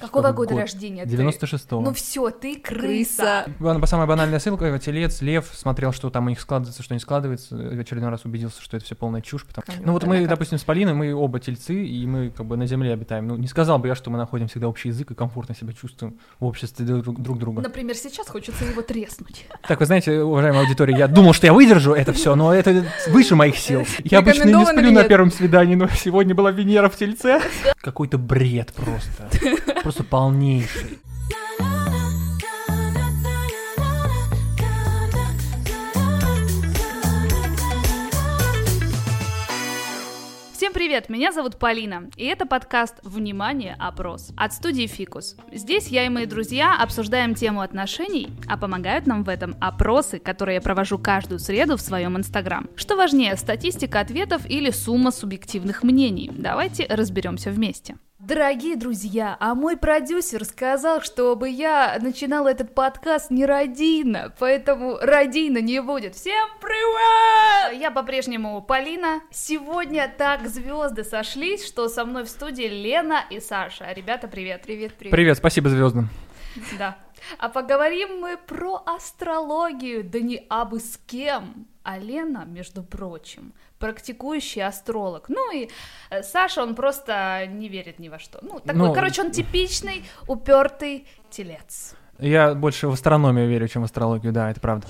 Какого 0.00 0.30
года 0.30 0.54
год? 0.54 0.60
рождения 0.60 1.02
96-го. 1.02 1.80
Ну 1.80 1.92
все, 1.92 2.30
ты 2.30 2.54
крыса. 2.60 3.46
крыса. 3.58 3.86
Самая 3.86 4.06
банальная 4.06 4.38
ссылка, 4.38 4.78
телец, 4.78 5.20
лев, 5.22 5.50
смотрел, 5.52 5.92
что 5.92 6.08
там 6.08 6.26
у 6.26 6.28
них 6.28 6.38
складывается, 6.38 6.84
что 6.84 6.94
не 6.94 7.00
складывается, 7.00 7.56
в 7.56 7.80
очередной 7.80 8.08
раз 8.10 8.24
убедился, 8.24 8.62
что 8.62 8.76
это 8.76 8.86
все 8.86 8.94
полная 8.94 9.22
чушь. 9.22 9.44
Потому... 9.44 9.66
Ну 9.84 9.92
вот 9.92 10.04
мы, 10.04 10.24
допустим, 10.28 10.58
с 10.58 10.62
Полиной, 10.62 10.94
мы 10.94 11.12
оба 11.12 11.40
тельцы, 11.40 11.84
и 11.84 12.06
мы 12.06 12.30
как 12.30 12.46
бы 12.46 12.56
на 12.56 12.64
земле 12.68 12.92
обитаем. 12.92 13.26
Ну 13.26 13.34
не 13.34 13.48
сказал 13.48 13.80
бы 13.80 13.88
я, 13.88 13.96
что 13.96 14.08
мы 14.10 14.18
находим 14.18 14.46
всегда 14.46 14.68
общий 14.68 14.90
язык 14.90 15.10
и 15.10 15.16
комфортно 15.16 15.56
себя 15.56 15.72
чувствуем 15.72 16.20
в 16.38 16.44
обществе 16.44 16.86
друг, 16.86 17.20
друг 17.20 17.40
друга. 17.40 17.60
Например, 17.60 17.96
сейчас 17.96 18.28
хочется 18.28 18.64
его 18.66 18.82
треснуть. 18.82 19.46
Так, 19.66 19.80
вы 19.80 19.86
знаете, 19.86 20.22
уважаемая 20.22 20.62
аудитория, 20.62 20.96
я 20.96 21.08
думал, 21.08 21.32
что 21.32 21.48
я 21.48 21.52
выдержу 21.52 21.92
это 21.92 22.12
все, 22.12 22.36
но 22.36 22.54
это 22.54 22.84
выше 23.08 23.34
моих 23.34 23.58
сил. 23.58 23.84
Я 24.04 24.18
обычно 24.18 24.44
не 24.44 24.64
сплю 24.64 24.92
на 24.92 25.02
первом 25.02 25.32
свидании, 25.32 25.74
но 25.74 25.88
сегодня 25.88 26.36
была 26.36 26.52
Венера 26.52 26.88
в 26.88 26.94
тельце. 26.94 27.40
Какой-то 27.80 28.16
бред 28.16 28.72
просто. 28.74 29.28
Просто 29.88 30.04
полнейший. 30.04 30.98
Всем 40.52 40.74
привет, 40.74 41.08
меня 41.08 41.32
зовут 41.32 41.58
Полина, 41.58 42.10
и 42.16 42.26
это 42.26 42.44
подкаст 42.44 42.96
«Внимание! 43.02 43.76
Опрос» 43.78 44.32
от 44.36 44.52
студии 44.52 44.86
«Фикус». 44.86 45.36
Здесь 45.50 45.88
я 45.88 46.04
и 46.04 46.10
мои 46.10 46.26
друзья 46.26 46.76
обсуждаем 46.78 47.34
тему 47.34 47.62
отношений, 47.62 48.28
а 48.46 48.58
помогают 48.58 49.06
нам 49.06 49.24
в 49.24 49.30
этом 49.30 49.56
опросы, 49.58 50.18
которые 50.18 50.56
я 50.56 50.60
провожу 50.60 50.98
каждую 50.98 51.38
среду 51.38 51.78
в 51.78 51.80
своем 51.80 52.18
инстаграм. 52.18 52.68
Что 52.76 52.94
важнее, 52.94 53.34
статистика 53.36 54.00
ответов 54.00 54.44
или 54.44 54.68
сумма 54.68 55.12
субъективных 55.12 55.82
мнений? 55.82 56.30
Давайте 56.36 56.84
разберемся 56.90 57.50
вместе. 57.50 57.96
Дорогие 58.18 58.74
друзья, 58.74 59.36
а 59.38 59.54
мой 59.54 59.76
продюсер 59.76 60.44
сказал, 60.44 61.02
чтобы 61.02 61.48
я 61.48 61.96
начинал 62.00 62.48
этот 62.48 62.74
подкаст 62.74 63.30
не 63.30 63.46
родийно, 63.46 64.34
поэтому 64.40 64.98
родийно 65.00 65.58
не 65.58 65.80
будет. 65.80 66.16
Всем 66.16 66.48
привет! 66.60 67.80
Я 67.80 67.92
по-прежнему 67.92 68.60
Полина. 68.60 69.20
Сегодня 69.30 70.12
так 70.18 70.48
звезды 70.48 71.04
сошлись, 71.04 71.64
что 71.64 71.88
со 71.88 72.04
мной 72.04 72.24
в 72.24 72.28
студии 72.28 72.64
Лена 72.64 73.24
и 73.30 73.38
Саша. 73.38 73.92
Ребята, 73.92 74.26
привет. 74.26 74.62
Привет, 74.62 74.94
привет. 74.94 75.12
Привет, 75.12 75.36
спасибо 75.36 75.68
звездам. 75.68 76.08
Да. 76.76 76.98
А 77.38 77.48
поговорим 77.48 78.18
мы 78.18 78.36
про 78.36 78.82
астрологию, 78.84 80.02
да 80.02 80.18
не 80.18 80.44
абы 80.48 80.80
с 80.80 80.98
кем. 81.06 81.68
А 81.90 81.96
Лена, 81.96 82.44
между 82.44 82.82
прочим, 82.82 83.54
практикующий 83.78 84.62
астролог. 84.62 85.30
Ну 85.30 85.50
и 85.50 85.70
э, 86.10 86.22
Саша, 86.22 86.62
он 86.62 86.74
просто 86.74 87.46
не 87.46 87.70
верит 87.70 87.98
ни 87.98 88.10
во 88.10 88.18
что. 88.18 88.40
Ну, 88.42 88.60
такой, 88.60 88.74
ну, 88.74 88.92
короче, 88.92 89.22
он 89.22 89.30
типичный, 89.32 90.04
упертый 90.26 91.06
телец. 91.30 91.94
Я 92.18 92.54
больше 92.54 92.88
в 92.88 92.92
астрономию 92.92 93.48
верю, 93.48 93.68
чем 93.68 93.80
в 93.80 93.84
астрологию, 93.86 94.34
да, 94.34 94.50
это 94.50 94.60
правда. 94.60 94.86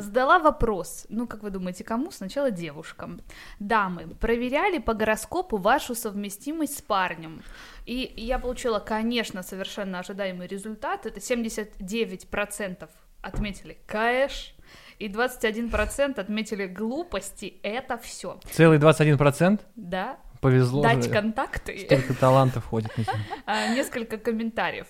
Сдала 0.00 0.38
вопрос. 0.38 1.06
Ну, 1.08 1.26
как 1.26 1.42
вы 1.42 1.50
думаете, 1.50 1.82
кому? 1.82 2.12
Сначала 2.12 2.52
девушкам. 2.52 3.22
Дамы, 3.58 4.14
проверяли 4.20 4.78
по 4.78 4.94
гороскопу 4.94 5.56
вашу 5.56 5.96
совместимость 5.96 6.78
с 6.78 6.82
парнем. 6.82 7.42
И 7.84 8.12
я 8.16 8.38
получила, 8.38 8.78
конечно, 8.78 9.42
совершенно 9.42 9.98
ожидаемый 9.98 10.46
результат. 10.46 11.04
Это 11.04 11.18
79% 11.18 12.88
отметили 13.22 13.78
кэш, 13.86 14.54
и 14.98 15.08
21% 15.08 16.20
отметили 16.20 16.66
глупости. 16.66 17.58
Это 17.62 17.96
все. 17.98 18.38
Целый 18.50 18.78
21%? 18.78 19.60
Да. 19.74 20.18
Повезло. 20.40 20.82
Дать 20.82 21.04
же. 21.04 21.10
контакты. 21.10 21.78
Столько 21.86 22.14
талантов 22.14 22.64
ходит. 22.66 22.90
А, 23.46 23.74
несколько 23.74 24.18
комментариев. 24.18 24.86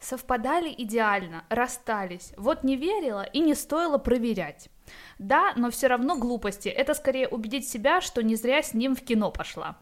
Совпадали 0.00 0.74
идеально, 0.76 1.44
расстались. 1.50 2.32
Вот 2.38 2.64
не 2.64 2.76
верила 2.76 3.22
и 3.22 3.40
не 3.40 3.54
стоило 3.54 3.98
проверять. 3.98 4.70
Да, 5.18 5.52
но 5.56 5.70
все 5.70 5.88
равно 5.88 6.16
глупости. 6.16 6.68
Это 6.68 6.94
скорее 6.94 7.28
убедить 7.28 7.68
себя, 7.68 8.00
что 8.00 8.22
не 8.22 8.34
зря 8.34 8.62
с 8.62 8.72
ним 8.72 8.96
в 8.96 9.02
кино 9.02 9.30
пошла. 9.30 9.76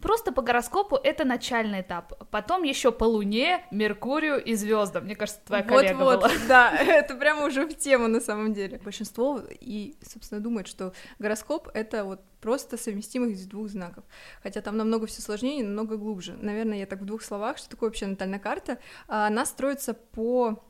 Просто 0.00 0.32
по 0.32 0.42
гороскопу 0.42 0.96
это 0.96 1.24
начальный 1.24 1.80
этап. 1.80 2.12
Потом 2.30 2.62
еще 2.62 2.92
по 2.92 3.04
Луне, 3.04 3.64
Меркурию 3.70 4.42
и 4.42 4.54
звездам. 4.54 5.04
Мне 5.04 5.16
кажется, 5.16 5.40
твоя 5.44 5.64
вот, 5.64 5.68
коллега 5.68 5.96
вот, 5.98 6.20
была. 6.20 6.30
Да, 6.48 6.70
это 6.70 7.14
прямо 7.16 7.46
уже 7.46 7.66
в 7.66 7.74
тему 7.74 8.06
на 8.06 8.20
самом 8.20 8.54
деле. 8.54 8.78
Большинство 8.78 9.40
и, 9.48 9.96
собственно, 10.02 10.40
думает, 10.40 10.68
что 10.68 10.92
гороскоп— 11.18 11.68
это 11.74 12.04
вот 12.04 12.20
просто 12.40 12.76
совместимость 12.76 13.48
двух 13.48 13.68
знаков. 13.68 14.04
Хотя 14.42 14.60
там 14.60 14.76
намного 14.76 15.06
все 15.06 15.20
сложнее, 15.20 15.64
намного 15.64 15.96
глубже. 15.96 16.36
Наверное, 16.40 16.78
я 16.78 16.86
так 16.86 17.00
в 17.00 17.04
двух 17.04 17.22
словах, 17.22 17.58
что 17.58 17.68
такое 17.68 17.88
вообще 17.88 18.06
натальная 18.06 18.38
карта. 18.38 18.78
А, 19.08 19.26
она 19.26 19.44
строится 19.46 19.94
по 19.94 20.62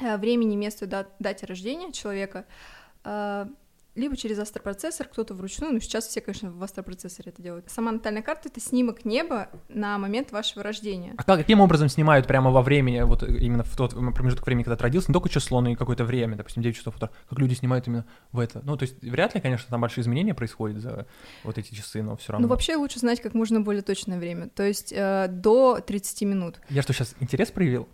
э, 0.00 0.16
времени, 0.16 0.56
месту, 0.56 0.86
дате 0.86 1.46
рождения 1.46 1.92
человека, 1.92 2.46
а, 3.04 3.48
либо 3.94 4.16
через 4.16 4.38
астропроцессор, 4.38 5.06
кто-то 5.06 5.34
вручную, 5.34 5.72
но 5.72 5.78
сейчас 5.78 6.06
все, 6.06 6.20
конечно, 6.20 6.50
в 6.50 6.62
астропроцессоре 6.62 7.30
это 7.30 7.42
делают. 7.42 7.70
Сама 7.70 7.92
натальная 7.92 8.22
карта— 8.22 8.48
это 8.50 8.60
снимок 8.60 9.04
неба 9.04 9.48
на 9.68 9.98
момент 9.98 10.32
вашего 10.32 10.62
рождения. 10.62 11.14
А 11.18 11.24
каким 11.24 11.60
образом 11.60 11.88
снимают 11.88 12.26
прямо 12.26 12.50
во 12.50 12.62
времени, 12.62 13.02
вот 13.02 13.22
именно 13.22 13.64
в 13.64 13.76
тот 13.76 13.92
промежуток 14.14 14.46
времени, 14.46 14.64
когда 14.64 14.76
ты 14.76 14.82
родился, 14.84 15.10
не 15.10 15.12
только 15.12 15.28
число, 15.28 15.60
но 15.60 15.70
и 15.70 15.74
какое-то 15.74 16.04
время, 16.04 16.36
допустим, 16.36 16.62
9 16.62 16.76
часов 16.76 16.96
утра, 16.96 17.10
как 17.28 17.38
люди 17.38 17.54
снимают 17.54 17.86
именно 17.86 18.06
в 18.32 18.38
это? 18.38 18.62
Ну, 18.64 18.76
то 18.76 18.84
есть 18.84 19.00
вряд 19.02 19.34
ли, 19.34 19.40
конечно, 19.40 19.66
там 19.68 19.80
большие 19.80 20.02
изменения 20.02 20.34
происходят 20.34 20.80
за 20.80 21.06
вот 21.44 21.58
эти 21.58 21.74
часы, 21.74 22.02
но 22.02 22.16
все 22.16 22.32
равно. 22.32 22.46
Ну, 22.46 22.50
вообще 22.50 22.76
лучше 22.76 22.98
знать 22.98 23.20
как 23.20 23.34
можно 23.34 23.60
более 23.60 23.82
точное 23.82 24.18
время, 24.18 24.48
то 24.48 24.62
есть 24.62 24.92
э, 24.92 25.26
до 25.28 25.80
30 25.80 26.22
минут. 26.22 26.60
Я 26.70 26.82
что, 26.82 26.94
сейчас 26.94 27.14
интерес 27.20 27.50
проявил? 27.50 27.88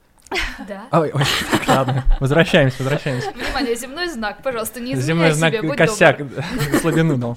Да. 0.66 0.86
Ой, 0.98 1.10
ой, 1.14 1.24
ладно, 1.66 2.04
возвращаемся, 2.20 2.76
возвращаемся. 2.80 3.30
Внимание, 3.30 3.74
земной 3.74 4.08
знак, 4.08 4.42
пожалуйста, 4.42 4.80
не 4.80 4.92
изменяй 4.92 5.02
Земной 5.02 5.30
знак, 5.32 5.52
себе, 5.54 5.68
будь 5.68 5.78
косяк, 5.78 6.20
слабину 6.80 7.16
дал 7.16 7.36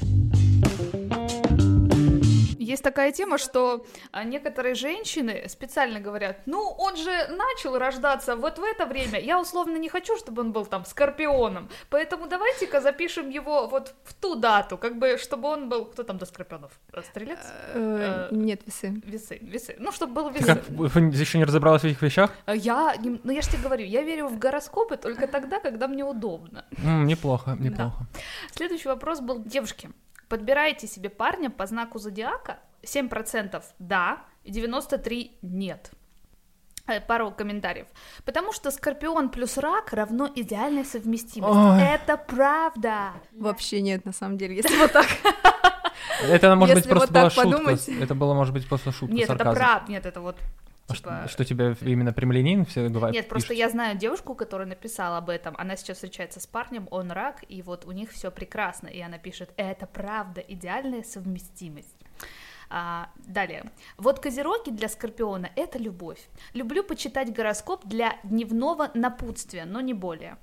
есть 2.71 2.83
такая 2.83 3.11
тема, 3.11 3.37
что 3.37 3.85
а, 4.11 4.23
некоторые 4.23 4.75
женщины 4.75 5.43
специально 5.47 5.99
говорят, 5.99 6.37
ну, 6.45 6.59
он 6.77 6.95
же 6.95 7.27
начал 7.27 7.77
рождаться 7.77 8.35
вот 8.35 8.57
в 8.57 8.63
это 8.63 8.85
время, 8.85 9.19
я 9.19 9.39
условно 9.39 9.77
не 9.77 9.89
хочу, 9.89 10.17
чтобы 10.17 10.41
он 10.41 10.51
был 10.51 10.65
там 10.65 10.85
скорпионом, 10.85 11.69
поэтому 11.89 12.27
давайте-ка 12.27 12.81
запишем 12.81 13.29
его 13.29 13.67
вот 13.67 13.93
в 14.03 14.13
ту 14.13 14.35
дату, 14.35 14.77
как 14.77 14.97
бы, 14.97 15.17
чтобы 15.17 15.49
он 15.49 15.69
был, 15.69 15.85
кто 15.85 16.03
там 16.03 16.17
до 16.17 16.25
скорпионов? 16.25 16.71
Стрелец? 17.09 17.39
Э, 17.73 18.27
э, 18.31 18.35
нет, 18.35 18.61
весы. 18.65 19.01
Весы, 19.05 19.37
весы, 19.41 19.75
ну, 19.79 19.91
чтобы 19.91 20.13
был 20.13 20.29
весы. 20.29 20.63
Вы 20.69 21.01
еще 21.21 21.37
не 21.37 21.45
разобралась 21.45 21.81
в 21.81 21.85
этих 21.85 22.01
вещах? 22.01 22.31
Э, 22.45 22.55
я, 22.55 22.95
ну, 23.23 23.31
я 23.31 23.41
же 23.41 23.49
тебе 23.49 23.63
говорю, 23.63 23.85
я 23.85 24.01
верю 24.01 24.27
в 24.27 24.39
гороскопы 24.39 24.97
только 24.97 25.27
тогда, 25.27 25.59
когда 25.59 25.87
мне 25.87 26.03
удобно. 26.03 26.65
Неплохо, 26.83 27.55
неплохо. 27.59 28.05
Следующий 28.51 28.87
вопрос 28.87 29.19
был 29.19 29.43
девушки. 29.43 29.89
Подбираете 30.31 30.87
себе 30.87 31.09
парня 31.09 31.49
по 31.49 31.65
знаку 31.65 31.99
зодиака, 31.99 32.59
7% 32.83 33.61
да, 33.79 34.19
и 34.45 34.51
93% 34.53 35.31
нет 35.41 35.91
э, 36.87 37.01
пару 37.01 37.31
комментариев. 37.31 37.87
Потому 38.23 38.53
что 38.53 38.71
Скорпион 38.71 39.27
плюс 39.27 39.57
рак 39.57 39.91
равно 39.91 40.29
идеальной 40.33 40.85
совместимости. 40.85 41.53
Ой. 41.53 41.83
Это 41.83 42.15
правда. 42.15 43.11
Вообще 43.33 43.81
нет, 43.81 44.05
на 44.05 44.13
самом 44.13 44.37
деле, 44.37 44.55
если 44.55 44.77
вот 44.77 44.93
так. 44.93 45.07
Это, 46.23 46.55
может 46.55 46.75
быть, 46.75 46.87
просто 46.87 47.13
была 47.13 47.29
шутка. 47.29 47.77
Это 48.01 48.15
было, 48.15 48.33
может 48.33 48.53
быть, 48.53 48.65
просто 48.69 48.93
шутка, 48.93 49.13
Нет, 49.13 49.29
это 49.29 49.51
правда, 49.51 49.91
нет, 49.91 50.05
это 50.05 50.21
вот 50.21 50.37
а 50.91 50.95
типа... 50.95 51.27
Что, 51.27 51.45
тебе 51.45 51.75
именно 51.81 52.13
прямолинейно 52.13 52.65
все 52.65 52.89
говорят? 52.89 53.13
Нет, 53.13 53.27
просто 53.27 53.53
я 53.53 53.69
знаю 53.69 53.97
девушку, 53.97 54.35
которая 54.35 54.67
написала 54.67 55.17
об 55.17 55.29
этом. 55.29 55.55
Она 55.57 55.75
сейчас 55.75 55.97
встречается 55.97 56.39
с 56.39 56.47
парнем, 56.47 56.87
он 56.91 57.11
рак, 57.11 57.43
и 57.47 57.61
вот 57.61 57.85
у 57.85 57.91
них 57.91 58.11
все 58.11 58.31
прекрасно. 58.31 58.87
И 58.87 58.99
она 58.99 59.17
пишет: 59.17 59.51
это 59.57 59.87
правда, 59.87 60.41
идеальная 60.41 61.03
совместимость. 61.03 61.95
А, 62.73 63.09
далее. 63.17 63.69
Вот 63.97 64.21
козероги 64.21 64.69
для 64.69 64.87
Скорпиона— 64.87 65.49
это 65.57 65.77
любовь. 65.77 66.29
Люблю 66.53 66.83
почитать 66.83 67.33
гороскоп 67.33 67.85
для 67.85 68.17
дневного 68.23 68.91
напутствия, 68.93 69.65
но 69.65 69.81
не 69.81 69.93
более. 69.93 70.37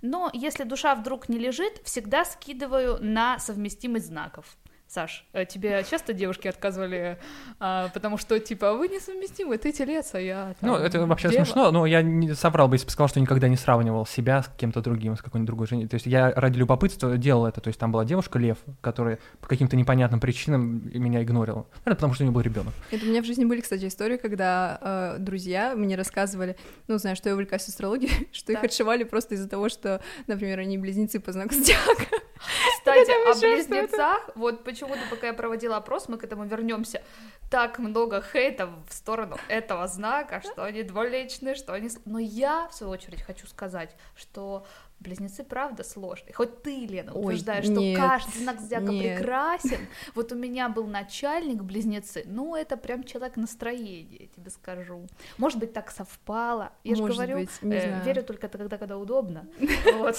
Но 0.00 0.30
если 0.32 0.64
душа 0.64 0.94
вдруг 0.94 1.28
не 1.28 1.38
лежит, 1.38 1.82
всегда 1.84 2.24
скидываю 2.24 2.96
на 3.04 3.38
совместимость 3.38 4.06
знаков. 4.06 4.56
Саш, 4.94 5.24
э, 5.32 5.44
тебе 5.44 5.84
часто 5.90 6.12
девушки 6.12 6.46
отказывали, 6.46 7.18
а, 7.58 7.88
потому 7.88 8.16
что, 8.16 8.38
типа, 8.38 8.74
вы 8.74 8.86
несовместимы, 8.86 9.58
ты 9.58 9.72
телец, 9.72 10.14
а 10.14 10.20
я... 10.20 10.54
Там, 10.60 10.70
ну, 10.70 10.76
это 10.76 11.04
вообще 11.04 11.30
дева. 11.30 11.42
смешно, 11.42 11.72
но 11.72 11.84
я 11.84 12.00
не 12.00 12.32
соврал 12.34 12.68
бы, 12.68 12.76
если 12.76 12.86
бы 12.86 12.92
сказал, 12.92 13.08
что 13.08 13.18
никогда 13.18 13.48
не 13.48 13.56
сравнивал 13.56 14.06
себя 14.06 14.44
с 14.44 14.50
кем-то 14.56 14.82
другим, 14.82 15.16
с 15.16 15.20
какой-нибудь 15.20 15.48
другой 15.48 15.66
женщиной. 15.66 15.88
То 15.88 15.94
есть 15.94 16.06
я 16.06 16.30
ради 16.30 16.58
любопытства 16.58 17.16
делал 17.16 17.46
это. 17.46 17.60
То 17.60 17.68
есть 17.68 17.80
там 17.80 17.90
была 17.90 18.04
девушка, 18.04 18.38
Лев, 18.38 18.58
которая 18.80 19.18
по 19.40 19.48
каким-то 19.48 19.74
непонятным 19.74 20.20
причинам 20.20 20.88
меня 20.94 21.24
игнорила. 21.24 21.66
Это 21.84 21.96
потому, 21.96 22.14
что 22.14 22.22
у 22.22 22.26
нее 22.26 22.32
был 22.32 22.42
ребенок. 22.42 22.72
Это 22.92 23.04
у 23.04 23.08
меня 23.08 23.20
в 23.20 23.24
жизни 23.24 23.44
были, 23.44 23.62
кстати, 23.62 23.88
истории, 23.88 24.16
когда 24.16 24.78
э, 24.80 25.16
друзья 25.18 25.74
мне 25.74 25.96
рассказывали, 25.96 26.56
ну, 26.86 26.98
знаешь, 26.98 27.18
что 27.18 27.30
я 27.30 27.34
увлекаюсь 27.34 27.66
астрологией, 27.66 28.28
что 28.32 28.52
да. 28.52 28.60
их 28.60 28.64
отшивали 28.64 29.02
просто 29.02 29.34
из-за 29.34 29.48
того, 29.48 29.68
что, 29.68 30.00
например, 30.28 30.60
они 30.60 30.78
близнецы 30.78 31.18
по 31.18 31.32
знаку 31.32 31.52
зодиака. 31.54 32.06
Кстати, 32.78 33.10
о 33.30 33.40
близнецах, 33.40 34.30
вот 34.34 34.64
почему 34.64 34.83
году, 34.86 35.00
пока 35.10 35.28
я 35.28 35.34
проводила 35.34 35.76
опрос, 35.76 36.08
мы 36.08 36.18
к 36.18 36.24
этому 36.24 36.44
вернемся. 36.44 37.02
Так 37.50 37.78
много 37.78 38.22
хейта 38.22 38.66
в 38.66 38.92
сторону 38.92 39.36
этого 39.48 39.86
знака, 39.86 40.42
что 40.42 40.64
они 40.64 40.82
двуличные, 40.82 41.54
что 41.54 41.72
они... 41.72 41.90
Но 42.04 42.18
я, 42.18 42.68
в 42.68 42.74
свою 42.74 42.92
очередь, 42.92 43.22
хочу 43.22 43.46
сказать, 43.46 43.94
что 44.14 44.66
близнецы 45.00 45.44
правда 45.44 45.84
сложные. 45.84 46.32
Хоть 46.32 46.62
ты, 46.62 46.86
Лена, 46.86 47.12
утверждаешь, 47.12 47.66
Ой, 47.68 47.74
нет, 47.74 47.98
что 47.98 48.08
каждый 48.08 48.38
знак 48.42 48.60
зодиака 48.60 48.86
нет. 48.86 49.18
прекрасен. 49.18 49.86
Вот 50.14 50.32
у 50.32 50.34
меня 50.34 50.68
был 50.68 50.86
начальник 50.86 51.62
близнецы, 51.62 52.24
ну 52.26 52.56
это 52.56 52.76
прям 52.76 53.04
человек 53.04 53.36
настроения, 53.36 54.16
я 54.20 54.26
тебе 54.28 54.50
скажу. 54.50 55.06
Может 55.36 55.58
быть, 55.58 55.72
так 55.72 55.90
совпало. 55.90 56.72
Я 56.84 56.96
же 56.96 57.04
говорю, 57.04 57.38
быть, 57.38 57.50
э, 57.62 58.02
верю 58.04 58.22
только 58.22 58.48
тогда, 58.48 58.78
когда 58.78 58.96
удобно. 58.96 59.46
Вот 59.94 60.16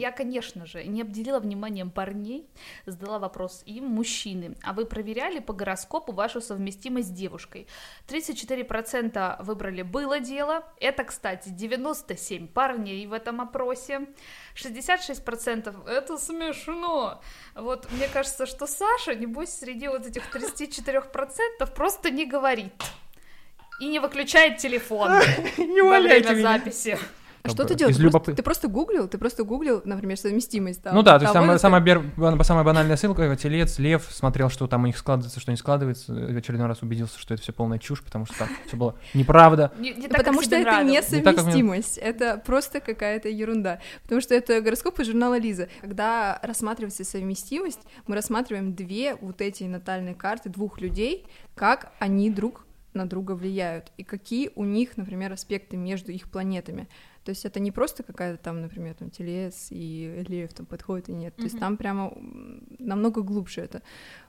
я, 0.00 0.10
конечно 0.10 0.66
же, 0.66 0.84
не 0.84 1.02
обделила 1.02 1.38
вниманием 1.38 1.90
парней, 1.90 2.48
задала 2.86 3.18
вопрос 3.18 3.62
им, 3.66 3.84
мужчины, 3.84 4.56
а 4.62 4.72
вы 4.72 4.86
проверяли 4.86 5.40
по 5.40 5.52
гороскопу 5.52 6.12
вашу 6.12 6.40
совместимость 6.40 7.08
с 7.08 7.10
девушкой? 7.12 7.66
34% 8.08 9.44
выбрали 9.44 9.82
«было 9.82 10.18
дело», 10.20 10.64
это, 10.80 11.04
кстати, 11.04 11.50
97 11.50 12.48
парней 12.48 13.06
в 13.06 13.12
этом 13.12 13.40
опросе, 13.40 14.06
66% 14.54 15.88
это 15.88 16.16
смешно. 16.16 17.20
Вот 17.54 17.90
мне 17.92 18.08
кажется, 18.08 18.46
что 18.46 18.66
Саша, 18.66 19.14
небось, 19.14 19.52
среди 19.52 19.88
вот 19.88 20.06
этих 20.06 20.34
34% 20.34 21.74
просто 21.74 22.10
не 22.10 22.24
говорит 22.24 22.72
и 23.80 23.86
не 23.86 23.98
выключает 23.98 24.58
телефон 24.58 25.10
во 25.56 26.00
время 26.00 26.40
записи. 26.40 26.98
А 27.42 27.48
что 27.48 27.64
ты 27.64 27.74
делаешь? 27.74 27.96
Ты, 27.96 28.02
любопы... 28.02 28.24
просто, 28.24 28.36
ты 28.36 28.42
просто 28.42 28.68
гуглил? 28.68 29.08
Ты 29.08 29.18
просто 29.18 29.44
гуглил, 29.44 29.82
например, 29.84 30.16
совместимость 30.18 30.82
там? 30.82 30.94
Ну 30.94 31.02
да, 31.02 31.18
то 31.18 31.24
есть 31.24 31.32
самая, 31.32 31.58
самая, 31.58 31.80
бер... 31.80 32.02
самая 32.42 32.64
банальная 32.64 32.96
ссылка, 32.96 33.34
телец, 33.36 33.78
лев, 33.78 34.06
смотрел, 34.10 34.50
что 34.50 34.66
там 34.66 34.82
у 34.82 34.86
них 34.86 34.98
складывается, 34.98 35.40
что 35.40 35.50
не 35.50 35.56
складывается, 35.56 36.12
в 36.12 36.36
очередной 36.36 36.66
раз 36.66 36.82
убедился, 36.82 37.18
что 37.18 37.34
это 37.34 37.42
все 37.42 37.52
полная 37.52 37.78
чушь, 37.78 38.02
потому 38.02 38.26
что 38.26 38.38
там 38.38 38.48
все 38.66 38.76
было 38.76 38.94
неправда. 39.14 39.72
Потому 40.10 40.42
что 40.42 40.56
это 40.56 40.82
не 40.84 41.02
совместимость, 41.02 41.98
это 41.98 42.40
просто 42.44 42.80
какая-то 42.80 43.28
ерунда. 43.28 43.80
Потому 44.02 44.20
что 44.20 44.34
это 44.34 44.60
гороскоп 44.60 45.00
из 45.00 45.06
журнала 45.06 45.38
Лиза. 45.38 45.68
Когда 45.80 46.38
рассматривается 46.42 47.04
совместимость, 47.04 47.80
мы 48.06 48.14
рассматриваем 48.14 48.74
две 48.74 49.14
вот 49.16 49.40
эти 49.40 49.64
натальные 49.64 50.14
карты 50.14 50.48
двух 50.48 50.80
людей, 50.80 51.26
как 51.54 51.92
они 51.98 52.30
друг 52.30 52.66
на 52.92 53.08
друга 53.08 53.32
влияют 53.32 53.92
и 53.96 54.04
какие 54.04 54.50
у 54.54 54.64
них, 54.64 54.96
например, 54.96 55.32
аспекты 55.32 55.76
между 55.76 56.12
их 56.12 56.30
планетами. 56.30 56.88
То 57.24 57.30
есть 57.30 57.44
это 57.44 57.60
не 57.60 57.70
просто 57.70 58.02
какая-то 58.02 58.42
там, 58.42 58.62
например, 58.62 58.94
там 58.94 59.10
телес 59.10 59.68
и 59.70 60.24
лев 60.28 60.54
там 60.54 60.64
подходит 60.64 61.10
и 61.10 61.12
нет. 61.12 61.34
Mm-hmm. 61.34 61.36
То 61.36 61.42
есть 61.42 61.58
там 61.58 61.76
прямо 61.76 62.12
намного 62.78 63.22
глубже 63.22 63.60
это. 63.60 63.82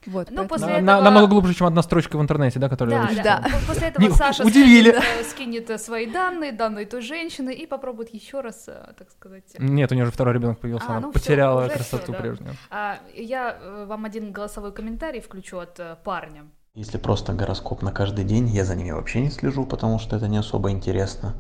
Вот. 0.06 0.30
Ну, 0.30 0.48
после 0.48 0.68
на, 0.68 0.72
этого... 0.72 0.86
на, 0.86 1.02
намного 1.02 1.28
глубже, 1.28 1.54
чем 1.54 1.68
одна 1.68 1.82
строчка 1.84 2.18
в 2.18 2.22
интернете, 2.22 2.60
да, 2.60 2.68
которая. 2.68 3.10
Да, 3.16 3.24
да. 3.24 3.50
После 3.66 3.88
этого 3.96 4.10
Саша 4.14 4.44
удивили. 4.44 4.92
Скинет, 4.92 5.06
э, 5.06 5.24
скинет 5.24 5.70
э, 5.70 5.78
свои 5.78 6.06
данные, 6.06 6.52
данные 6.52 6.86
той 6.86 7.02
женщины 7.02 7.54
и 7.54 7.66
попробует 7.66 8.14
еще 8.14 8.42
раз, 8.42 8.66
э, 8.68 8.94
так 8.98 9.10
сказать. 9.12 9.56
Нет, 9.58 9.92
у 9.92 9.96
нее 9.96 10.04
уже 10.04 10.12
второй 10.12 10.34
ребенок 10.34 10.60
появился, 10.60 10.88
а, 10.90 10.98
она 10.98 11.08
ну, 11.08 11.14
потеряла 11.14 11.68
всё, 11.68 11.76
красоту 11.76 12.04
всё, 12.04 12.12
да. 12.12 12.20
прежнюю. 12.20 12.56
А, 12.70 13.00
я 13.16 13.86
вам 13.88 14.04
один 14.04 14.34
голосовой 14.34 14.74
комментарий 14.74 15.22
включу 15.22 15.60
от 15.60 15.80
парня. 16.04 16.44
Если 16.74 16.98
просто 16.98 17.34
гороскоп 17.34 17.82
на 17.82 17.92
каждый 17.92 18.26
день, 18.26 18.48
я 18.48 18.64
за 18.66 18.76
ними 18.76 18.92
вообще 18.92 19.22
не 19.22 19.30
слежу, 19.30 19.66
потому 19.66 20.00
что 20.00 20.16
это 20.16 20.28
не 20.28 20.38
особо 20.38 20.72
интересно. 20.72 21.36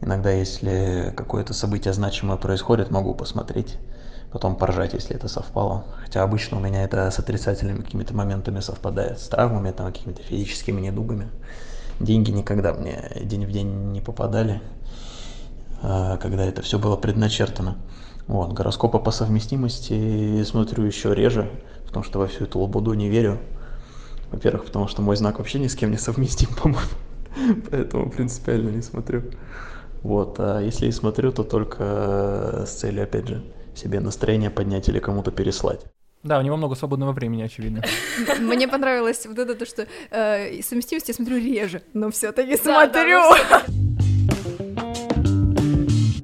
Иногда, 0.00 0.30
если 0.30 1.12
какое-то 1.16 1.54
событие 1.54 1.92
значимое 1.92 2.36
происходит, 2.36 2.90
могу 2.90 3.14
посмотреть, 3.14 3.78
потом 4.32 4.56
поржать, 4.56 4.94
если 4.94 5.16
это 5.16 5.28
совпало. 5.28 5.84
Хотя 6.02 6.22
обычно 6.22 6.58
у 6.58 6.60
меня 6.60 6.84
это 6.84 7.10
с 7.10 7.18
отрицательными 7.18 7.82
какими-то 7.82 8.14
моментами 8.14 8.60
совпадает, 8.60 9.18
с 9.18 9.28
травмами, 9.28 9.70
там, 9.70 9.86
какими-то 9.86 10.22
физическими 10.22 10.80
недугами. 10.80 11.28
Деньги 12.00 12.30
никогда 12.30 12.74
мне 12.74 13.10
день 13.22 13.46
в 13.46 13.52
день 13.52 13.92
не 13.92 14.00
попадали, 14.00 14.60
а, 15.82 16.16
когда 16.16 16.44
это 16.44 16.62
все 16.62 16.78
было 16.78 16.96
предначертано. 16.96 17.76
Вот, 18.26 18.52
гороскопы 18.52 18.98
по 18.98 19.10
совместимости 19.10 20.42
смотрю 20.44 20.84
еще 20.84 21.14
реже, 21.14 21.50
потому 21.86 22.04
что 22.04 22.18
во 22.18 22.26
всю 22.26 22.44
эту 22.44 22.58
лобуду 22.58 22.94
не 22.94 23.08
верю. 23.08 23.38
Во-первых, 24.32 24.64
потому 24.64 24.88
что 24.88 25.02
мой 25.02 25.14
знак 25.16 25.38
вообще 25.38 25.58
ни 25.58 25.68
с 25.68 25.76
кем 25.76 25.90
не 25.90 25.98
совместим, 25.98 26.48
по-моему. 26.62 26.88
Поэтому 27.70 28.10
принципиально 28.10 28.70
не 28.70 28.82
смотрю. 28.82 29.22
Вот, 30.04 30.36
а 30.38 30.60
если 30.60 30.86
и 30.86 30.92
смотрю, 30.92 31.32
то 31.32 31.44
только 31.44 32.64
с 32.66 32.72
целью, 32.72 33.04
опять 33.04 33.26
же, 33.26 33.42
себе 33.74 34.00
настроение 34.00 34.50
поднять 34.50 34.86
или 34.90 34.98
кому-то 34.98 35.30
переслать. 35.30 35.80
Да, 36.22 36.38
у 36.38 36.42
него 36.42 36.58
много 36.58 36.74
свободного 36.74 37.12
времени, 37.12 37.42
очевидно. 37.42 37.82
Мне 38.38 38.68
понравилось 38.68 39.24
вот 39.24 39.38
это 39.38 39.54
то, 39.54 39.64
что 39.64 39.86
э, 40.10 40.60
совместимость 40.62 41.08
я 41.08 41.14
смотрю 41.14 41.38
реже, 41.38 41.82
но 41.94 42.10
все-таки 42.10 42.58
смотрю. 42.58 43.22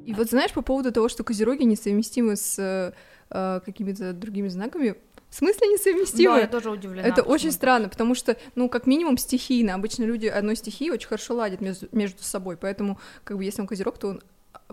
И 0.05 0.13
вот 0.13 0.29
знаешь, 0.29 0.51
по 0.51 0.61
поводу 0.61 0.91
того, 0.91 1.09
что 1.09 1.23
козероги 1.23 1.63
несовместимы 1.63 2.35
с 2.35 2.93
э, 3.31 3.59
какими-то 3.65 4.13
другими 4.13 4.47
знаками, 4.47 4.95
в 5.31 5.35
смысле 5.35 5.67
несовместимы? 5.69 6.35
Да, 6.35 6.41
я 6.41 6.47
тоже 6.47 6.69
удивлена. 6.69 7.07
Это 7.07 7.21
почему? 7.21 7.33
очень 7.33 7.51
странно, 7.53 7.87
потому 7.87 8.15
что, 8.15 8.35
ну, 8.55 8.67
как 8.67 8.85
минимум, 8.85 9.17
стихийно. 9.17 9.75
Обычно 9.75 10.03
люди 10.03 10.27
одной 10.27 10.57
стихии 10.57 10.89
очень 10.89 11.07
хорошо 11.07 11.35
ладят 11.35 11.61
между, 11.61 11.87
между 11.93 12.21
собой, 12.21 12.57
поэтому, 12.57 12.99
как 13.23 13.37
бы, 13.37 13.45
если 13.45 13.61
он 13.61 13.67
козерог, 13.67 13.97
то 13.97 14.09
он 14.09 14.21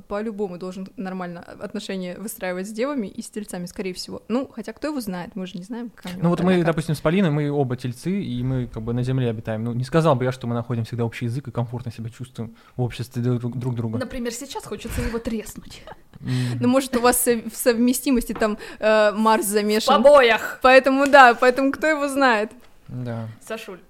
по-любому 0.06 0.58
должен 0.58 0.88
нормально 0.96 1.40
отношения 1.40 2.16
выстраивать 2.16 2.68
с 2.68 2.70
девами 2.70 3.08
и 3.08 3.22
с 3.22 3.30
тельцами, 3.30 3.66
скорее 3.66 3.94
всего. 3.94 4.22
Ну, 4.28 4.48
хотя 4.54 4.72
кто 4.72 4.88
его 4.88 5.00
знает, 5.00 5.34
мы 5.36 5.46
же 5.46 5.58
не 5.58 5.64
знаем, 5.64 5.90
как 5.94 6.12
Ну 6.20 6.28
вот 6.30 6.40
мы, 6.40 6.56
как. 6.56 6.66
допустим, 6.66 6.94
с 6.94 7.00
Полиной, 7.00 7.30
мы 7.30 7.50
оба 7.50 7.76
тельцы, 7.76 8.22
и 8.22 8.42
мы 8.42 8.66
как 8.66 8.82
бы 8.82 8.92
на 8.92 9.02
земле 9.02 9.30
обитаем. 9.30 9.64
Ну, 9.64 9.72
не 9.72 9.84
сказал 9.84 10.14
бы 10.14 10.24
я, 10.24 10.32
что 10.32 10.46
мы 10.46 10.54
находим 10.54 10.84
всегда 10.84 11.04
общий 11.04 11.26
язык 11.26 11.48
и 11.48 11.50
комфортно 11.50 11.92
себя 11.92 12.10
чувствуем 12.10 12.56
в 12.76 12.82
обществе 12.82 13.22
друг, 13.22 13.56
друг 13.56 13.74
друга. 13.74 13.98
Например, 13.98 14.32
сейчас 14.32 14.64
хочется 14.64 15.00
его 15.02 15.18
треснуть. 15.18 15.82
Ну, 16.20 16.68
может, 16.68 16.96
у 16.96 17.00
вас 17.00 17.26
в 17.26 17.54
совместимости 17.54 18.32
там 18.32 18.58
э, 18.78 19.12
Марс 19.12 19.46
замешан. 19.46 20.00
В 20.00 20.04
побоях! 20.04 20.58
Поэтому, 20.62 21.06
да, 21.06 21.34
поэтому 21.34 21.72
кто 21.72 21.86
его 21.86 22.08
знает. 22.08 22.50
Да. 22.88 23.28
Сашуль, 23.46 23.80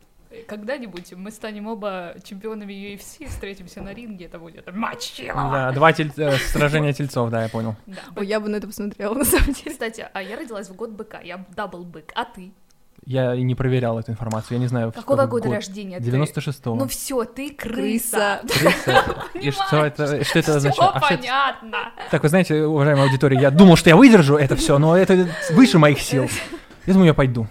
когда-нибудь 0.47 1.13
мы 1.15 1.31
станем 1.31 1.67
оба 1.67 2.15
чемпионами 2.23 2.73
UFC, 2.73 3.29
встретимся 3.29 3.83
на 3.83 3.93
ринге, 3.93 4.27
это 4.27 4.39
будет 4.39 4.73
матч 4.75 5.21
Да, 5.27 5.73
два 5.73 5.93
тель... 5.93 6.13
Э, 6.17 6.37
сражения 6.37 6.93
тельцов, 6.93 7.31
да, 7.31 7.43
я 7.43 7.49
понял. 7.49 7.77
Да. 7.87 8.01
Ой, 8.17 8.27
я 8.27 8.41
бы 8.41 8.49
на 8.49 8.57
это 8.57 8.67
посмотрела, 8.67 9.15
на 9.15 9.25
самом 9.25 9.53
деле. 9.53 9.71
Кстати, 9.71 10.07
а 10.13 10.23
я 10.23 10.37
родилась 10.37 10.69
в 10.69 10.77
год 10.77 10.91
быка, 10.91 11.21
я 11.21 11.45
double 11.55 11.85
бык, 11.85 12.13
а 12.15 12.25
ты? 12.25 12.53
Я 13.05 13.35
и 13.35 13.43
не 13.43 13.55
проверял 13.55 13.99
эту 13.99 14.11
информацию, 14.13 14.57
я 14.57 14.61
не 14.61 14.67
знаю. 14.67 14.93
Какого 14.93 15.25
года 15.25 15.49
год. 15.49 15.55
рождения? 15.55 15.99
96-го. 15.99 16.75
Ну 16.75 16.87
все, 16.89 17.25
ты 17.25 17.51
крыса. 17.55 18.43
Крыса. 18.43 19.05
И 19.35 19.51
что 19.51 19.85
это, 19.85 20.25
что 20.25 20.39
это 20.39 20.57
означает? 20.57 21.03
Все 21.03 21.17
понятно. 21.17 21.93
Так, 22.11 22.23
вы 22.23 22.29
знаете, 22.29 22.65
уважаемая 22.67 23.05
аудитория, 23.05 23.41
я 23.41 23.51
думал, 23.51 23.77
что 23.77 23.89
я 23.89 23.97
выдержу 23.97 24.37
это 24.37 24.57
все, 24.57 24.79
но 24.79 24.97
это 24.97 25.27
выше 25.51 25.79
моих 25.79 26.01
сил. 26.01 26.29
Я 26.87 26.93
думаю, 26.93 27.07
я 27.09 27.15
пойду. 27.15 27.47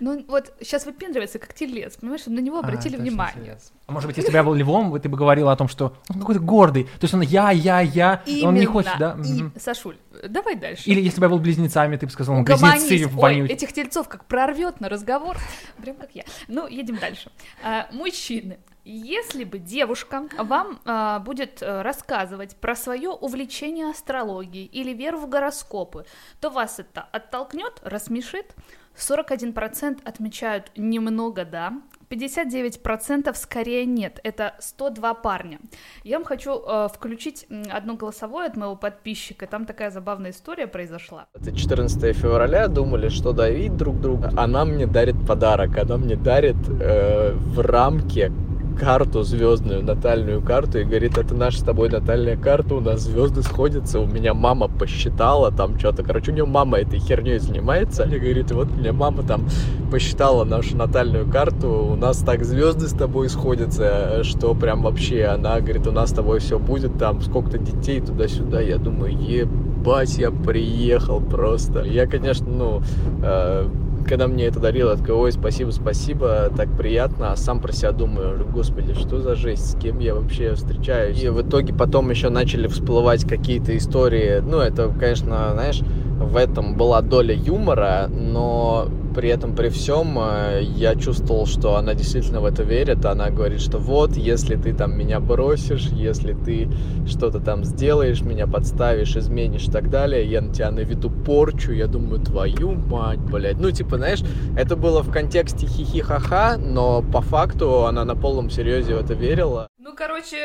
Ну 0.00 0.24
вот 0.28 0.52
сейчас 0.60 0.86
выпендривается 0.86 1.38
как 1.38 1.54
телец, 1.54 1.96
понимаешь, 1.96 2.26
на 2.26 2.40
него 2.40 2.56
а, 2.56 2.60
обратили 2.60 2.96
а, 2.96 2.98
внимание. 2.98 3.44
Телец. 3.44 3.72
А 3.86 3.92
может 3.92 4.08
быть, 4.08 4.16
если 4.16 4.30
бы 4.30 4.36
я 4.36 4.42
был 4.42 4.54
львом, 4.54 4.98
ты 5.00 5.08
бы 5.08 5.16
говорила 5.16 5.52
о 5.52 5.56
том, 5.56 5.68
что 5.68 5.96
он 6.08 6.20
какой-то 6.20 6.40
гордый, 6.40 6.84
то 6.84 7.02
есть 7.02 7.14
он 7.14 7.20
я, 7.20 7.50
я, 7.50 7.80
я, 7.80 8.22
Именно. 8.26 8.48
он 8.48 8.54
не 8.54 8.66
хочет, 8.66 8.92
да? 8.98 9.16
И, 9.24 9.42
угу. 9.42 9.52
Сашуль, 9.58 9.96
давай 10.28 10.56
дальше. 10.56 10.82
Или 10.88 11.00
если 11.00 11.20
бы 11.20 11.26
я 11.26 11.30
был 11.30 11.38
близнецами, 11.38 11.96
ты 11.96 12.06
бы 12.06 12.12
сказал, 12.12 12.36
он 12.36 12.44
близнецы 12.44 13.08
Ой, 13.16 13.46
этих 13.48 13.72
тельцов 13.72 14.08
как 14.08 14.24
прорвет 14.24 14.80
на 14.80 14.88
разговор, 14.88 15.36
прям 15.82 15.96
как 15.96 16.10
я. 16.14 16.24
Ну, 16.48 16.66
едем 16.66 16.96
дальше. 16.96 17.30
А, 17.62 17.88
мужчины. 17.92 18.58
Если 18.88 19.42
бы 19.42 19.58
девушка 19.58 20.28
вам 20.38 20.78
а, 20.84 21.18
будет 21.18 21.60
а, 21.60 21.82
рассказывать 21.82 22.54
про 22.56 22.76
свое 22.76 23.10
увлечение 23.10 23.90
астрологией 23.90 24.66
или 24.66 24.92
веру 24.92 25.18
в 25.18 25.28
гороскопы, 25.28 26.06
то 26.40 26.50
вас 26.50 26.78
это 26.78 27.02
оттолкнет, 27.10 27.80
рассмешит, 27.82 28.54
41% 28.96 30.00
отмечают 30.04 30.72
немного 30.76 31.44
да, 31.44 31.72
59% 32.10 33.34
скорее 33.34 33.84
нет. 33.84 34.20
Это 34.22 34.54
102 34.60 35.14
парня. 35.14 35.58
Я 36.04 36.18
вам 36.18 36.24
хочу 36.24 36.60
э, 36.60 36.88
включить 36.94 37.46
одно 37.70 37.94
голосовое 37.94 38.46
от 38.46 38.56
моего 38.56 38.76
подписчика. 38.76 39.46
Там 39.46 39.66
такая 39.66 39.90
забавная 39.90 40.30
история 40.30 40.66
произошла. 40.66 41.26
Это 41.34 41.54
14 41.54 42.16
февраля, 42.16 42.68
думали, 42.68 43.08
что 43.08 43.32
давить 43.32 43.76
друг 43.76 44.00
друга. 44.00 44.32
Она 44.36 44.64
мне 44.64 44.86
дарит 44.86 45.16
подарок. 45.26 45.76
Она 45.78 45.96
мне 45.96 46.16
дарит 46.16 46.56
э, 46.68 47.32
в 47.32 47.60
рамке 47.60 48.30
карту 48.78 49.22
звездную, 49.22 49.82
натальную 49.82 50.42
карту, 50.42 50.78
и 50.78 50.84
говорит, 50.84 51.18
это 51.18 51.34
наша 51.34 51.60
с 51.60 51.62
тобой 51.62 51.88
натальная 51.88 52.36
карта, 52.36 52.74
у 52.74 52.80
нас 52.80 53.00
звезды 53.00 53.42
сходятся, 53.42 54.00
у 54.00 54.06
меня 54.06 54.34
мама 54.34 54.68
посчитала 54.68 55.50
там 55.50 55.78
что-то, 55.78 56.02
короче, 56.02 56.30
у 56.30 56.34
нее 56.34 56.44
мама 56.44 56.78
этой 56.78 56.98
херней 56.98 57.38
занимается, 57.38 58.04
и 58.04 58.18
говорит, 58.18 58.50
вот 58.52 58.70
мне 58.70 58.92
мама 58.92 59.22
там 59.22 59.48
посчитала 59.90 60.44
нашу 60.44 60.76
натальную 60.76 61.30
карту, 61.30 61.68
у 61.92 61.96
нас 61.96 62.18
так 62.18 62.44
звезды 62.44 62.88
с 62.88 62.92
тобой 62.92 63.28
сходятся, 63.28 64.22
что 64.24 64.54
прям 64.54 64.82
вообще, 64.82 65.24
она 65.24 65.60
говорит, 65.60 65.86
у 65.86 65.92
нас 65.92 66.10
с 66.10 66.12
тобой 66.12 66.40
все 66.40 66.58
будет, 66.58 66.98
там 66.98 67.22
сколько-то 67.22 67.58
детей 67.58 68.00
туда-сюда, 68.00 68.60
я 68.60 68.78
думаю, 68.78 69.16
ебать 69.16 70.18
я 70.18 70.30
приехал 70.30 71.20
просто. 71.20 71.82
Я, 71.82 72.06
конечно, 72.06 72.46
ну, 72.46 72.82
э, 73.22 73.68
когда 74.06 74.28
мне 74.28 74.46
это 74.46 74.60
дарило, 74.60 74.92
я 74.92 74.96
такой, 74.96 75.14
ой, 75.14 75.32
спасибо, 75.32 75.70
спасибо, 75.70 76.50
так 76.56 76.68
приятно, 76.76 77.32
а 77.32 77.36
сам 77.36 77.60
про 77.60 77.72
себя 77.72 77.92
думаю, 77.92 78.46
господи, 78.50 78.94
что 78.94 79.20
за 79.20 79.34
жесть, 79.34 79.72
с 79.72 79.78
кем 79.78 79.98
я 79.98 80.14
вообще 80.14 80.54
встречаюсь. 80.54 81.22
И 81.22 81.28
в 81.28 81.42
итоге 81.42 81.74
потом 81.74 82.10
еще 82.10 82.28
начали 82.28 82.68
всплывать 82.68 83.24
какие-то 83.26 83.76
истории, 83.76 84.40
ну, 84.40 84.58
это, 84.58 84.92
конечно, 84.98 85.50
знаешь, 85.52 85.82
в 86.18 86.36
этом 86.36 86.76
была 86.76 87.02
доля 87.02 87.34
юмора, 87.34 88.08
но 88.08 88.88
при 89.16 89.30
этом, 89.30 89.56
при 89.56 89.70
всем, 89.70 90.18
э, 90.18 90.60
я 90.62 90.94
чувствовал, 90.94 91.46
что 91.46 91.76
она 91.76 91.94
действительно 91.94 92.42
в 92.42 92.44
это 92.44 92.62
верит. 92.62 93.04
Она 93.06 93.30
говорит, 93.30 93.62
что 93.62 93.78
вот, 93.78 94.14
если 94.14 94.56
ты 94.56 94.74
там 94.74 94.96
меня 94.96 95.20
бросишь, 95.20 95.86
если 95.86 96.34
ты 96.34 96.68
что-то 97.06 97.40
там 97.40 97.64
сделаешь, 97.64 98.20
меня 98.20 98.46
подставишь, 98.46 99.16
изменишь 99.16 99.68
и 99.68 99.70
так 99.70 99.88
далее, 99.88 100.26
я 100.26 100.42
на 100.42 100.52
тебя 100.52 100.70
наведу 100.70 101.08
порчу, 101.08 101.72
я 101.72 101.86
думаю, 101.86 102.20
твою 102.20 102.72
мать, 102.72 103.20
блядь. 103.20 103.58
Ну, 103.58 103.70
типа, 103.70 103.96
знаешь, 103.96 104.20
это 104.54 104.76
было 104.76 105.02
в 105.02 105.10
контексте 105.10 105.66
хихи-ха-ха, 105.66 106.58
но 106.58 107.00
по 107.00 107.22
факту 107.22 107.86
она 107.86 108.04
на 108.04 108.16
полном 108.16 108.50
серьезе 108.50 108.96
в 108.96 108.98
это 108.98 109.14
верила. 109.14 109.68
Ну, 109.78 109.94
короче, 109.96 110.36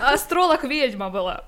Астролог 0.00 0.64
ведьма 0.64 1.10
была. 1.10 1.44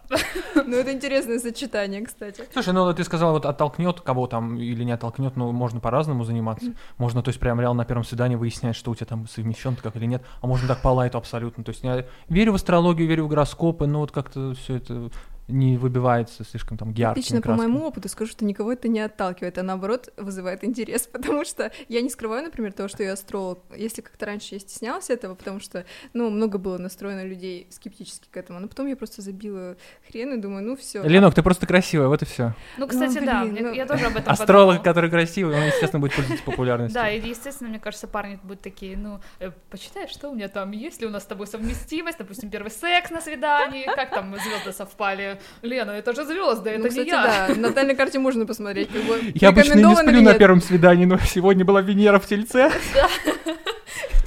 Ну, 0.55 0.77
это 0.77 0.93
интересное 0.93 1.39
сочетание, 1.39 2.05
кстати. 2.05 2.45
Слушай, 2.53 2.73
ну 2.73 2.93
ты 2.93 3.05
сказала, 3.05 3.33
вот 3.33 3.47
оттолкнет 3.47 4.01
кого 4.01 4.27
там 4.27 4.57
или 4.57 4.85
не 4.85 4.93
оттолкнет, 4.93 5.37
ну 5.37 5.53
можно 5.53 5.81
по-разному 5.81 6.25
заниматься. 6.25 6.73
Можно, 6.99 7.23
то 7.23 7.29
есть, 7.29 7.41
прям 7.41 7.61
реально 7.61 7.79
на 7.79 7.85
первом 7.85 8.05
свидании 8.05 8.37
выяснять, 8.37 8.77
что 8.77 8.91
у 8.91 8.95
тебя 8.95 9.07
там 9.07 9.27
совмещен 9.29 9.77
как 9.77 9.97
или 9.97 10.07
нет. 10.07 10.23
А 10.41 10.47
можно 10.47 10.69
так 10.69 10.81
по 10.83 10.89
лайту 10.89 11.19
абсолютно. 11.19 11.65
То 11.65 11.71
есть 11.71 11.83
я 11.83 12.05
верю 12.29 12.53
в 12.53 12.55
астрологию, 12.57 13.09
верю 13.09 13.25
в 13.25 13.29
гороскопы, 13.29 13.87
но 13.87 14.01
вот 14.01 14.13
как-то 14.13 14.55
все 14.55 14.77
это 14.77 15.11
не 15.53 15.77
выбивается 15.77 16.45
слишком 16.45 16.77
там 16.79 16.91
яркими 16.93 17.23
Лично 17.23 17.41
красками. 17.41 17.67
по 17.67 17.73
моему 17.73 17.87
опыту 17.87 18.09
скажу, 18.09 18.33
что 18.33 18.45
никого 18.45 18.73
это 18.73 18.89
не 18.89 19.01
отталкивает, 19.01 19.59
а 19.59 19.63
наоборот 19.63 20.13
вызывает 20.17 20.65
интерес, 20.65 21.07
потому 21.13 21.45
что 21.45 21.71
я 21.89 22.01
не 22.03 22.11
скрываю, 22.11 22.43
например, 22.45 22.73
того, 22.73 22.89
что 22.89 23.03
я 23.03 23.13
астролог. 23.13 23.61
Если 23.77 24.01
как-то 24.01 24.27
раньше 24.27 24.55
я 24.55 24.61
стеснялась 24.61 25.11
этого, 25.11 25.35
потому 25.35 25.61
что, 25.61 25.85
ну, 26.13 26.31
много 26.31 26.59
было 26.59 26.79
настроено 26.79 27.25
людей 27.25 27.67
скептически 27.71 28.29
к 28.31 28.37
этому, 28.37 28.59
но 28.61 28.69
потом 28.69 28.87
я 28.87 28.97
просто 28.97 29.23
забила 29.23 29.77
хрен 30.09 30.35
и 30.35 30.37
думаю, 30.39 30.65
ну 30.65 30.77
все. 30.77 31.03
Ленок, 31.03 31.35
ты 31.35 31.43
просто 31.43 31.67
красивая, 31.67 32.09
вот 32.09 32.23
и 32.23 32.25
все. 32.25 32.55
Ну, 32.79 32.87
кстати, 32.89 33.19
Ну, 33.19 33.27
да, 33.27 33.43
блин, 33.43 33.53
мне- 33.53 33.63
ну- 33.63 33.73
я 33.73 33.87
тоже 33.87 34.07
об 34.07 34.17
этом 34.17 34.33
Астролог, 34.33 34.77
подумала. 34.79 34.83
который 34.85 35.11
красивый, 35.11 35.57
он, 35.57 35.65
естественно, 35.67 36.01
будет 36.01 36.15
пользоваться 36.15 36.45
популярностью. 36.45 36.95
Да, 37.01 37.11
и, 37.11 37.21
естественно, 37.21 37.69
мне 37.71 37.79
кажется, 37.79 38.09
парни 38.09 38.39
будут 38.43 38.63
такие, 38.63 38.97
ну, 38.97 39.21
э, 39.39 39.51
почитай, 39.71 40.09
что 40.09 40.31
у 40.31 40.35
меня 40.35 40.49
там, 40.49 40.71
есть 40.73 41.01
ли 41.01 41.07
у 41.07 41.11
нас 41.11 41.25
с 41.25 41.27
тобой 41.27 41.47
совместимость, 41.47 42.19
допустим, 42.19 42.51
первый 42.51 42.71
секс 42.71 43.11
на 43.11 43.21
свидании, 43.21 43.85
как 43.85 44.11
там 44.11 44.35
звезды 44.37 44.73
совпали. 44.73 45.41
Лена, 45.63 45.93
это 45.93 46.13
же 46.15 46.25
звезды, 46.25 46.71
это 46.71 46.79
Ну, 46.79 46.85
не 46.85 46.91
кстати, 46.91 47.09
я. 47.09 47.47
да, 47.49 47.55
на 47.55 47.69
натальной 47.69 47.95
карте 47.95 48.19
можно 48.19 48.47
посмотреть, 48.47 48.89
как 48.91 49.03
бы 49.03 49.33
Я 49.35 49.49
обычно 49.51 49.75
не 49.75 49.97
сплю 49.97 50.21
на 50.23 50.35
первом 50.35 50.61
свидании, 50.61 51.05
но 51.05 51.19
сегодня 51.19 51.65
была 51.65 51.81
Венера 51.81 52.19
в 52.19 52.27
Тельце. 52.27 52.71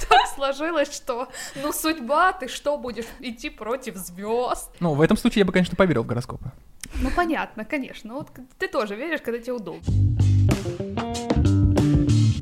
Так 0.08 0.28
сложилось, 0.36 0.94
что, 0.94 1.28
ну, 1.56 1.72
судьба, 1.72 2.32
ты 2.32 2.46
что, 2.46 2.76
будешь 2.78 3.06
идти 3.18 3.50
против 3.50 3.96
звезд? 3.96 4.70
Ну, 4.78 4.94
в 4.94 5.00
этом 5.00 5.16
случае 5.16 5.40
я 5.40 5.44
бы, 5.44 5.52
конечно, 5.52 5.74
поверил 5.76 6.04
в 6.04 6.06
гороскопы. 6.06 6.52
Ну, 7.02 7.10
понятно, 7.10 7.64
конечно. 7.64 8.14
Вот 8.14 8.28
ты 8.58 8.68
тоже 8.68 8.94
веришь, 8.94 9.20
когда 9.20 9.40
тебе 9.40 9.54
удобно. 9.54 9.82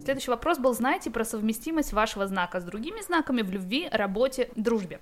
Следующий 0.05 0.31
вопрос 0.31 0.59
был, 0.59 0.75
знаете 0.75 1.11
про 1.11 1.25
совместимость 1.25 1.93
вашего 1.95 2.27
знака 2.27 2.61
с 2.61 2.65
другими 2.65 3.01
знаками 3.01 3.41
в 3.41 3.51
любви, 3.51 3.89
работе, 3.91 4.51
дружбе? 4.57 5.01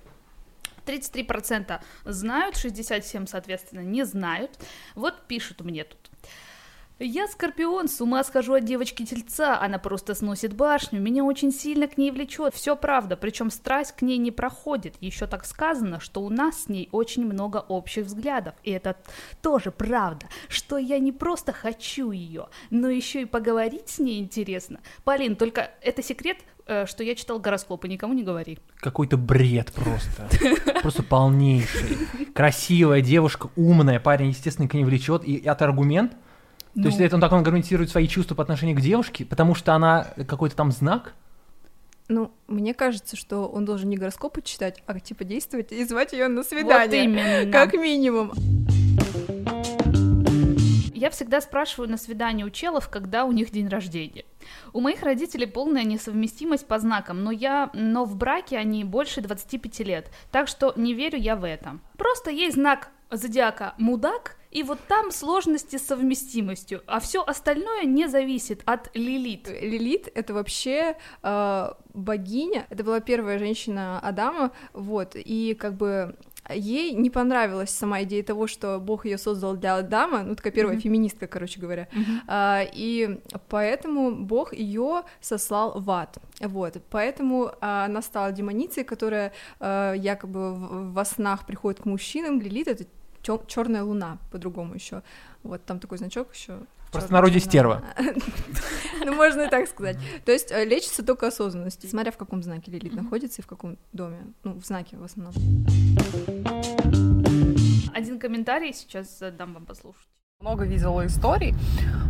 33% 0.85 1.81
знают, 2.05 2.55
67% 2.55 3.27
соответственно 3.27 3.81
не 3.81 4.03
знают. 4.05 4.57
Вот 4.95 5.27
пишут 5.27 5.61
мне 5.61 5.83
тут. 5.83 6.12
Я 7.05 7.27
скорпион, 7.27 7.89
с 7.89 7.99
ума 7.99 8.23
схожу 8.23 8.53
от 8.53 8.63
девочки 8.63 9.05
тельца, 9.05 9.59
она 9.59 9.77
просто 9.77 10.15
сносит 10.15 10.53
башню, 10.53 11.01
меня 11.01 11.25
очень 11.25 11.51
сильно 11.51 11.87
к 11.87 11.97
ней 11.97 12.11
влечет, 12.11 12.55
все 12.55 12.77
правда, 12.77 13.17
причем 13.17 13.51
страсть 13.51 13.91
к 13.91 14.03
ней 14.03 14.17
не 14.17 14.31
проходит, 14.31 14.95
еще 15.01 15.27
так 15.27 15.45
сказано, 15.45 15.99
что 15.99 16.21
у 16.21 16.29
нас 16.29 16.63
с 16.63 16.69
ней 16.69 16.87
очень 16.93 17.25
много 17.25 17.57
общих 17.57 18.05
взглядов, 18.05 18.53
и 18.63 18.71
это 18.71 18.95
тоже 19.41 19.71
правда, 19.71 20.27
что 20.47 20.77
я 20.77 20.97
не 20.97 21.11
просто 21.11 21.51
хочу 21.51 22.11
ее, 22.11 22.47
но 22.69 22.87
еще 22.87 23.23
и 23.23 23.25
поговорить 23.25 23.89
с 23.89 23.99
ней 23.99 24.21
интересно. 24.21 24.79
Полин, 25.03 25.35
только 25.35 25.71
это 25.81 26.01
секрет, 26.01 26.37
э, 26.67 26.85
что 26.85 27.03
я 27.03 27.15
читал 27.15 27.37
гороскопы, 27.37 27.89
никому 27.89 28.13
не 28.13 28.23
говори. 28.23 28.59
Какой-то 28.77 29.17
бред 29.17 29.73
просто. 29.73 30.29
Просто 30.81 31.03
полнейший. 31.03 31.97
Красивая 32.33 33.01
девушка, 33.01 33.49
умная, 33.57 33.99
парень, 33.99 34.29
естественно, 34.29 34.69
к 34.69 34.73
ней 34.73 34.85
влечет. 34.85 35.25
И 35.25 35.35
это 35.35 35.65
аргумент. 35.65 36.13
То 36.75 36.81
есть 36.87 36.99
Ну. 36.99 37.05
это 37.05 37.15
он 37.15 37.21
так 37.21 37.31
он 37.31 37.39
аргументирует 37.39 37.91
свои 37.91 38.07
чувства 38.07 38.35
по 38.35 38.41
отношению 38.41 38.75
к 38.75 38.81
девушке, 38.81 39.25
потому 39.25 39.53
что 39.53 39.73
она 39.73 40.07
какой-то 40.27 40.55
там 40.55 40.71
знак. 40.71 41.13
Ну, 42.09 42.31
мне 42.47 42.73
кажется, 42.73 43.15
что 43.15 43.47
он 43.47 43.63
должен 43.63 43.89
не 43.89 43.97
гороскопы 43.97 44.41
читать, 44.41 44.83
а 44.87 44.99
типа 44.99 45.23
действовать 45.23 45.71
и 45.71 45.83
звать 45.85 46.13
ее 46.13 46.27
на 46.27 46.43
свидание. 46.43 46.87
Вот 46.87 46.93
именно. 46.93 47.51
Как 47.51 47.73
минимум. 47.73 48.33
Я 50.93 51.09
всегда 51.09 51.41
спрашиваю 51.41 51.89
на 51.89 51.97
свидании 51.97 52.43
у 52.43 52.49
челов, 52.49 52.89
когда 52.89 53.25
у 53.25 53.31
них 53.33 53.51
день 53.51 53.67
рождения. 53.67 54.23
У 54.71 54.79
моих 54.79 55.03
родителей 55.03 55.45
полная 55.47 55.83
несовместимость 55.83 56.65
по 56.65 56.79
знакам, 56.79 57.23
но 57.23 57.31
я, 57.31 57.69
но 57.73 58.05
в 58.05 58.15
браке 58.15 58.57
они 58.57 58.83
больше 58.85 59.21
25 59.21 59.79
лет, 59.81 60.09
так 60.31 60.47
что 60.47 60.73
не 60.77 60.93
верю 60.93 61.19
я 61.19 61.35
в 61.35 61.43
это. 61.43 61.77
Просто 61.97 62.31
есть 62.31 62.55
знак 62.55 62.89
зодиака 63.11 63.73
мудак, 63.77 64.37
и 64.53 64.63
вот 64.63 64.79
там 64.87 65.11
сложности 65.11 65.77
с 65.77 65.87
совместимостью, 65.87 66.81
а 66.85 66.99
все 66.99 67.23
остальное 67.23 67.85
не 67.85 68.07
зависит 68.07 68.61
от 68.65 68.95
Лилит. 68.95 69.49
Лилит— 69.49 70.09
это 70.15 70.33
вообще 70.33 70.95
э, 71.23 71.69
богиня, 71.93 72.67
это 72.69 72.83
была 72.83 72.99
первая 72.99 73.39
женщина 73.39 73.99
Адама, 73.99 74.51
вот, 74.73 75.15
и 75.15 75.55
как 75.59 75.73
бы 75.73 76.15
ей 76.49 76.93
не 76.93 77.09
понравилась 77.09 77.69
сама 77.69 78.03
идея 78.03 78.21
того, 78.21 78.47
что 78.47 78.79
Бог 78.79 79.05
ее 79.05 79.17
создал 79.17 79.55
для 79.55 79.77
Адама, 79.77 80.23
ну 80.23 80.35
такая 80.35 80.53
первая 80.53 80.75
Мгм. 80.75 80.83
феминистка, 80.83 81.25
короче 81.25 81.59
говоря, 81.59 81.87
А, 82.27 82.61
и 82.73 83.21
поэтому 83.49 84.15
Бог 84.15 84.53
ее 84.53 85.03
сослал 85.21 85.79
в 85.79 85.89
ад. 85.89 86.17
Вот, 86.41 86.77
поэтому 86.89 87.53
а, 87.61 87.85
она 87.85 88.01
стала 88.01 88.31
демоницей, 88.31 88.83
которая 88.83 89.31
а, 89.59 89.93
якобы 89.93 90.91
во 90.91 91.05
снах 91.05 91.45
приходит 91.47 91.81
к 91.81 91.85
мужчинам. 91.85 92.41
Лилит 92.41 92.67
это 92.67 92.85
черная 93.47 93.83
луна, 93.83 94.17
по-другому 94.31 94.75
еще. 94.75 95.01
Вот 95.43 95.63
там 95.65 95.79
такой 95.79 95.97
значок 95.97 96.33
еще. 96.33 96.59
В 96.87 96.91
простонародье 96.91 97.39
стерва. 97.39 97.83
Ну, 99.05 99.13
можно 99.15 99.41
и 99.41 99.49
так 99.49 99.67
сказать. 99.67 99.97
То 100.23 100.31
есть 100.31 100.49
э, 100.49 100.63
лечится 100.63 101.03
только 101.03 101.27
осознанностью, 101.27 101.89
смотря 101.89 102.11
в 102.11 102.17
каком 102.17 102.41
знаке 102.41 102.71
Лилит 102.71 102.93
находится 102.93 103.41
и 103.41 103.43
в 103.43 103.47
каком 103.47 103.77
доме. 103.91 104.33
Ну, 104.43 104.53
в 104.53 104.65
знаке 104.65 104.95
в 104.95 105.03
основном. 105.03 105.33
Один 107.93 108.17
комментарий 108.17 108.73
сейчас 108.73 109.21
дам 109.37 109.53
вам 109.53 109.65
послушать. 109.65 110.12
Много 110.43 110.65
видела 110.65 111.05
историй 111.05 111.55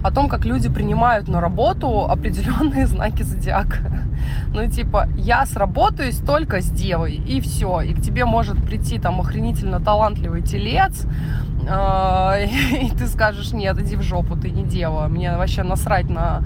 о 0.04 0.10
том, 0.10 0.28
как 0.28 0.44
люди 0.44 0.68
принимают 0.68 1.28
на 1.28 1.40
работу 1.40 2.06
определенные 2.10 2.88
знаки 2.88 3.22
зодиака. 3.22 3.78
Ну, 4.48 4.68
типа, 4.68 5.08
я 5.16 5.46
сработаюсь 5.46 6.18
только 6.18 6.60
с 6.60 6.66
девой, 6.72 7.14
и 7.14 7.40
все. 7.42 7.82
И 7.82 7.94
к 7.94 8.02
тебе 8.02 8.26
может 8.26 8.58
прийти 8.66 8.98
там 8.98 9.22
охренительно 9.22 9.80
талантливый 9.80 10.42
телец, 10.42 11.06
э, 11.70 12.48
и 12.82 12.90
ты 12.90 13.06
скажешь, 13.06 13.54
нет, 13.54 13.78
иди 13.80 13.96
в 13.96 14.02
жопу, 14.02 14.36
ты 14.36 14.50
не 14.50 14.64
дева. 14.64 15.06
Мне 15.10 15.38
вообще 15.38 15.62
насрать 15.62 16.10
на, 16.10 16.42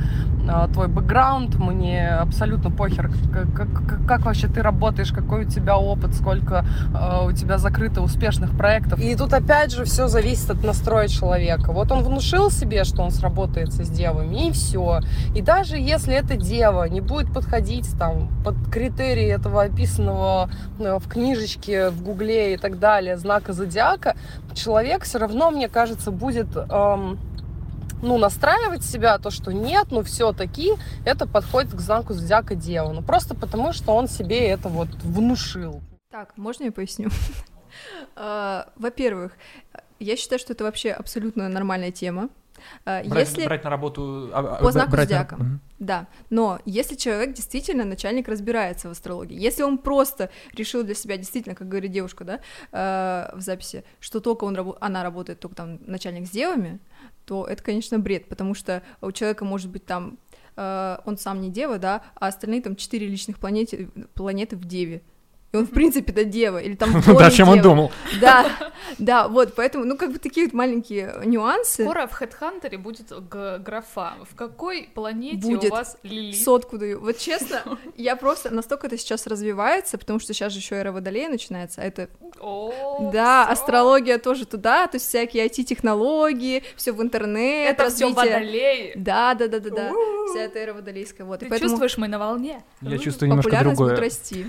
твой 0.73 0.87
бэкграунд, 0.87 1.55
мне 1.55 2.07
абсолютно 2.07 2.71
похер, 2.71 3.11
как- 3.33 3.53
как- 3.53 4.07
как 4.07 4.21
вообще 4.25 4.47
ты 4.47 4.61
работаешь, 4.61 5.11
какой 5.11 5.45
у 5.45 5.49
тебя 5.49 5.77
опыт, 5.77 6.13
сколько 6.13 6.65
э, 6.93 7.27
у 7.27 7.31
тебя 7.33 7.57
закрыто 7.57 8.01
успешных 8.01 8.51
проектов. 8.57 8.99
И 8.99 9.15
тут 9.15 9.33
опять 9.33 9.73
же 9.73 9.83
все 9.83 10.07
зависит 10.07 10.49
от 10.49 10.63
настроя 10.63 11.07
человека. 11.07 11.71
Вот 11.77 11.91
он 11.91 12.01
внушил 12.01 12.49
себе, 12.49 12.85
что 12.85 13.03
он 13.03 13.11
сработается 13.11 13.83
с 13.83 13.89
девами, 13.91 14.47
и 14.47 14.51
все. 14.51 15.01
И 15.35 15.43
даже 15.43 15.77
если 15.77 16.15
эта 16.15 16.35
дева 16.35 16.85
не 16.85 17.01
будет 17.01 17.31
подходить 17.31 17.87
там 17.99 18.29
под 18.43 18.55
критерии 18.71 19.27
этого 19.27 19.61
описанного 19.61 20.49
э, 20.79 20.97
в 20.97 21.07
книжечке, 21.07 21.91
в 21.91 22.01
гугле 22.01 22.55
и 22.55 22.57
так 22.57 22.79
далее 22.79 23.15
знака 23.15 23.53
зодиака, 23.53 24.17
человек 24.55 25.03
все 25.03 25.19
равно, 25.19 25.51
мне 25.51 25.69
кажется, 25.69 26.09
будет 26.09 26.47
эм, 26.57 27.19
ну, 28.01 28.17
настраивать 28.17 28.83
себя, 28.83 29.19
то, 29.19 29.29
что 29.29 29.51
нет, 29.51 29.89
ну, 29.91 30.01
все-таки 30.01 30.73
это 31.05 31.27
подходит 31.27 31.75
к 31.75 31.79
знаку 31.79 32.15
зодиака 32.15 32.55
Дева. 32.55 32.91
Ну, 32.91 33.03
просто 33.03 33.35
потому, 33.35 33.71
что 33.71 33.93
он 33.93 34.07
себе 34.07 34.47
это 34.47 34.67
вот 34.67 34.89
внушил. 35.03 35.81
Так, 36.09 36.35
можно 36.37 36.63
я 36.63 36.71
поясню? 36.71 37.11
А, 38.15 38.69
Во-первых, 38.75 39.33
я 39.99 40.15
считаю, 40.15 40.39
что 40.39 40.53
это 40.53 40.63
вообще 40.63 40.91
абсолютно 40.91 41.49
нормальная 41.49 41.91
тема. 41.91 42.29
А, 42.85 43.03
Брать, 43.03 43.27
Если 43.29 43.45
брать 43.45 43.63
на 43.63 43.69
работу... 43.69 44.31
а, 44.33 44.57
а, 44.57 44.63
По 44.63 44.71
знаку 44.71 44.89
брать 44.91 45.09
на- 45.09 45.15
зодиака. 45.17 45.35
Мгм. 45.35 45.61
Да, 45.77 46.07
но 46.31 46.59
если 46.65 46.95
человек 46.95 47.33
действительно 47.35 47.85
начальник 47.85 48.27
разбирается 48.27 48.87
в 48.87 48.91
астрологии, 48.91 49.39
если 49.39 49.61
он 49.61 49.77
просто 49.77 50.31
решил 50.53 50.83
для 50.83 50.95
себя 50.95 51.17
действительно, 51.17 51.53
как 51.53 51.67
говорит 51.69 51.91
девушка, 51.91 52.23
да, 52.23 52.39
э, 52.71 53.37
в 53.37 53.41
записи, 53.41 53.83
что 53.99 54.19
только 54.21 54.45
он 54.45 54.55
рабо- 54.55 54.77
она 54.81 55.03
работает 55.03 55.39
только 55.39 55.55
там 55.55 55.79
начальник 55.85 56.25
с 56.25 56.31
девами, 56.31 56.79
то 57.25 57.45
это, 57.45 57.61
конечно, 57.61 57.99
бред, 57.99 58.27
потому 58.27 58.55
что 58.55 58.81
у 59.01 59.11
человека 59.11 59.45
может 59.45 59.69
быть 59.69 59.85
там 59.85 60.17
э, 60.55 60.97
он 61.05 61.19
сам 61.19 61.41
не 61.41 61.51
дева, 61.51 61.77
да, 61.77 62.01
а 62.15 62.25
остальные 62.27 62.63
там 62.63 62.75
четыре 62.75 63.07
личных 63.07 63.37
планеты, 63.37 63.91
планеты 64.15 64.55
в 64.55 64.65
деве. 64.65 65.03
И 65.53 65.57
он, 65.57 65.65
в 65.65 65.71
принципе, 65.71 66.11
да 66.11 66.23
дева, 66.25 66.57
или 66.57 66.75
там 66.75 67.01
Да, 67.17 67.31
чем 67.31 67.47
он 67.49 67.61
думал. 67.61 67.91
Да, 68.21 68.45
да, 68.99 69.27
вот, 69.29 69.53
поэтому, 69.55 69.85
ну, 69.85 69.97
как 69.97 70.11
бы 70.11 70.19
такие 70.19 70.47
вот 70.47 70.53
маленькие 70.53 71.21
нюансы. 71.25 71.83
Скоро 71.83 72.05
в 72.07 72.11
Хедхантере 72.11 72.77
будет 72.77 73.11
графа. 73.29 74.15
В 74.29 74.35
какой 74.35 74.89
планете 74.93 75.47
будет. 75.47 75.71
у 75.71 75.75
вас 75.75 75.97
Лилит? 76.03 76.41
Сотку 76.41 76.77
даю. 76.77 76.99
Вот 76.99 77.17
честно, 77.17 77.61
я 77.95 78.15
просто 78.17 78.53
настолько 78.53 78.87
это 78.87 78.97
сейчас 78.97 79.25
развивается, 79.25 79.97
потому 79.97 80.19
что 80.19 80.33
сейчас 80.33 80.51
же 80.51 80.59
еще 80.59 80.75
эра 80.75 80.91
Водолея 80.91 81.29
начинается, 81.29 81.81
а 81.81 81.85
это 81.85 82.09
О, 82.41 83.09
Да, 83.13 83.45
всё. 83.45 83.53
астрология 83.53 84.17
тоже 84.17 84.45
туда, 84.45 84.87
то 84.87 84.95
есть 84.97 85.07
всякие 85.07 85.45
IT-технологии, 85.47 86.63
все 86.75 86.91
в 86.91 87.01
интернет, 87.01 87.71
Это 87.79 87.89
все 87.89 88.11
водолей. 88.11 88.93
Да, 88.95 89.33
да, 89.33 89.47
да, 89.47 89.59
да, 89.59 89.69
да. 89.69 89.91
Вся 90.31 90.41
эта 90.41 90.59
эра 90.59 90.73
водолейская. 90.73 91.25
Вот. 91.25 91.39
Ты 91.39 91.45
поэтому 91.47 91.69
чувствуешь, 91.69 91.97
мы 91.97 92.07
на 92.09 92.19
волне? 92.19 92.63
Я 92.81 92.97
чувствую 92.97 93.29
немножко 93.29 93.49
популярность 93.49 93.79
будет 93.79 93.87
другое. 93.89 94.05
расти. 94.09 94.45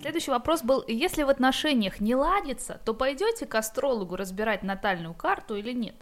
Следующий 0.00 0.30
вопрос 0.30 0.62
был, 0.62 0.84
если 0.86 1.22
в 1.22 1.28
отношениях 1.28 2.00
не 2.00 2.14
ладится, 2.14 2.80
то 2.84 2.94
пойдете 2.94 3.46
к 3.46 3.54
астрологу 3.54 4.16
разбирать 4.16 4.62
натальную 4.62 5.14
карту 5.14 5.56
или 5.56 5.72
нет? 5.72 5.96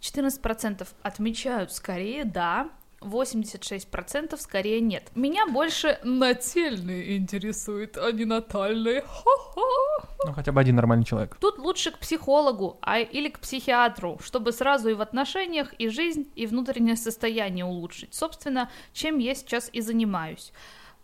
14% 0.00 0.86
отмечают 1.02 1.72
скорее 1.72 2.24
да, 2.24 2.70
86% 3.04 4.36
скорее 4.40 4.80
нет. 4.80 5.10
Меня 5.14 5.46
больше 5.46 5.98
нательные 6.04 7.16
интересует, 7.16 7.96
а 7.96 8.12
не 8.12 8.24
натальные. 8.24 9.02
Хо-хо. 9.02 10.06
Ну, 10.24 10.32
хотя 10.32 10.52
бы 10.52 10.60
один 10.60 10.76
нормальный 10.76 11.04
человек. 11.04 11.36
Тут 11.40 11.58
лучше 11.58 11.90
к 11.90 11.98
психологу 11.98 12.78
а, 12.80 13.00
или 13.00 13.28
к 13.28 13.40
психиатру, 13.40 14.18
чтобы 14.22 14.52
сразу 14.52 14.88
и 14.88 14.94
в 14.94 15.00
отношениях, 15.00 15.72
и 15.78 15.88
жизнь, 15.88 16.30
и 16.34 16.46
внутреннее 16.46 16.96
состояние 16.96 17.64
улучшить. 17.64 18.14
Собственно, 18.14 18.70
чем 18.92 19.18
я 19.18 19.34
сейчас 19.34 19.68
и 19.72 19.80
занимаюсь. 19.80 20.52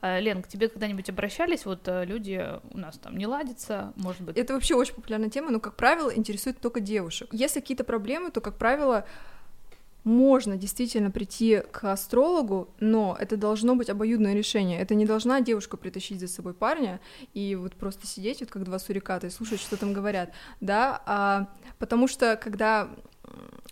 Э, 0.00 0.20
Лен, 0.20 0.42
к 0.42 0.48
тебе 0.48 0.68
когда-нибудь 0.68 1.10
обращались? 1.10 1.64
Вот 1.64 1.86
э, 1.88 2.04
люди 2.04 2.44
у 2.70 2.78
нас 2.78 2.98
там 2.98 3.16
не 3.16 3.26
ладятся, 3.26 3.92
может 3.96 4.22
быть. 4.22 4.36
Это 4.36 4.54
вообще 4.54 4.74
очень 4.74 4.94
популярная 4.94 5.30
тема, 5.30 5.50
но, 5.50 5.60
как 5.60 5.76
правило, 5.76 6.14
интересует 6.14 6.60
только 6.60 6.80
девушек. 6.80 7.28
Если 7.32 7.60
какие-то 7.60 7.84
проблемы, 7.84 8.30
то, 8.30 8.40
как 8.40 8.56
правило, 8.56 9.06
можно 10.08 10.56
действительно 10.56 11.10
прийти 11.10 11.62
к 11.70 11.84
астрологу, 11.84 12.68
но 12.80 13.16
это 13.20 13.36
должно 13.36 13.76
быть 13.76 13.90
обоюдное 13.90 14.34
решение. 14.34 14.80
Это 14.80 14.94
не 14.94 15.04
должна 15.04 15.40
девушка 15.40 15.76
притащить 15.76 16.18
за 16.18 16.28
собой 16.28 16.54
парня 16.54 16.98
и 17.34 17.54
вот 17.54 17.74
просто 17.74 18.06
сидеть, 18.06 18.40
вот 18.40 18.50
как 18.50 18.64
два 18.64 18.78
суриката, 18.78 19.26
и 19.26 19.30
слушать, 19.30 19.60
что 19.60 19.76
там 19.76 19.92
говорят, 19.92 20.32
да, 20.60 21.02
а, 21.04 21.48
потому 21.78 22.08
что 22.08 22.36
когда 22.36 22.88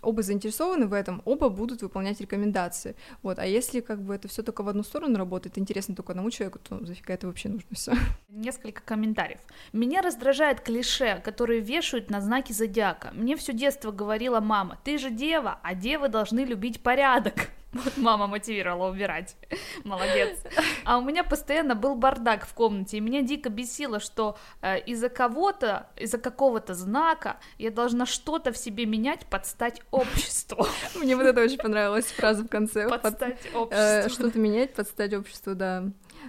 оба 0.01 0.21
заинтересованы 0.21 0.87
в 0.87 0.93
этом, 0.93 1.21
оба 1.25 1.49
будут 1.49 1.81
выполнять 1.81 2.21
рекомендации, 2.21 2.95
вот, 3.23 3.39
а 3.39 3.45
если 3.45 3.79
как 3.79 4.01
бы 4.01 4.15
это 4.15 4.27
все 4.27 4.43
только 4.43 4.63
в 4.63 4.69
одну 4.69 4.83
сторону 4.83 5.17
работает, 5.17 5.57
интересно 5.57 5.95
только 5.95 6.13
одному 6.13 6.31
человеку, 6.31 6.59
то 6.59 6.85
зафига 6.85 7.13
это 7.13 7.27
вообще 7.27 7.49
нужно 7.49 7.69
все. 7.73 7.93
Несколько 8.29 8.81
комментариев. 8.81 9.39
Меня 9.73 10.01
раздражает 10.01 10.61
клише, 10.61 11.21
которые 11.23 11.59
вешают 11.59 12.09
на 12.09 12.21
знаки 12.21 12.51
зодиака. 12.51 13.11
Мне 13.13 13.35
все 13.35 13.53
детство 13.53 13.91
говорила 13.91 14.39
мама, 14.39 14.79
ты 14.83 14.97
же 14.97 15.09
дева, 15.09 15.59
а 15.63 15.75
девы 15.75 16.07
должны 16.07 16.41
любить 16.41 16.81
порядок. 16.81 17.49
Вот 17.83 17.97
мама 17.97 18.27
мотивировала 18.27 18.89
убирать. 18.89 19.35
Молодец. 19.83 20.39
А 20.85 20.97
у 20.97 21.01
меня 21.01 21.23
постоянно 21.23 21.75
был 21.75 21.95
бардак 21.95 22.45
в 22.47 22.53
комнате, 22.53 22.97
и 22.97 22.99
меня 22.99 23.21
дико 23.21 23.49
бесило, 23.49 23.99
что 23.99 24.37
э, 24.61 24.79
из-за 24.81 25.09
кого-то, 25.09 25.87
из-за 25.95 26.17
какого-то 26.17 26.73
знака 26.73 27.37
я 27.57 27.71
должна 27.71 28.05
что-то 28.05 28.51
в 28.51 28.57
себе 28.57 28.85
менять 28.85 29.25
под 29.27 29.45
стать 29.45 29.81
обществу. 29.91 30.67
Мне 30.95 31.15
вот 31.15 31.25
это 31.25 31.41
очень 31.41 31.57
понравилась 31.57 32.05
фраза 32.05 32.43
в 32.43 32.47
конце. 32.47 32.87
Под 32.89 33.01
Под- 33.01 33.13
стать 33.15 33.37
Э, 33.53 33.57
обществу. 33.57 34.09
что-то 34.09 34.39
менять, 34.39 34.73
подстать 34.73 35.13
обществу, 35.13 35.55
да. 35.55 35.83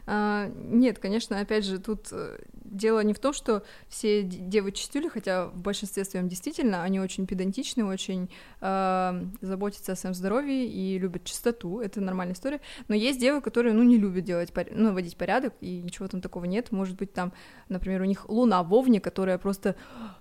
А, 0.07 0.51
нет, 0.55 0.99
конечно, 0.99 1.39
опять 1.41 1.65
же, 1.65 1.79
тут 1.79 2.09
э, 2.13 2.39
дело 2.65 3.01
не 3.01 3.13
в 3.15 3.19
том, 3.19 3.33
что 3.33 3.63
все 3.89 4.23
д- 4.23 4.37
девы 4.39 4.73
чистюли, 4.73 5.09
хотя 5.09 5.47
в 5.47 5.61
большинстве 5.61 6.05
своем 6.05 6.29
действительно 6.29 6.83
они 6.83 7.01
очень 7.01 7.27
педантичны, 7.27 7.85
очень 7.85 8.31
э, 8.61 9.25
заботятся 9.41 9.93
о 9.93 9.97
своем 9.97 10.15
здоровье 10.15 10.67
и 10.67 10.99
любят 10.99 11.25
чистоту, 11.25 11.81
это 11.81 12.01
нормальная 12.01 12.35
история. 12.35 12.61
Но 12.89 12.95
есть 12.95 13.21
девы, 13.21 13.41
которые, 13.41 13.75
ну, 13.75 13.83
не 13.83 13.97
любят 13.99 14.25
делать, 14.25 14.53
ну, 14.71 14.93
водить 14.93 15.17
порядок, 15.17 15.55
и 15.61 15.81
ничего 15.83 16.09
там 16.09 16.21
такого 16.21 16.45
нет. 16.45 16.73
Может 16.73 16.97
быть, 16.97 17.13
там, 17.13 17.33
например, 17.69 18.03
у 18.03 18.05
них 18.07 18.29
луна 18.29 18.63
в 18.63 18.73
Овне, 18.75 19.01
которая 19.01 19.39
просто, 19.39 19.77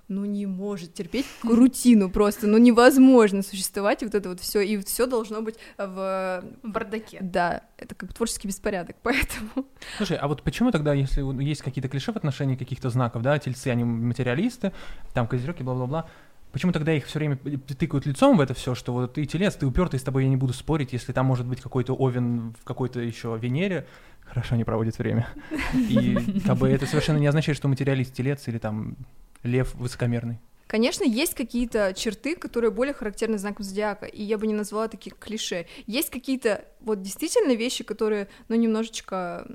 ну, 0.08 0.26
не 0.26 0.46
может 0.46 0.94
терпеть 0.94 1.26
рутину 1.44 2.10
просто, 2.10 2.48
ну, 2.48 2.58
невозможно 2.58 3.42
существовать, 3.42 4.02
и 4.02 4.06
вот 4.06 4.16
это 4.16 4.30
вот 4.30 4.40
все, 4.40 4.62
и 4.62 4.78
все 4.78 5.06
должно 5.06 5.42
быть 5.42 5.56
в 5.78 6.44
В 6.64 6.70
бардаке. 6.70 7.18
да, 7.22 7.64
это 7.78 7.96
как 7.96 8.10
бы 8.10 8.16
творческий 8.16 8.48
беспорядок, 8.48 8.96
поэтому... 9.04 9.57
Слушай, 9.98 10.18
а 10.18 10.28
вот 10.28 10.44
почему 10.44 10.72
тогда, 10.72 10.94
если 10.94 11.22
есть 11.44 11.62
какие-то 11.62 11.88
клише 11.90 12.12
в 12.12 12.16
отношении 12.18 12.56
каких-то 12.56 12.90
знаков, 12.90 13.22
да, 13.22 13.38
тельцы, 13.40 13.68
они 13.68 13.84
материалисты, 13.84 14.72
там 15.14 15.28
козереги, 15.28 15.64
бла-бла-бла, 15.64 16.08
почему 16.52 16.72
тогда 16.72 16.94
их 16.94 17.06
все 17.06 17.20
время 17.20 17.38
тыкают 17.38 18.06
лицом 18.06 18.38
в 18.38 18.42
это 18.42 18.54
все, 18.54 18.76
что 18.76 18.94
вот 18.94 19.14
ты 19.14 19.26
телец, 19.26 19.56
ты 19.56 19.66
упертый, 19.66 20.00
с 20.00 20.04
тобой 20.04 20.24
я 20.24 20.30
не 20.30 20.38
буду 20.38 20.54
спорить, 20.54 20.94
если 20.94 21.12
там 21.14 21.26
может 21.26 21.46
быть 21.46 21.62
какой-то 21.62 21.94
овен 21.94 22.54
в 22.60 22.64
какой-то 22.64 23.00
еще 23.00 23.38
Венере, 23.40 23.86
хорошо 24.26 24.56
не 24.56 24.64
проводит 24.64 24.98
время. 24.98 25.28
И 25.74 26.42
как 26.46 26.58
бы 26.58 26.70
это 26.70 26.86
совершенно 26.86 27.18
не 27.18 27.28
означает, 27.28 27.58
что 27.58 27.68
материалист 27.68 28.14
телец 28.14 28.48
или 28.48 28.58
там 28.58 28.96
лев 29.44 29.74
высокомерный. 29.76 30.40
Конечно, 30.68 31.04
есть 31.04 31.34
какие-то 31.34 31.94
черты, 31.96 32.36
которые 32.36 32.72
более 32.72 32.94
характерны 32.94 33.38
знаком 33.38 33.66
зодиака, 33.66 34.06
и 34.06 34.22
я 34.22 34.38
бы 34.38 34.48
не 34.48 34.54
назвала 34.54 34.88
таких 34.88 35.18
клише. 35.18 35.66
Есть 35.86 36.10
какие-то 36.10 36.66
вот 36.82 37.02
действительно 37.02 37.54
вещи, 37.54 37.84
которые, 37.84 38.28
ну, 38.50 38.56
немножечко 38.56 39.48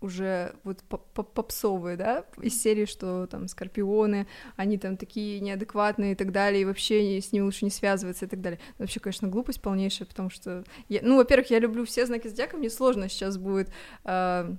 уже 0.00 0.54
вот 0.64 0.82
поп- 0.84 1.06
поп- 1.12 1.32
попсовые, 1.32 1.96
да, 1.96 2.24
из 2.40 2.60
серии, 2.60 2.86
что 2.86 3.26
там 3.26 3.48
скорпионы, 3.48 4.26
они 4.56 4.78
там 4.78 4.96
такие 4.96 5.40
неадекватные 5.40 6.12
и 6.12 6.14
так 6.14 6.32
далее, 6.32 6.62
и 6.62 6.64
вообще 6.64 7.20
с 7.20 7.32
ними 7.32 7.44
лучше 7.44 7.64
не 7.66 7.70
связываться 7.70 8.24
и 8.24 8.28
так 8.28 8.40
далее. 8.40 8.58
Вообще, 8.78 8.98
конечно, 8.98 9.28
глупость 9.28 9.60
полнейшая, 9.60 10.08
потому 10.08 10.30
что, 10.30 10.64
я, 10.88 11.00
ну, 11.02 11.16
во-первых, 11.16 11.50
я 11.50 11.58
люблю 11.58 11.84
все 11.84 12.06
знаки 12.06 12.28
зодиака, 12.28 12.56
мне 12.56 12.70
сложно 12.70 13.08
сейчас 13.08 13.36
будет 13.36 13.70
э, 14.04 14.54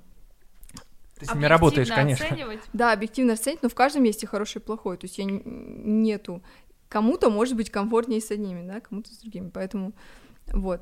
Ты 1.21 1.27
с 1.27 1.35
ними 1.35 1.45
работаешь, 1.45 1.91
Объективно 1.91 2.03
конечно. 2.03 2.25
оценивать. 2.25 2.59
Да, 2.73 2.93
объективно 2.93 3.33
оценить, 3.33 3.61
но 3.61 3.69
в 3.69 3.75
каждом 3.75 4.03
есть 4.03 4.23
и 4.23 4.25
хорошее 4.25 4.61
и 4.61 4.65
плохое. 4.65 4.97
То 4.97 5.05
есть 5.05 5.19
я 5.19 5.25
нету. 5.25 6.43
Кому-то 6.89 7.29
может 7.29 7.55
быть 7.55 7.69
комфортнее 7.69 8.19
с 8.19 8.31
одними, 8.31 8.67
да, 8.67 8.81
кому-то 8.81 9.13
с 9.13 9.17
другими. 9.17 9.49
Поэтому 9.49 9.93
вот. 10.47 10.81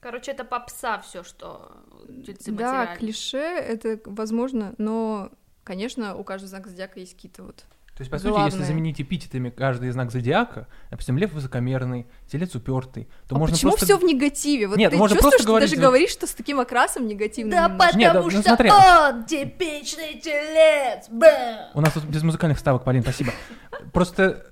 Короче, 0.00 0.32
это 0.32 0.44
попса 0.44 1.00
все, 1.00 1.24
что 1.24 1.82
тельцы 2.26 2.52
да, 2.52 2.96
клише 2.96 3.38
это 3.38 4.00
возможно, 4.04 4.74
но, 4.76 5.30
конечно, 5.64 6.14
у 6.16 6.24
каждого 6.24 6.50
знака 6.50 6.68
зодиака 6.68 7.00
есть 7.00 7.14
какие-то 7.14 7.44
вот. 7.44 7.64
То 7.96 8.00
есть, 8.00 8.10
по 8.10 8.16
сути, 8.16 8.28
если 8.28 8.48
Главное. 8.48 8.66
заменить 8.66 9.00
эпитетами 9.02 9.50
каждый 9.50 9.90
знак 9.90 10.10
зодиака, 10.10 10.66
допустим, 10.90 11.18
лев 11.18 11.32
высокомерный, 11.34 12.06
телец 12.26 12.54
упертый, 12.54 13.06
то 13.28 13.36
а 13.36 13.38
можно 13.38 13.54
почему 13.54 13.72
просто... 13.72 13.84
все 13.84 13.98
в 13.98 14.02
негативе? 14.02 14.66
Вот 14.66 14.78
Нет, 14.78 14.92
ты 14.92 14.96
можно 14.96 15.14
чувствуешь, 15.16 15.32
просто 15.32 15.42
что 15.42 15.48
говорить, 15.52 15.70
даже 15.70 15.80
вот- 15.82 15.88
говоришь, 15.88 16.10
что 16.10 16.26
с 16.26 16.30
таким 16.32 16.58
окрасом 16.58 17.06
негативным. 17.06 17.50
Да 17.50 17.68
немножко? 17.68 17.98
Нет, 17.98 18.12
да, 18.12 18.18
потому 18.20 18.24
ну 18.34 18.42
что 18.42 18.48
смотри. 18.48 18.70
он 18.70 19.24
типичный 19.26 20.20
телец, 20.20 21.08
бэм. 21.10 21.56
У 21.74 21.80
нас 21.82 21.92
тут 21.92 22.04
без 22.04 22.22
музыкальных 22.22 22.58
ставок, 22.58 22.82
Полин, 22.84 23.02
спасибо. 23.02 23.32
Просто, 23.92 24.46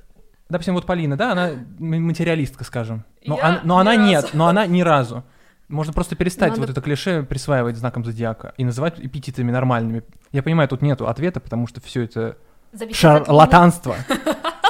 допустим, 0.51 0.75
вот 0.75 0.85
Полина, 0.85 1.17
да, 1.17 1.33
она 1.33 1.53
материалистка, 1.79 2.65
скажем. 2.65 3.05
Но, 3.25 3.39
Я 3.39 3.49
он- 3.49 3.61
но 3.65 3.79
она 3.79 3.97
ни 3.97 4.09
нет, 4.09 4.25
разу. 4.25 4.37
но 4.37 4.49
она 4.49 4.67
ни 4.67 4.83
разу. 4.83 5.25
Можно 5.69 5.93
просто 5.93 6.15
перестать 6.15 6.51
Надо- 6.51 6.61
вот 6.63 6.71
это 6.71 6.81
клише 6.83 7.23
присваивать 7.23 7.77
знаком 7.77 8.05
зодиака 8.05 8.53
и 8.59 8.65
называть 8.65 8.99
эпитетами 9.01 9.51
нормальными. 9.51 10.03
Я 10.33 10.43
понимаю, 10.43 10.69
тут 10.69 10.83
нету 10.83 11.09
ответа, 11.09 11.41
потому 11.41 11.67
что 11.67 11.81
все 11.81 12.03
это 12.03 12.37
Зависит 12.73 13.01
шарлатанство. 13.01 13.97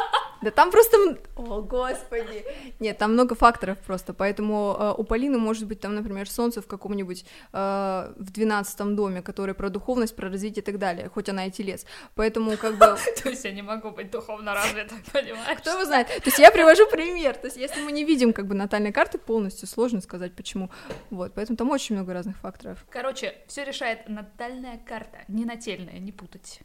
Да 0.43 0.51
там 0.51 0.71
просто... 0.71 0.97
О, 1.37 1.61
господи! 1.61 2.45
Нет, 2.79 2.97
там 2.97 3.13
много 3.13 3.35
факторов 3.35 3.79
просто, 3.79 4.15
поэтому 4.15 4.75
э, 4.79 4.95
у 4.97 5.05
Полины 5.05 5.39
может 5.39 5.67
быть 5.67 5.81
там, 5.81 5.95
например, 5.95 6.31
солнце 6.31 6.63
в 6.63 6.67
каком-нибудь 6.67 7.27
э, 7.53 8.13
в 8.17 8.33
двенадцатом 8.33 8.97
доме, 8.97 9.21
который 9.21 9.55
про 9.55 9.69
духовность, 9.69 10.17
про 10.17 10.31
развитие 10.31 10.63
и 10.63 10.65
так 10.65 10.79
далее, 10.79 11.11
хоть 11.11 11.29
она 11.29 11.47
и 11.47 11.51
телец. 11.51 11.85
Поэтому 12.15 12.57
как 12.57 12.79
бы... 12.79 12.97
То 13.23 13.29
есть 13.29 13.45
я 13.45 13.53
не 13.53 13.61
могу 13.61 13.91
быть 13.91 14.11
духовно 14.11 14.55
развитой, 14.55 14.99
понимаешь? 15.13 15.59
Кто 15.59 15.73
его 15.73 15.85
знает? 15.85 16.09
То 16.09 16.23
есть 16.25 16.39
я 16.39 16.51
привожу 16.51 16.87
пример. 16.87 17.37
То 17.37 17.49
есть 17.49 17.59
если 17.59 17.83
мы 17.83 17.93
не 17.93 18.05
видим 18.05 18.33
как 18.33 18.47
бы 18.47 18.55
натальной 18.55 18.93
карты 18.93 19.19
полностью, 19.19 19.69
сложно 19.69 20.01
сказать 20.01 20.35
почему. 20.35 20.71
Вот, 21.11 21.35
поэтому 21.35 21.59
там 21.59 21.71
очень 21.71 21.97
много 21.97 22.15
разных 22.15 22.39
факторов. 22.39 22.87
Короче, 22.89 23.35
все 23.47 23.65
решает 23.65 24.09
натальная 24.09 24.79
карта, 24.79 25.19
не 25.29 25.45
нательная, 25.45 25.99
не 25.99 26.13
путать. 26.13 26.61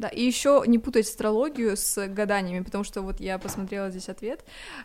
Да, 0.00 0.08
и 0.08 0.24
еще 0.24 0.64
не 0.66 0.78
путать 0.78 1.06
астрологию 1.06 1.76
с 1.76 2.08
гаданиями, 2.08 2.64
потому 2.64 2.84
что 2.84 3.02
вот 3.02 3.20
я 3.20 3.38
посмотрела 3.38 3.90
здесь 3.90 4.08
ответ 4.08 4.42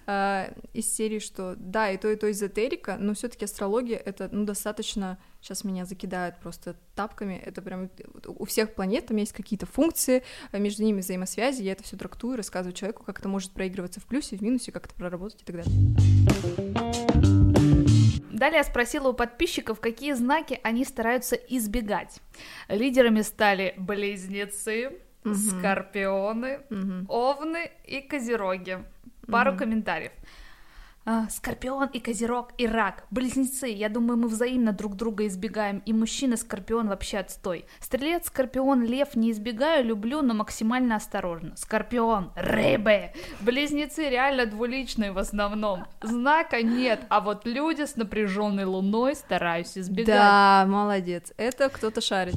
э, 0.08 0.54
из 0.74 0.94
серии, 0.94 1.20
что 1.20 1.56
да, 1.56 1.90
и 1.90 1.96
то, 1.96 2.10
и 2.10 2.18
то 2.18 2.30
эзотерика, 2.30 2.98
но 3.00 3.14
все-таки 3.14 3.46
астрология 3.46 3.96
это 3.98 4.28
ну, 4.30 4.44
достаточно. 4.44 5.18
Сейчас 5.40 5.64
меня 5.64 5.86
закидают 5.86 6.38
просто 6.42 6.76
тапками. 6.96 7.42
Это 7.46 7.62
прям 7.62 7.90
у 8.28 8.44
всех 8.44 8.74
планет 8.74 9.06
там 9.06 9.16
есть 9.16 9.32
какие-то 9.32 9.66
функции, 9.68 10.22
а 10.52 10.58
между 10.58 10.84
ними 10.84 11.00
взаимосвязи. 11.00 11.64
Я 11.64 11.72
это 11.72 11.84
все 11.84 11.96
трактую, 11.96 12.36
рассказываю 12.36 12.74
человеку, 12.74 13.06
как 13.06 13.20
это 13.20 13.30
может 13.30 13.52
проигрываться 13.52 14.02
в 14.02 14.06
плюсе, 14.08 14.36
в 14.36 14.42
минусе, 14.42 14.74
как 14.74 14.88
это 14.88 14.96
проработать 14.96 15.44
и 15.44 15.46
так 15.46 15.64
далее. 15.64 17.16
Далее 18.36 18.58
я 18.58 18.64
спросила 18.66 19.08
у 19.08 19.14
подписчиков, 19.14 19.80
какие 19.80 20.12
знаки 20.12 20.60
они 20.62 20.84
стараются 20.84 21.38
избегать. 21.38 22.20
Лидерами 22.68 23.22
стали 23.22 23.74
близнецы, 23.78 24.92
угу. 25.26 25.36
скорпионы, 25.36 26.60
угу. 26.70 27.06
овны 27.08 27.72
и 27.86 28.02
козероги. 28.02 28.80
Пару 29.28 29.52
угу. 29.52 29.60
комментариев. 29.60 30.12
А, 31.08 31.30
Скорпион 31.30 31.88
и 31.94 32.00
Козерог 32.00 32.50
и 32.58 32.66
Рак, 32.66 33.04
близнецы, 33.12 33.68
я 33.68 33.90
думаю, 33.90 34.18
мы 34.18 34.28
взаимно 34.28 34.72
друг 34.74 34.96
друга 34.96 35.28
избегаем, 35.28 35.84
и 35.86 35.94
мужчина 35.94 36.36
Скорпион 36.36 36.88
вообще 36.88 37.20
отстой. 37.20 37.66
Стрелец, 37.80 38.26
Скорпион, 38.26 38.84
Лев 38.84 39.16
не 39.16 39.30
избегаю, 39.30 39.86
люблю, 39.86 40.24
но 40.24 40.34
максимально 40.34 40.96
осторожно. 40.96 41.56
Скорпион, 41.58 42.32
рыбы, 42.36 43.12
близнецы 43.40 44.10
реально 44.10 44.48
двуличные 44.48 45.12
в 45.12 45.20
основном. 45.20 45.86
Знака 46.02 46.64
нет, 46.64 47.02
а 47.10 47.22
вот 47.22 47.46
люди 47.46 47.86
с 47.86 47.98
напряженной 47.98 48.66
луной 48.66 49.14
стараюсь 49.14 49.78
избегать. 49.78 50.08
Да, 50.08 50.66
молодец, 50.68 51.34
это 51.38 51.70
кто-то 51.70 52.02
шарит 52.02 52.36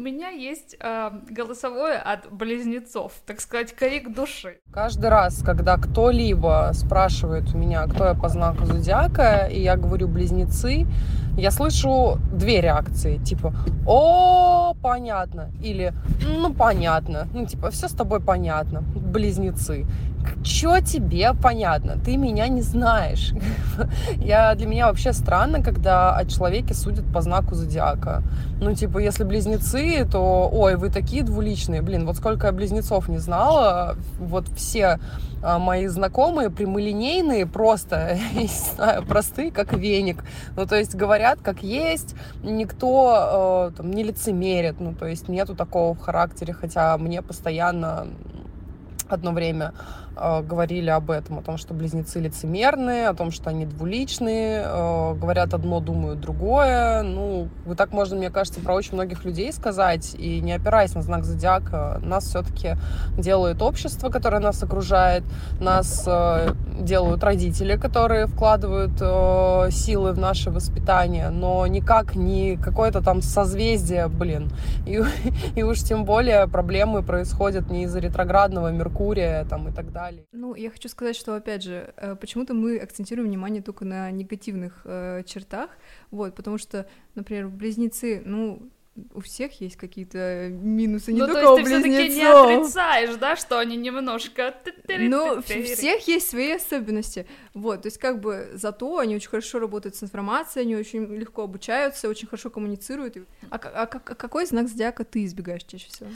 меня 0.00 0.28
есть 0.28 0.76
э, 0.80 1.10
голосовое 1.30 1.98
от 1.98 2.32
близнецов, 2.32 3.12
так 3.26 3.40
сказать, 3.40 3.74
крик 3.74 4.14
души. 4.14 4.58
Каждый 4.72 5.10
раз, 5.10 5.42
когда 5.44 5.76
кто-либо 5.76 6.70
спрашивает 6.74 7.54
у 7.54 7.58
меня, 7.58 7.86
кто 7.86 8.06
я 8.06 8.14
по 8.14 8.28
знаку 8.28 8.64
зодиака, 8.64 9.46
и 9.46 9.60
я 9.60 9.76
говорю 9.76 10.08
близнецы, 10.08 10.86
я 11.36 11.50
слышу 11.50 12.18
две 12.32 12.60
реакции, 12.60 13.18
типа 13.18 13.54
«О, 13.86 14.74
понятно» 14.82 15.50
или 15.62 15.92
«Ну, 16.26 16.52
понятно», 16.52 17.28
ну, 17.32 17.46
типа 17.46 17.70
«Все 17.70 17.88
с 17.88 17.92
тобой 17.92 18.20
понятно», 18.20 18.82
близнецы 18.82 19.86
что 20.42 20.80
тебе 20.80 21.32
понятно? 21.34 21.98
Ты 22.02 22.16
меня 22.16 22.48
не 22.48 22.62
знаешь. 22.62 23.32
Я, 24.16 24.54
для 24.54 24.66
меня 24.66 24.86
вообще 24.86 25.12
странно, 25.12 25.62
когда 25.62 26.16
о 26.16 26.24
человеке 26.24 26.74
судят 26.74 27.04
по 27.12 27.20
знаку 27.20 27.54
зодиака. 27.54 28.22
Ну, 28.60 28.74
типа, 28.74 28.98
если 28.98 29.24
близнецы, 29.24 30.06
то, 30.10 30.48
ой, 30.50 30.76
вы 30.76 30.90
такие 30.90 31.22
двуличные. 31.22 31.82
Блин, 31.82 32.06
вот 32.06 32.16
сколько 32.16 32.46
я 32.46 32.52
близнецов 32.52 33.08
не 33.08 33.18
знала, 33.18 33.96
вот 34.18 34.48
все 34.56 34.98
а, 35.42 35.58
мои 35.58 35.86
знакомые 35.86 36.50
прямолинейные, 36.50 37.46
просто, 37.46 38.18
не 38.34 38.48
знаю, 38.48 39.04
простые, 39.04 39.50
как 39.50 39.72
веник. 39.72 40.24
Ну, 40.56 40.66
то 40.66 40.76
есть 40.76 40.94
говорят, 40.94 41.40
как 41.42 41.62
есть, 41.62 42.14
никто 42.42 43.70
э, 43.72 43.76
там, 43.76 43.90
не 43.90 44.02
лицемерит, 44.02 44.80
ну, 44.80 44.94
то 44.94 45.06
есть 45.06 45.28
нету 45.28 45.54
такого 45.54 45.94
в 45.94 45.98
характере, 45.98 46.52
хотя 46.52 46.96
мне 46.98 47.22
постоянно 47.22 48.08
одно 49.08 49.32
время 49.32 49.72
э, 50.16 50.42
говорили 50.42 50.90
об 50.90 51.10
этом, 51.10 51.38
о 51.38 51.42
том, 51.42 51.56
что 51.56 51.74
близнецы 51.74 52.20
лицемерные, 52.20 53.08
о 53.08 53.14
том, 53.14 53.30
что 53.30 53.50
они 53.50 53.66
двуличные, 53.66 54.62
э, 54.64 55.14
говорят 55.14 55.54
одно, 55.54 55.80
думают 55.80 56.20
другое. 56.20 57.02
Ну, 57.02 57.48
вы 57.64 57.74
так 57.74 57.92
можно, 57.92 58.16
мне 58.16 58.30
кажется, 58.30 58.60
про 58.60 58.74
очень 58.74 58.94
многих 58.94 59.24
людей 59.24 59.52
сказать, 59.52 60.14
и 60.14 60.40
не 60.40 60.52
опираясь 60.52 60.94
на 60.94 61.02
знак 61.02 61.24
зодиака, 61.24 62.00
нас 62.02 62.24
все-таки 62.24 62.76
делает 63.16 63.62
общество, 63.62 64.08
которое 64.08 64.40
нас 64.40 64.62
окружает, 64.62 65.24
нас 65.60 66.04
э, 66.06 66.54
делают 66.80 67.22
родители, 67.24 67.76
которые 67.76 68.26
вкладывают 68.26 68.90
силы 69.72 70.12
в 70.12 70.18
наше 70.18 70.50
воспитание, 70.50 71.30
но 71.30 71.66
никак 71.66 72.14
не 72.14 72.56
какое-то 72.56 73.00
там 73.02 73.22
созвездие, 73.22 74.08
блин. 74.08 74.50
И, 74.86 75.02
и 75.54 75.62
уж 75.62 75.80
тем 75.80 76.04
более 76.04 76.46
проблемы 76.48 77.02
происходят 77.02 77.70
не 77.70 77.84
из-за 77.84 78.00
ретроградного 78.00 78.70
Меркурия 78.72 79.44
там 79.44 79.68
и 79.68 79.72
так 79.72 79.92
далее. 79.92 79.99
Ну, 80.32 80.54
я 80.54 80.70
хочу 80.70 80.88
сказать, 80.88 81.16
что, 81.16 81.34
опять 81.34 81.62
же, 81.62 81.92
э, 81.96 82.16
почему-то 82.16 82.54
мы 82.54 82.78
акцентируем 82.78 83.28
внимание 83.28 83.62
только 83.62 83.84
на 83.84 84.10
негативных 84.10 84.82
э, 84.84 85.22
чертах, 85.26 85.70
вот, 86.10 86.34
потому 86.34 86.58
что, 86.58 86.88
например, 87.14 87.48
близнецы, 87.48 88.22
ну, 88.24 88.70
у 89.14 89.20
всех 89.20 89.60
есть 89.60 89.76
какие-то 89.76 90.48
минусы, 90.50 91.12
не 91.12 91.20
ну, 91.20 91.26
только 91.26 91.42
то 91.42 91.58
есть 91.58 91.62
у 91.62 91.64
ты 91.64 91.82
близнецов. 91.82 92.10
все-таки 92.10 92.16
не 92.16 92.56
отрицаешь, 92.56 93.16
да, 93.16 93.36
что 93.36 93.58
они 93.58 93.76
немножко... 93.76 94.54
Ну, 94.88 95.38
у 95.38 95.42
всех 95.42 96.06
есть 96.08 96.28
свои 96.28 96.52
особенности, 96.52 97.26
вот, 97.54 97.82
то 97.82 97.86
есть 97.86 97.98
как 97.98 98.20
бы 98.20 98.50
зато 98.54 98.98
они 98.98 99.16
очень 99.16 99.30
хорошо 99.30 99.58
работают 99.58 99.96
с 99.96 100.02
информацией, 100.02 100.64
они 100.64 100.76
очень 100.76 101.06
легко 101.14 101.42
обучаются, 101.42 102.08
очень 102.08 102.26
хорошо 102.26 102.50
коммуницируют. 102.50 103.16
А, 103.50 103.56
а, 103.56 103.82
а 103.82 103.86
какой 103.86 104.46
знак 104.46 104.68
зодиака 104.68 105.04
ты 105.04 105.24
избегаешь 105.24 105.64
чаще 105.64 105.88
всего? 105.88 106.10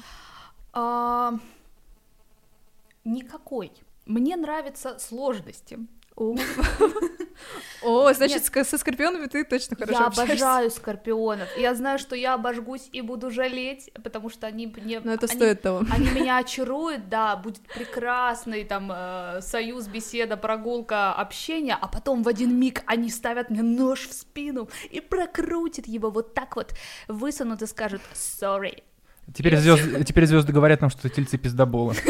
Никакой. 3.05 3.73
Мне 4.07 4.37
нравятся 4.37 4.99
сложности. 4.99 5.79
О, 6.17 8.12
значит, 8.14 8.45
со 8.45 8.79
скорпионами 8.79 9.27
ты 9.27 9.45
точно 9.45 9.77
хорошо 9.77 10.01
Я 10.01 10.07
обожаю 10.07 10.71
скорпионов. 10.71 11.49
Я 11.57 11.75
знаю, 11.75 11.99
что 11.99 12.14
я 12.14 12.35
обожгусь 12.35 12.88
и 12.93 13.01
буду 13.01 13.33
жалеть, 13.33 13.90
потому 14.03 14.31
что 14.31 14.47
они 14.47 14.69
мне... 14.69 15.01
Но 15.01 15.12
это 15.12 15.27
стоит 15.27 15.62
того. 15.62 15.83
Они 15.90 16.09
меня 16.11 16.38
очаруют, 16.45 17.09
да, 17.09 17.35
будет 17.35 17.62
прекрасный 17.62 18.64
там 18.64 18.93
э, 18.95 19.40
союз, 19.40 19.88
беседа, 19.88 20.37
прогулка, 20.37 21.12
общение, 21.12 21.77
а 21.81 21.88
потом 21.88 22.23
в 22.23 22.29
один 22.29 22.57
миг 22.57 22.83
они 22.87 23.11
ставят 23.11 23.51
мне 23.51 23.62
нож 23.62 24.07
в 24.07 24.12
спину 24.12 24.69
и 24.90 25.01
прокрутят 25.01 25.88
его 25.88 26.11
вот 26.11 26.33
так 26.33 26.55
вот, 26.55 26.75
высунут 27.09 27.62
и 27.62 27.67
скажут 27.67 28.03
«sorry». 28.12 28.85
Теперь 29.33 29.57
звезды 29.57 30.53
говорят 30.53 30.81
нам, 30.83 30.90
что 30.90 31.09
тельцы 31.09 31.38
пиздоболы. 31.38 31.97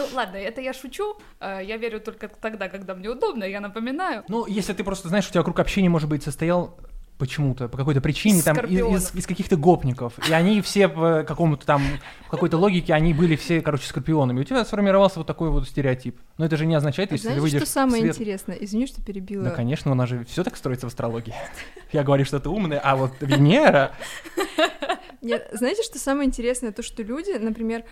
Ну 0.00 0.06
ладно, 0.14 0.36
это 0.36 0.62
я 0.62 0.72
шучу. 0.72 1.16
Э, 1.40 1.60
я 1.62 1.76
верю 1.76 2.00
только 2.00 2.28
тогда, 2.28 2.68
когда 2.68 2.94
мне 2.94 3.10
удобно, 3.10 3.44
я 3.44 3.60
напоминаю. 3.60 4.24
Ну, 4.28 4.46
если 4.46 4.72
ты 4.72 4.82
просто 4.82 5.08
знаешь, 5.08 5.28
у 5.28 5.30
тебя 5.30 5.42
круг 5.42 5.60
общения, 5.60 5.90
может 5.90 6.08
быть, 6.08 6.22
состоял 6.22 6.78
почему-то, 7.18 7.68
по 7.68 7.76
какой-то 7.76 8.00
причине, 8.00 8.40
там, 8.40 8.56
из, 8.60 9.14
из 9.14 9.26
каких-то 9.26 9.56
гопников. 9.56 10.14
И 10.26 10.32
они 10.32 10.62
все 10.62 10.88
по 10.88 11.22
какому-то 11.22 11.66
там, 11.66 11.82
какой-то 12.30 12.56
логике, 12.56 12.94
они 12.94 13.12
были 13.12 13.36
все, 13.36 13.60
короче, 13.60 13.86
скорпионами. 13.86 14.38
И 14.38 14.40
у 14.40 14.44
тебя 14.44 14.64
сформировался 14.64 15.18
вот 15.18 15.26
такой 15.26 15.50
вот 15.50 15.68
стереотип. 15.68 16.18
Но 16.38 16.46
это 16.46 16.56
же 16.56 16.64
не 16.64 16.74
означает, 16.74 17.12
если 17.12 17.24
Знаешь, 17.24 17.36
ты 17.36 17.42
выйдешь 17.42 17.60
что 17.60 17.70
самое 17.70 18.04
свет... 18.04 18.14
интересное? 18.14 18.56
Извини, 18.56 18.86
что 18.86 19.02
перебила. 19.02 19.44
Да, 19.44 19.50
конечно, 19.50 19.92
у 19.92 19.94
нас 19.94 20.08
же 20.08 20.24
все 20.24 20.42
так 20.42 20.56
строится 20.56 20.86
в 20.86 20.88
астрологии. 20.88 21.34
Я 21.92 22.04
говорю, 22.04 22.24
что 22.24 22.40
ты 22.40 22.48
умный, 22.48 22.78
а 22.78 22.96
вот 22.96 23.12
Венера... 23.20 23.92
Нет, 25.22 25.48
знаете, 25.52 25.82
что 25.82 25.98
самое 25.98 26.26
интересное? 26.26 26.72
То, 26.72 26.82
что 26.82 27.02
люди, 27.02 27.30
например, 27.32 27.84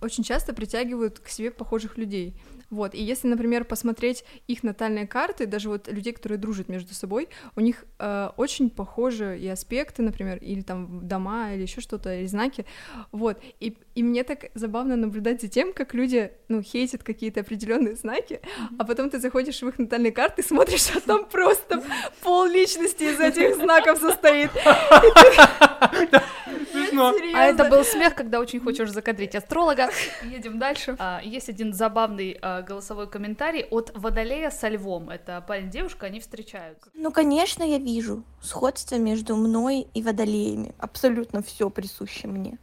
очень 0.00 0.24
часто 0.24 0.52
притягивают 0.52 1.20
к 1.20 1.28
себе 1.28 1.50
похожих 1.50 1.96
людей. 1.96 2.36
Вот, 2.70 2.94
и 2.94 3.02
если, 3.02 3.28
например, 3.28 3.64
посмотреть 3.64 4.24
их 4.46 4.62
натальные 4.62 5.06
карты, 5.06 5.46
даже 5.46 5.68
вот 5.68 5.88
людей, 5.88 6.12
которые 6.12 6.38
дружат 6.38 6.68
между 6.68 6.94
собой, 6.94 7.28
у 7.56 7.60
них 7.60 7.84
э, 7.98 8.30
очень 8.36 8.70
похожи 8.70 9.38
и 9.38 9.48
аспекты, 9.48 10.02
например, 10.02 10.38
или 10.38 10.62
там 10.62 11.06
дома, 11.06 11.54
или 11.54 11.62
еще 11.62 11.80
что-то, 11.80 12.14
или 12.14 12.26
знаки, 12.26 12.64
вот, 13.12 13.38
и, 13.60 13.76
и 13.94 14.02
мне 14.02 14.24
так 14.24 14.50
забавно 14.54 14.96
наблюдать 14.96 15.40
за 15.40 15.48
тем, 15.48 15.72
как 15.72 15.94
люди, 15.94 16.32
ну, 16.48 16.62
хейтят 16.62 17.02
какие-то 17.02 17.40
определенные 17.40 17.96
знаки, 17.96 18.40
а 18.78 18.84
потом 18.84 19.10
ты 19.10 19.20
заходишь 19.20 19.62
в 19.62 19.68
их 19.68 19.78
натальные 19.78 20.12
карты 20.12 20.42
и 20.42 20.44
смотришь, 20.44 20.90
а 20.94 21.00
там 21.00 21.26
просто 21.26 21.82
пол 22.22 22.46
личности 22.46 23.04
из 23.04 23.20
этих 23.20 23.56
знаков 23.56 23.98
состоит. 23.98 24.50
А 27.00 27.44
это 27.44 27.64
был 27.64 27.84
смех, 27.84 28.14
когда 28.14 28.40
очень 28.40 28.60
хочешь 28.60 28.90
закадрить 28.90 29.34
астролога. 29.34 29.90
Едем 30.22 30.58
дальше. 30.58 30.96
А, 30.98 31.20
есть 31.22 31.48
один 31.48 31.72
забавный 31.72 32.38
а, 32.40 32.62
голосовой 32.62 33.08
комментарий 33.08 33.64
от 33.64 33.92
Водолея 33.94 34.50
со 34.50 34.68
Львом. 34.68 35.10
Это 35.10 35.44
парень-девушка, 35.46 36.06
они 36.06 36.20
встречаются. 36.20 36.90
Ну, 36.94 37.10
конечно, 37.10 37.62
я 37.62 37.78
вижу 37.78 38.24
сходство 38.42 38.96
между 38.96 39.36
мной 39.36 39.86
и 39.94 40.02
Водолеями. 40.02 40.74
Абсолютно 40.78 41.42
все 41.42 41.70
присуще 41.70 42.28
мне. 42.28 42.58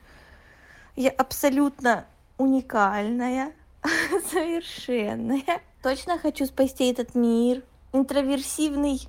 Я 0.95 1.09
абсолютно 1.11 2.05
уникальная, 2.37 3.53
совершенная. 4.31 5.61
Точно 5.81 6.19
хочу 6.19 6.45
спасти 6.45 6.91
этот 6.91 7.15
мир. 7.15 7.63
Интроверсивный 7.93 9.01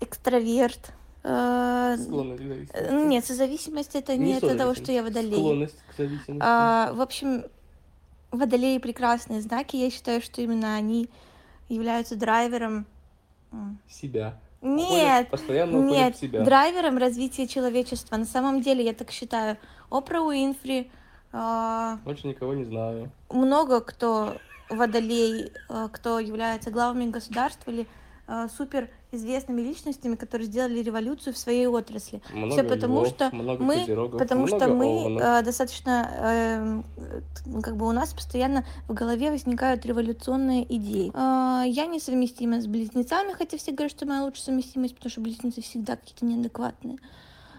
экстраверт. 0.00 0.92
Э, 1.24 1.96
Склонность 1.98 2.42
к 2.42 2.46
зависимости. 2.46 2.92
Нет, 3.08 3.24
созависимость 3.24 3.94
это 3.94 4.16
не, 4.16 4.32
не 4.32 4.34
от 4.34 4.58
того, 4.58 4.74
что 4.74 4.90
я 4.90 5.02
водолей. 5.02 5.34
Склонность 5.34 5.76
к 5.90 5.96
зависимости. 5.96 6.38
А, 6.40 6.92
в 6.92 7.00
общем, 7.00 7.44
водолеи 8.30 8.78
прекрасные 8.78 9.40
знаки. 9.40 9.76
Я 9.76 9.90
считаю, 9.90 10.20
что 10.20 10.42
именно 10.42 10.74
они 10.74 11.08
являются 11.68 12.16
драйвером 12.16 12.86
себя. 13.88 14.38
Нет, 14.62 15.28
постоянно 15.28 15.78
уходят 15.78 15.96
нет, 15.96 16.16
в 16.16 16.20
себя. 16.20 16.44
драйвером 16.44 16.96
развития 16.96 17.46
человечества. 17.48 18.16
На 18.16 18.24
самом 18.24 18.60
деле, 18.62 18.84
я 18.84 18.92
так 18.92 19.10
считаю, 19.10 19.58
Опра 19.90 20.20
Уинфри, 20.20 20.90
а, 21.32 21.98
Больше 22.04 22.28
никого 22.28 22.54
не 22.54 22.64
знаю. 22.64 23.10
много 23.28 23.80
кто 23.80 24.36
водолей, 24.70 25.52
а, 25.68 25.88
кто 25.88 26.20
является 26.20 26.70
главами 26.70 27.10
государств 27.10 27.66
или 27.66 27.86
а, 28.26 28.48
супер 28.48 28.88
известными 29.12 29.60
личностями, 29.60 30.16
которые 30.16 30.46
сделали 30.46 30.82
революцию 30.82 31.34
в 31.34 31.38
своей 31.38 31.66
отрасли. 31.66 32.22
Много 32.32 32.52
Все 32.52 32.62
потому, 32.64 32.94
львов, 32.94 33.08
что 33.08 33.30
много 33.34 33.62
мы, 33.62 34.08
потому 34.18 34.46
много 34.46 34.56
что 34.56 34.68
мы 34.74 35.18
э, 35.20 35.42
достаточно, 35.42 36.82
э, 37.46 37.60
как 37.62 37.76
бы 37.76 37.86
у 37.86 37.92
нас 37.92 38.12
постоянно 38.14 38.64
в 38.88 38.94
голове 38.94 39.30
возникают 39.30 39.84
революционные 39.84 40.64
идеи. 40.76 41.12
Э, 41.14 41.68
я 41.68 41.86
несовместима 41.86 42.60
с 42.60 42.66
близнецами, 42.66 43.34
хотя 43.34 43.58
все 43.58 43.72
говорят, 43.72 43.92
что 43.92 44.06
моя 44.06 44.24
лучшая 44.24 44.46
совместимость, 44.46 44.94
потому 44.96 45.10
что 45.10 45.20
близнецы 45.20 45.60
всегда 45.60 45.96
какие-то 45.96 46.24
неадекватные. 46.24 46.96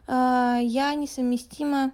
Э, 0.08 0.60
я 0.62 0.94
несовместима 0.96 1.92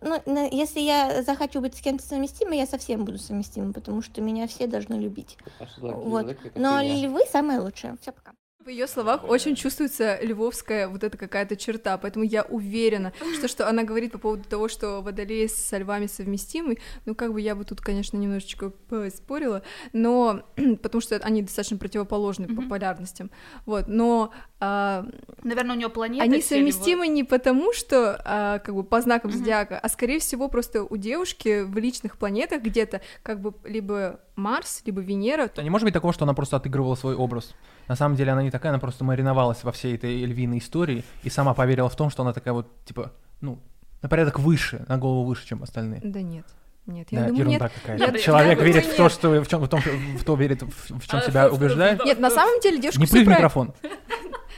ну, 0.00 0.48
если 0.50 0.80
я 0.80 1.22
захочу 1.22 1.60
быть 1.60 1.76
с 1.76 1.80
кем-то 1.80 2.04
совместимой, 2.04 2.58
я 2.58 2.66
совсем 2.66 3.04
буду 3.04 3.18
совместима, 3.18 3.72
потому 3.72 4.02
что 4.02 4.20
меня 4.20 4.46
все 4.46 4.66
должны 4.66 4.94
любить. 4.94 5.38
Вот. 5.70 6.36
Но 6.54 6.82
львы 6.82 7.22
самые 7.30 7.60
лучшие. 7.60 7.96
Все, 8.00 8.12
пока. 8.12 8.32
В 8.66 8.68
ее 8.68 8.88
словах 8.88 9.22
очень 9.22 9.54
чувствуется 9.54 10.18
львовская 10.20 10.88
вот 10.88 11.04
эта 11.04 11.16
какая-то 11.16 11.54
черта, 11.54 11.96
поэтому 11.98 12.24
я 12.24 12.42
уверена, 12.42 13.12
что 13.38 13.46
что 13.46 13.68
она 13.68 13.84
говорит 13.84 14.10
по 14.10 14.18
поводу 14.18 14.42
того, 14.42 14.66
что 14.66 15.02
водолеи 15.02 15.46
со 15.46 15.78
львами 15.78 16.06
совместимы, 16.06 16.78
ну 17.04 17.14
как 17.14 17.32
бы 17.32 17.40
я 17.40 17.54
бы 17.54 17.64
тут, 17.64 17.80
конечно, 17.80 18.16
немножечко 18.16 18.70
поспорила, 18.70 19.62
но 19.92 20.42
потому 20.82 21.00
что 21.00 21.14
они 21.18 21.42
достаточно 21.42 21.76
противоположны 21.76 22.48
по 22.48 22.60
полярностям, 22.62 23.30
вот, 23.66 23.86
но 23.86 24.32
а, 24.58 25.06
Наверное, 25.44 25.76
у 25.76 25.78
нее 25.78 25.88
планета. 25.88 26.24
они 26.24 26.42
совместимы 26.42 27.06
не 27.06 27.22
потому, 27.22 27.72
что 27.72 28.20
а, 28.24 28.58
как 28.58 28.74
бы 28.74 28.82
по 28.82 29.00
знакам 29.00 29.30
зодиака, 29.30 29.78
а 29.78 29.88
скорее 29.88 30.18
всего 30.18 30.48
просто 30.48 30.82
у 30.82 30.96
девушки 30.96 31.62
в 31.62 31.78
личных 31.78 32.18
планетах 32.18 32.62
где-то 32.62 33.00
как 33.22 33.40
бы 33.40 33.54
либо 33.62 34.18
Марс, 34.34 34.82
либо 34.84 35.00
Венера, 35.00 35.48
А 35.54 35.62
не 35.62 35.70
может 35.70 35.84
быть 35.84 35.94
такого, 35.94 36.12
что 36.12 36.24
она 36.24 36.34
просто 36.34 36.56
отыгрывала 36.56 36.96
свой 36.96 37.14
образ? 37.14 37.54
На 37.88 37.96
самом 37.96 38.16
деле 38.16 38.32
она 38.32 38.42
не 38.42 38.50
такая, 38.50 38.70
она 38.72 38.78
просто 38.80 39.04
мариновалась 39.04 39.62
во 39.64 39.72
всей 39.72 39.94
этой 39.94 40.24
львиной 40.24 40.58
истории 40.58 41.04
и 41.22 41.30
сама 41.30 41.54
поверила 41.54 41.88
в 41.88 41.96
том, 41.96 42.10
что 42.10 42.22
она 42.22 42.32
такая 42.32 42.52
вот, 42.54 42.66
типа, 42.84 43.12
ну, 43.40 43.58
на 44.02 44.08
порядок 44.08 44.38
выше, 44.38 44.84
на 44.88 44.98
голову 44.98 45.24
выше, 45.24 45.46
чем 45.46 45.62
остальные. 45.62 46.00
да 46.04 46.20
нет, 46.20 46.44
нет, 46.86 47.08
я 47.10 47.20
Да, 47.22 47.28
думаю, 47.28 47.46
нет, 47.46 47.62
какая-то. 47.62 48.12
Я- 48.16 48.18
Человек 48.18 48.58
я 48.58 48.64
верит 48.64 48.82
думаю, 48.82 48.92
в 48.92 48.96
то, 48.96 49.02
нет. 49.04 49.12
что 49.12 49.30
в 49.42 49.48
чем, 49.48 49.62
в 49.62 49.68
том, 49.68 49.80
в 49.80 50.24
то 50.24 50.34
верит, 50.36 50.62
в, 50.62 50.98
в 51.00 51.08
чем 51.08 51.18
А, 51.18 51.22
себя 51.22 51.48
убеждает. 51.50 52.04
Нет, 52.04 52.18
на 52.20 52.30
самом 52.30 52.60
деле 52.60 52.78
девушка 52.80 53.00
Не 53.00 53.06
пыль 53.06 53.24
в 53.24 53.28
микрофон. 53.28 53.72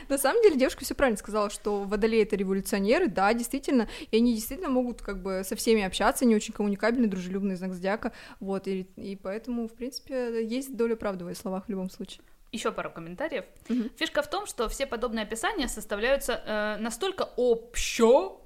На 0.07 0.17
самом 0.17 0.41
деле 0.41 0.57
девушка 0.57 0.83
все 0.83 0.95
правильно 0.95 1.17
сказала, 1.19 1.51
что 1.51 1.83
водолеи 1.83 2.23
это 2.23 2.35
революционеры, 2.35 3.09
да, 3.09 3.31
действительно, 3.33 3.87
и 4.09 4.17
они 4.17 4.33
действительно 4.33 4.69
могут 4.69 5.03
как 5.03 5.21
бы 5.21 5.43
со 5.45 5.55
всеми 5.55 5.83
общаться, 5.83 6.25
они 6.25 6.35
очень 6.35 6.51
коммуникабельны, 6.51 7.07
дружелюбный 7.07 7.55
знак 7.55 7.73
зодиака, 7.75 8.11
вот, 8.39 8.67
и, 8.67 8.87
и 8.95 9.15
поэтому, 9.15 9.67
в 9.67 9.73
принципе, 9.73 10.43
есть 10.47 10.75
доля 10.75 10.95
правды 10.95 11.25
в 11.25 11.33
словах 11.35 11.65
в 11.67 11.69
любом 11.69 11.91
случае. 11.91 12.21
Еще 12.51 12.71
пару 12.71 12.89
комментариев. 12.91 13.45
Мгм. 13.67 13.89
Фишка 13.95 14.21
в 14.21 14.29
том, 14.29 14.45
что 14.47 14.67
все 14.69 14.85
подобные 14.87 15.23
описания 15.23 15.67
составляются 15.67 16.33
э, 16.45 16.77
настолько 16.79 17.29
общо, 17.35 18.37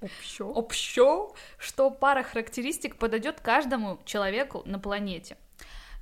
Общо. 0.00 0.44
общо, 0.44 1.32
что 1.58 1.90
пара 1.90 2.22
характеристик 2.22 2.96
подойдет 2.96 3.40
каждому 3.40 3.98
человеку 4.04 4.62
на 4.66 4.78
планете. 4.78 5.36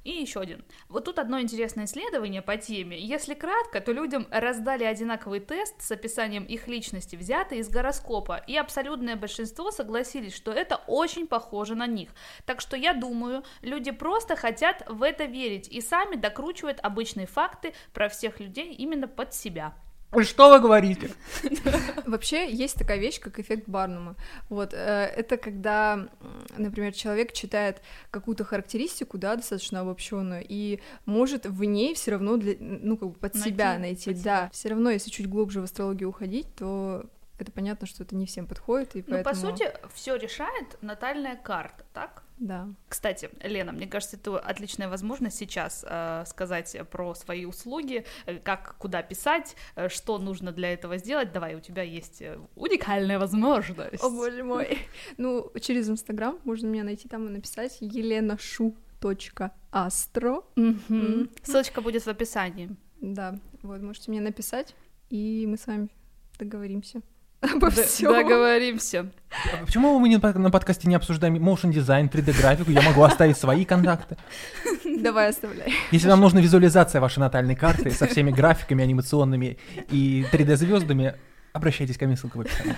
И 0.03 0.11
еще 0.11 0.41
один. 0.41 0.65
Вот 0.89 1.05
тут 1.05 1.19
одно 1.19 1.41
интересное 1.41 1.85
исследование 1.85 2.41
по 2.41 2.57
теме. 2.57 2.99
Если 2.99 3.35
кратко, 3.35 3.81
то 3.81 3.93
людям 3.93 4.27
раздали 4.31 4.85
одинаковый 4.85 5.41
тест 5.41 5.83
с 5.83 5.91
описанием 5.91 6.45
их 6.45 6.69
личности, 6.69 7.17
взятый 7.17 7.59
из 7.59 7.69
гороскопа, 7.69 8.43
и 8.47 8.57
абсолютное 8.57 9.17
большинство 9.17 9.71
согласились, 9.71 10.35
что 10.35 10.53
это 10.53 10.77
очень 10.87 11.27
похоже 11.27 11.75
на 11.75 11.87
них. 11.87 12.11
Так 12.47 12.63
что 12.63 12.77
я 12.77 12.95
думаю, 12.95 13.45
люди 13.61 13.91
просто 13.91 14.37
хотят 14.37 14.83
в 14.89 15.03
это 15.03 15.25
верить 15.25 15.69
и 15.69 15.83
сами 15.83 16.17
докручивают 16.17 16.81
обычные 16.81 17.27
факты 17.27 17.75
про 17.93 18.09
всех 18.09 18.41
людей 18.41 18.73
именно 18.73 19.07
под 19.07 19.35
себя. 19.35 19.75
Что 20.23 20.51
вы 20.51 20.61
говорите? 20.61 21.11
Вообще 22.07 22.51
есть 22.51 22.77
такая 22.77 22.99
вещь, 22.99 23.21
как 23.21 23.39
эффект 23.39 23.69
Барнума. 23.69 24.17
Вот, 24.49 24.75
э, 24.75 24.77
это 25.17 25.37
когда, 25.37 26.09
например, 26.57 26.93
человек 26.93 27.33
читает 27.33 27.81
какую-то 28.11 28.45
характеристику, 28.45 29.19
да, 29.19 29.37
достаточно 29.37 29.81
обобщенную, 29.81 30.45
и 30.47 30.81
может 31.07 31.47
в 31.47 31.63
ней 31.63 31.95
все 31.95 32.13
равно, 32.13 32.37
для, 32.37 32.57
ну, 32.59 32.97
как 32.97 33.11
бы 33.11 33.15
под 33.15 33.35
Найти, 33.35 33.51
себя 33.51 33.79
найти, 33.79 34.13
под 34.13 34.23
да. 34.23 34.51
Все 34.53 34.69
равно, 34.71 34.91
если 34.91 35.11
чуть 35.11 35.29
глубже 35.29 35.61
в 35.61 35.65
астрологию 35.65 36.09
уходить, 36.09 36.47
то 36.57 37.07
это 37.41 37.51
понятно, 37.53 37.87
что 37.87 38.03
это 38.05 38.15
не 38.17 38.27
всем 38.27 38.47
подходит, 38.47 38.97
и 38.97 39.05
Ну, 39.07 39.19
по 39.19 39.25
поэтому... 39.25 39.57
сути, 39.57 39.73
все 39.95 40.17
решает 40.17 40.77
натальная 40.83 41.37
карта, 41.37 41.85
так? 41.93 42.23
Да. 42.39 42.69
Кстати, 42.89 43.29
Лена, 43.43 43.73
мне 43.73 43.87
кажется, 43.87 44.17
это 44.17 44.39
отличная 44.39 44.89
возможность 44.89 45.37
сейчас 45.37 45.85
э, 45.87 46.25
сказать 46.27 46.75
про 46.91 47.15
свои 47.15 47.45
услуги, 47.45 48.07
э, 48.25 48.39
как 48.39 48.77
куда 48.79 49.03
писать, 49.03 49.55
э, 49.77 49.91
что 49.91 50.19
нужно 50.19 50.51
для 50.51 50.73
этого 50.73 50.97
сделать. 50.97 51.33
Давай, 51.33 51.55
у 51.55 51.61
тебя 51.61 51.83
есть 51.83 52.23
э, 52.23 52.39
уникальная 52.57 53.19
возможность. 53.19 54.03
О 54.03 54.09
боже 54.09 54.43
мой. 54.43 54.79
Ну, 55.19 55.53
через 55.61 55.91
Инстаграм 55.91 56.39
можно 56.45 56.67
меня 56.67 56.85
найти 56.85 57.09
там 57.09 57.27
и 57.27 57.31
написать 57.31 57.77
еленашу.астро. 57.81 60.43
Мгм. 60.57 60.81
Мгм. 60.89 61.31
Ссылочка 61.43 61.81
будет 61.83 62.03
в 62.05 62.09
описании. 62.09 62.71
Да, 63.01 63.39
вот, 63.63 63.81
можете 63.83 64.11
мне 64.11 64.21
написать, 64.21 64.75
и 65.11 65.47
мы 65.47 65.57
с 65.57 65.67
вами 65.67 65.89
договоримся 66.39 67.01
обо 67.41 67.71
Д- 67.71 67.85
всем. 67.85 68.13
Договоримся. 68.13 69.11
А 69.53 69.65
Почему 69.65 69.99
мы 69.99 70.09
не 70.09 70.17
на 70.17 70.51
подкасте 70.51 70.89
не 70.89 70.95
обсуждаем 70.95 71.37
motion 71.37 71.73
дизайн, 71.73 72.07
3D-графику? 72.09 72.71
Я 72.71 72.83
могу 72.83 73.03
оставить 73.03 73.37
свои 73.39 73.65
контакты. 73.65 74.17
Давай 74.85 75.29
оставляй. 75.31 75.73
Если 75.91 76.09
вам 76.09 76.21
нужна 76.21 76.41
визуализация 76.41 77.01
вашей 77.01 77.21
натальной 77.21 77.57
карты 77.57 77.91
со 77.91 78.07
всеми 78.07 78.31
графиками 78.31 78.85
анимационными 78.85 79.59
и 79.91 80.27
3D-звездами, 80.31 81.15
обращайтесь 81.53 81.97
ко 81.97 82.07
мне, 82.07 82.17
ссылка 82.17 82.37
в 82.37 82.41
описании. 82.43 82.77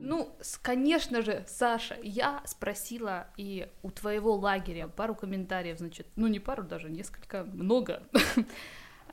Ну, 0.00 0.36
конечно 0.62 1.22
же, 1.22 1.44
Саша, 1.46 1.96
я 2.02 2.42
спросила 2.46 3.26
и 3.36 3.68
у 3.82 3.90
твоего 3.90 4.34
лагеря 4.34 4.88
пару 4.88 5.14
комментариев, 5.14 5.78
значит, 5.78 6.06
ну 6.16 6.26
не 6.26 6.40
пару 6.40 6.64
даже, 6.64 6.90
несколько, 6.90 7.44
много. 7.44 8.02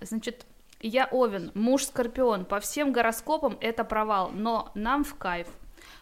Значит, 0.03 0.47
я 0.81 1.07
Овен, 1.11 1.51
муж 1.53 1.85
Скорпион, 1.85 2.45
по 2.45 2.59
всем 2.59 2.91
гороскопам 2.91 3.57
это 3.61 3.83
провал, 3.83 4.31
но 4.33 4.71
нам 4.75 5.03
в 5.03 5.15
кайф. 5.15 5.47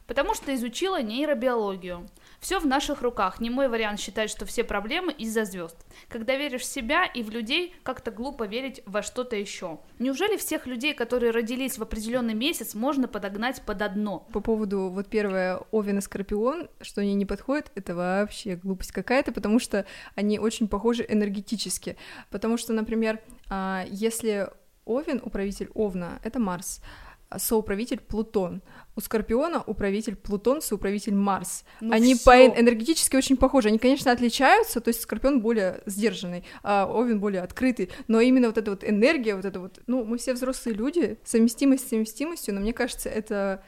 Потому 0.09 0.33
что 0.33 0.55
изучила 0.55 1.03
нейробиологию. 1.03 2.07
Все 2.39 2.59
в 2.59 2.65
наших 2.65 3.03
руках. 3.03 3.39
Не 3.39 3.51
мой 3.51 3.67
вариант 3.67 3.99
считать, 3.99 4.31
что 4.31 4.45
все 4.45 4.63
проблемы 4.63 5.11
из-за 5.11 5.45
звезд. 5.45 5.77
Когда 6.07 6.35
веришь 6.35 6.61
в 6.61 6.65
себя 6.65 7.05
и 7.05 7.21
в 7.21 7.29
людей, 7.29 7.75
как-то 7.83 8.09
глупо 8.09 8.47
верить 8.47 8.81
во 8.87 9.03
что-то 9.03 9.35
еще. 9.35 9.79
Неужели 9.99 10.35
всех 10.37 10.65
людей, 10.65 10.95
которые 10.95 11.31
родились 11.31 11.77
в 11.77 11.83
определенный 11.83 12.33
месяц, 12.33 12.73
можно 12.73 13.07
подогнать 13.07 13.61
под 13.61 13.83
одно? 13.83 14.27
По 14.33 14.39
поводу, 14.39 14.89
вот 14.89 15.07
первое, 15.09 15.61
Овен 15.69 15.99
и 15.99 16.01
Скорпион, 16.01 16.69
что 16.81 17.01
они 17.01 17.13
не 17.13 17.27
подходят, 17.27 17.71
это 17.75 17.93
вообще 17.93 18.55
глупость 18.55 18.91
какая-то, 18.91 19.31
потому 19.31 19.59
что 19.59 19.85
они 20.15 20.39
очень 20.39 20.67
похожи 20.67 21.05
энергетически. 21.07 21.97
Потому 22.31 22.57
что, 22.57 22.73
например, 22.73 23.19
а, 23.47 23.85
если 23.89 24.49
Овен, 24.85 25.21
управитель 25.23 25.69
Овна, 25.73 26.19
это 26.23 26.39
Марс, 26.39 26.81
соуправитель 27.37 27.99
Плутон. 27.99 28.61
У 28.95 29.01
Скорпиона 29.01 29.61
управитель 29.65 30.15
Плутон, 30.15 30.61
соуправитель 30.61 31.13
Марс. 31.13 31.63
Ну 31.79 31.93
они 31.93 32.15
всё. 32.15 32.23
по 32.25 32.31
эн- 32.35 32.59
энергетически 32.59 33.15
очень 33.15 33.37
похожи. 33.37 33.67
Они, 33.69 33.77
конечно, 33.77 34.11
отличаются, 34.11 34.81
то 34.81 34.89
есть 34.89 35.01
Скорпион 35.01 35.39
более 35.41 35.81
сдержанный, 35.85 36.43
а 36.63 36.87
Овен 36.91 37.19
более 37.19 37.41
открытый, 37.43 37.91
но 38.07 38.19
именно 38.19 38.47
вот 38.47 38.57
эта 38.57 38.71
вот 38.71 38.83
энергия, 38.83 39.35
вот 39.35 39.45
это 39.45 39.59
вот, 39.59 39.79
ну, 39.87 40.03
мы 40.05 40.17
все 40.17 40.33
взрослые 40.33 40.75
люди, 40.75 41.19
совместимость 41.23 41.85
с 41.85 41.89
совместимостью, 41.89 42.55
но 42.55 42.61
мне 42.61 42.73
кажется, 42.73 43.09
это 43.09 43.63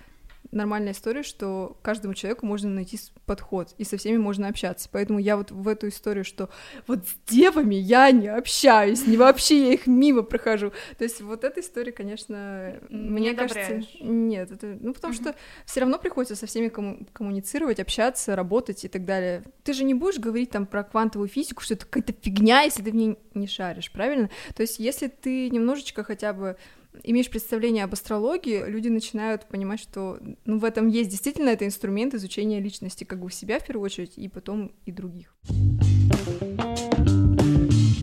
нормальная 0.52 0.94
история, 0.94 1.24
что 1.24 1.78
каждому 1.82 2.14
человеку 2.14 2.46
можно 2.46 2.70
найти 2.70 3.00
подход, 3.26 3.74
и 3.78 3.84
со 3.84 3.98
всеми 3.98 4.18
можно 4.18 4.48
общаться. 4.48 4.90
Поэтому 4.92 5.20
я 5.20 5.38
вот 5.38 5.52
в 5.52 5.68
эту 5.68 5.88
историю, 5.88 6.26
что 6.26 6.50
вот 6.88 7.00
с 7.08 7.32
девами 7.32 7.76
я 7.76 8.12
не 8.12 8.28
общаюсь, 8.28 9.08
не 9.08 9.18
вообще 9.18 9.68
я 9.68 9.74
их 9.74 9.88
мимо 9.88 10.24
прохожу. 10.24 10.72
То 10.98 11.04
есть 11.04 11.22
вот 11.22 11.44
эта 11.44 11.62
история, 11.62 11.92
конечно, 11.92 12.80
Не 12.90 13.10
мне 13.10 13.34
кажется... 13.34 13.62
одобряешь. 13.62 13.98
Нет, 14.02 14.52
это... 14.52 14.78
Ну, 14.80 14.94
потому 14.94 15.14
что 15.14 15.36
все 15.66 15.80
равно 15.80 15.98
приходится 15.98 16.36
со 16.36 16.46
всеми 16.46 16.68
комму- 16.68 17.08
коммуницировать, 17.14 17.80
общаться, 17.80 18.36
работать 18.36 18.84
и 18.86 18.88
так 18.88 19.06
далее. 19.06 19.44
Ты 19.64 19.74
же 19.74 19.84
не 19.84 19.94
будешь 19.94 20.20
говорить 20.20 20.52
там 20.52 20.66
про 20.66 20.84
квантовую 20.84 21.30
физику, 21.30 21.64
что 21.64 21.76
это 21.76 21.86
какая-то 21.86 22.14
фигня, 22.22 22.62
если 22.62 22.84
ты 22.84 22.92
в 22.92 22.96
ней 22.96 23.18
не 23.34 23.48
шаришь, 23.48 23.92
правильно? 23.92 24.30
То 24.56 24.62
есть 24.62 24.80
если 24.80 25.08
ты 25.08 25.50
немножечко 25.50 26.04
хотя 26.04 26.34
бы 26.34 26.58
имеешь 27.04 27.30
представление 27.30 27.84
об 27.84 27.93
астрологии, 27.93 28.63
люди 28.65 28.88
начинают 28.89 29.47
понимать, 29.47 29.80
что 29.80 30.19
ну, 30.45 30.60
в 30.60 30.65
этом 30.65 30.88
есть 30.88 31.10
действительно 31.10 31.49
это 31.49 31.65
инструмент 31.65 32.13
изучения 32.13 32.60
личности, 32.60 33.04
как 33.04 33.19
бы 33.19 33.32
себя 33.32 33.60
в 33.60 33.65
первую 33.65 33.86
очередь, 33.86 34.17
и 34.17 34.27
потом 34.27 34.73
и 34.86 34.91
других. 34.91 35.36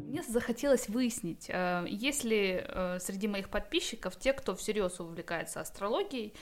Мне 0.02 0.22
захотелось 0.28 0.88
выяснить, 0.88 1.46
э, 1.48 1.84
есть 1.88 2.24
ли 2.24 2.62
э, 2.62 2.98
среди 3.00 3.28
моих 3.28 3.48
подписчиков 3.50 4.16
те, 4.16 4.32
кто 4.32 4.54
всерьез 4.54 5.00
увлекается 5.00 5.60
астрологией, 5.60 6.34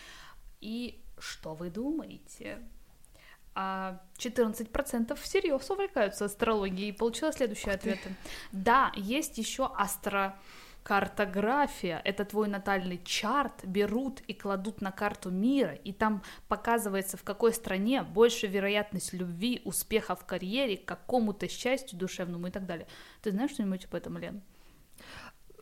и 0.61 1.03
что 1.19 1.55
вы 1.55 1.71
думаете? 1.71 2.59
А 3.55 4.03
14% 4.19 5.15
всерьез 5.19 5.71
увлекаются 5.71 6.27
астрологией. 6.27 6.91
И 6.91 6.93
получила 6.93 7.33
следующие 7.33 7.73
ответы. 7.73 8.15
Да, 8.53 8.93
есть 8.95 9.39
еще 9.39 9.71
астро 9.75 10.39
картография— 10.87 12.01
это 12.05 12.25
твой 12.25 12.47
натальный 12.47 13.01
чарт, 13.05 13.65
берут 13.65 14.21
и 14.29 14.33
кладут 14.33 14.81
на 14.81 14.93
карту 14.93 15.31
мира, 15.31 15.73
и 15.73 15.93
там 15.93 16.23
показывается, 16.47 17.17
в 17.17 17.25
какой 17.25 17.53
стране 17.53 18.05
больше 18.05 18.47
вероятность 18.47 19.13
любви, 19.13 19.61
успеха 19.65 20.15
в 20.15 20.25
карьере, 20.25 20.77
какому-то 20.77 21.49
счастью 21.49 21.99
душевному 21.99 22.47
и 22.47 22.51
так 22.53 22.67
далее. 22.67 22.87
Ты 23.21 23.33
знаешь 23.33 23.51
что-нибудь 23.51 23.87
об 23.87 23.97
этом, 23.97 24.17
Лен? 24.17 24.43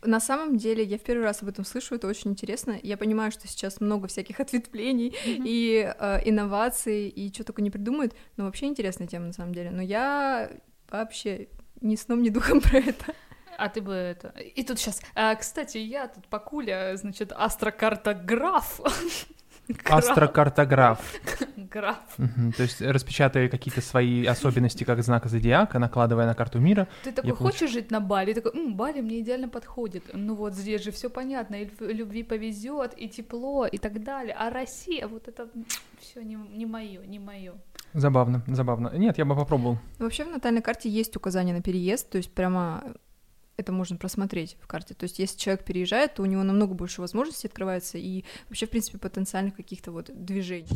На 0.02 0.20
самом 0.20 0.58
деле, 0.58 0.84
я 0.84 0.98
в 0.98 1.02
первый 1.02 1.24
раз 1.24 1.42
об 1.42 1.48
этом 1.48 1.64
слышу, 1.64 1.94
это 1.94 2.06
очень 2.06 2.32
интересно. 2.32 2.78
Я 2.82 2.98
понимаю, 2.98 3.32
что 3.32 3.48
сейчас 3.48 3.80
много 3.80 4.08
всяких 4.08 4.40
ответвлений 4.40 5.08
mm-hmm. 5.08 5.42
и 5.46 5.94
э, 5.98 6.28
инноваций, 6.28 7.08
и 7.08 7.32
что 7.32 7.44
только 7.44 7.62
не 7.62 7.70
придумают, 7.70 8.14
но 8.36 8.44
вообще 8.44 8.66
интересная 8.66 9.06
тема 9.06 9.28
на 9.28 9.32
самом 9.32 9.54
деле. 9.54 9.70
Но 9.70 9.80
я 9.80 10.50
вообще 10.90 11.48
ни 11.80 11.96
сном, 11.96 12.22
ни 12.22 12.28
духом 12.28 12.60
про 12.70 12.76
это. 12.78 13.14
А 13.56 13.68
ты 13.68 13.80
бы 13.80 13.92
это... 13.92 14.28
И 14.28 14.62
тут 14.62 14.78
сейчас... 14.78 15.00
А, 15.14 15.34
кстати, 15.34 15.78
я 15.78 16.08
тут 16.08 16.26
покуля, 16.28 16.96
значит, 16.96 17.32
астрокартограф. 17.32 18.80
Астрокартограф. 19.84 21.00
Граф. 21.56 21.98
Угу, 22.18 22.52
то 22.56 22.62
есть 22.62 22.80
распечатывая 22.80 23.48
какие-то 23.48 23.80
свои 23.80 24.24
особенности 24.26 24.84
как 24.84 25.02
знака 25.02 25.28
зодиака, 25.28 25.78
накладывая 25.78 26.26
на 26.26 26.34
карту 26.34 26.60
мира. 26.60 26.86
Ты 27.02 27.12
такой, 27.12 27.32
хочешь 27.32 27.60
получ... 27.60 27.72
жить 27.72 27.90
на 27.90 28.00
Бали? 28.00 28.34
Ты 28.34 28.42
такой, 28.42 28.60
М, 28.60 28.76
Бали 28.76 29.00
мне 29.00 29.20
идеально 29.20 29.48
подходит. 29.48 30.04
Ну 30.12 30.34
вот 30.34 30.54
здесь 30.54 30.82
же 30.82 30.90
все 30.90 31.08
понятно, 31.08 31.56
и 31.56 31.68
любви 31.80 32.22
повезет, 32.22 32.92
и 32.96 33.08
тепло, 33.08 33.66
и 33.66 33.78
так 33.78 34.02
далее. 34.04 34.36
А 34.38 34.50
Россия, 34.50 35.08
вот 35.08 35.28
это 35.28 35.48
все 35.98 36.22
не, 36.22 36.36
не 36.36 36.66
мое, 36.66 37.04
не 37.06 37.18
мое. 37.18 37.54
Забавно, 37.94 38.42
забавно. 38.48 38.90
Нет, 38.94 39.18
я 39.18 39.24
бы 39.24 39.34
попробовал. 39.34 39.78
Вообще 39.98 40.24
в 40.24 40.28
натальной 40.28 40.62
карте 40.62 40.88
есть 40.90 41.16
указание 41.16 41.54
на 41.54 41.62
переезд, 41.62 42.10
то 42.10 42.18
есть 42.18 42.30
прямо 42.30 42.82
это 43.56 43.72
можно 43.72 43.96
просмотреть 43.96 44.56
в 44.60 44.66
карте. 44.66 44.94
То 44.94 45.04
есть, 45.04 45.18
если 45.18 45.38
человек 45.38 45.64
переезжает, 45.64 46.14
то 46.14 46.22
у 46.22 46.26
него 46.26 46.42
намного 46.42 46.74
больше 46.74 47.00
возможностей 47.00 47.48
открывается 47.48 47.98
и 47.98 48.24
вообще, 48.48 48.66
в 48.66 48.70
принципе, 48.70 48.98
потенциальных 48.98 49.56
каких-то 49.56 49.92
вот 49.92 50.10
движений. 50.12 50.68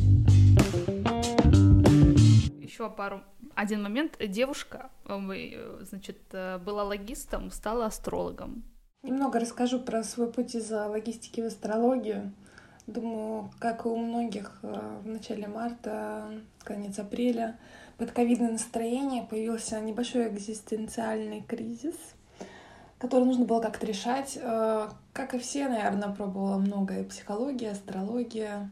Еще 2.61 2.89
пару 2.89 3.21
один 3.55 3.83
момент. 3.83 4.17
Девушка, 4.19 4.89
э, 5.05 5.79
значит, 5.81 6.19
э, 6.31 6.59
была 6.59 6.83
логистом, 6.83 7.51
стала 7.51 7.87
астрологом. 7.87 8.63
Немного 9.03 9.39
расскажу 9.39 9.79
про 9.79 10.03
свой 10.03 10.31
путь 10.31 10.55
из 10.55 10.69
логистики 10.71 11.41
в 11.41 11.45
астрологию. 11.45 12.33
Думаю, 12.87 13.51
как 13.59 13.85
и 13.85 13.89
у 13.89 13.97
многих, 13.97 14.59
э, 14.63 14.99
в 15.03 15.07
начале 15.07 15.47
марта, 15.47 16.31
конец 16.63 16.99
апреля, 16.99 17.59
под 17.97 18.11
ковидное 18.11 18.51
настроение 18.51 19.23
появился 19.23 19.79
небольшой 19.81 20.29
экзистенциальный 20.29 21.41
кризис— 21.41 21.95
который 22.99 23.23
нужно 23.23 23.45
было 23.45 23.61
как-то 23.61 23.85
решать. 23.85 24.37
Э, 24.39 24.89
как 25.13 25.33
и 25.33 25.39
все, 25.39 25.67
наверное, 25.67 26.09
пробовала 26.09 26.57
многое. 26.57 27.05
Психология, 27.05 27.71
астрология, 27.71 28.69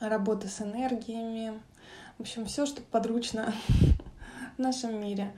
работа 0.00 0.48
с 0.48 0.60
энергиями. 0.60 1.52
В 2.16 2.22
общем, 2.22 2.46
все, 2.46 2.66
что 2.66 2.82
подручно 2.82 3.54
в 4.56 4.58
нашем 4.58 5.00
мире. 5.00 5.32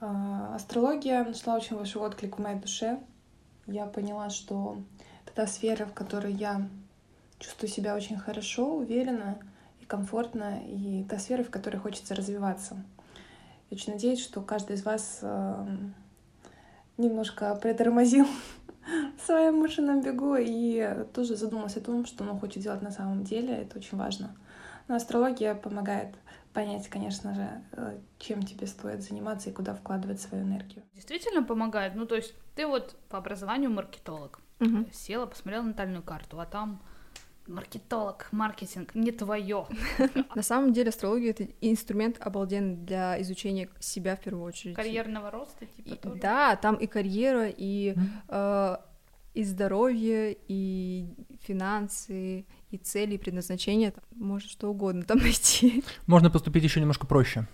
Э, 0.00 0.54
астрология 0.54 1.24
нашла 1.24 1.54
очень 1.54 1.76
большой 1.76 2.02
отклик 2.02 2.38
в 2.38 2.42
моей 2.42 2.60
душе. 2.60 3.00
Я 3.66 3.86
поняла, 3.86 4.28
что 4.28 4.76
это 5.24 5.34
та 5.34 5.46
сфера, 5.46 5.86
в 5.86 5.94
которой 5.94 6.34
я 6.34 6.68
чувствую 7.38 7.70
себя 7.70 7.96
очень 7.96 8.18
хорошо, 8.18 8.76
уверенно 8.76 9.38
и 9.80 9.86
комфортно, 9.86 10.60
и 10.66 11.04
та 11.04 11.18
сфера, 11.18 11.42
в 11.42 11.50
которой 11.50 11.78
хочется 11.78 12.14
развиваться. 12.14 12.76
Я 13.70 13.76
очень 13.76 13.94
надеюсь, 13.94 14.22
что 14.22 14.42
каждый 14.42 14.76
из 14.76 14.84
вас 14.84 15.20
э, 15.22 15.66
немножко 16.96 17.54
притормозил 17.56 18.26
в 19.18 19.26
своем 19.26 19.60
машинном 19.60 20.02
бегу 20.02 20.36
и 20.38 21.06
тоже 21.12 21.36
задумался 21.36 21.80
о 21.80 21.82
том, 21.82 22.06
что 22.06 22.24
он 22.24 22.38
хочет 22.38 22.62
делать 22.62 22.82
на 22.82 22.90
самом 22.90 23.24
деле. 23.24 23.54
Это 23.54 23.78
очень 23.78 23.98
важно. 23.98 24.36
Но 24.88 24.96
астрология 24.96 25.54
помогает 25.54 26.14
понять, 26.52 26.88
конечно 26.88 27.34
же, 27.34 27.48
э, 27.72 27.98
чем 28.18 28.42
тебе 28.42 28.66
стоит 28.66 29.02
заниматься 29.02 29.50
и 29.50 29.52
куда 29.52 29.74
вкладывать 29.74 30.20
свою 30.20 30.44
энергию. 30.44 30.84
Действительно 30.94 31.42
помогает. 31.42 31.94
Ну, 31.94 32.06
то 32.06 32.14
есть 32.14 32.34
ты 32.54 32.66
вот 32.66 32.96
по 33.08 33.18
образованию 33.18 33.70
маркетолог. 33.70 34.40
Угу. 34.60 34.86
Села, 34.92 35.26
посмотрела 35.26 35.62
натальную 35.62 36.02
карту, 36.02 36.38
а 36.38 36.46
там 36.46 36.80
маркетолог, 37.46 38.28
маркетинг 38.32 38.94
не 38.94 39.12
твое. 39.12 39.66
На 40.34 40.42
самом 40.42 40.72
деле 40.72 40.88
астрология 40.88 41.30
это 41.30 41.46
инструмент 41.60 42.16
обалденный 42.20 42.76
для 42.76 43.20
изучения 43.22 43.68
себя 43.80 44.16
в 44.16 44.20
первую 44.20 44.44
очередь. 44.44 44.76
Карьерного 44.76 45.30
роста, 45.30 45.66
типа. 45.66 46.08
И, 46.08 46.18
да, 46.18 46.56
там 46.56 46.76
и 46.76 46.86
карьера, 46.86 47.48
и 47.48 47.94
э, 48.28 48.76
и 49.34 49.42
здоровье, 49.42 50.36
и 50.46 51.08
финансы, 51.42 52.46
и 52.70 52.76
цели, 52.78 53.16
и 53.16 53.18
предназначение, 53.18 53.92
может 54.12 54.48
что 54.48 54.70
угодно 54.70 55.02
там 55.02 55.18
найти. 55.22 55.84
Можно 56.06 56.30
поступить 56.30 56.62
еще 56.62 56.80
немножко 56.80 57.06
проще. 57.06 57.46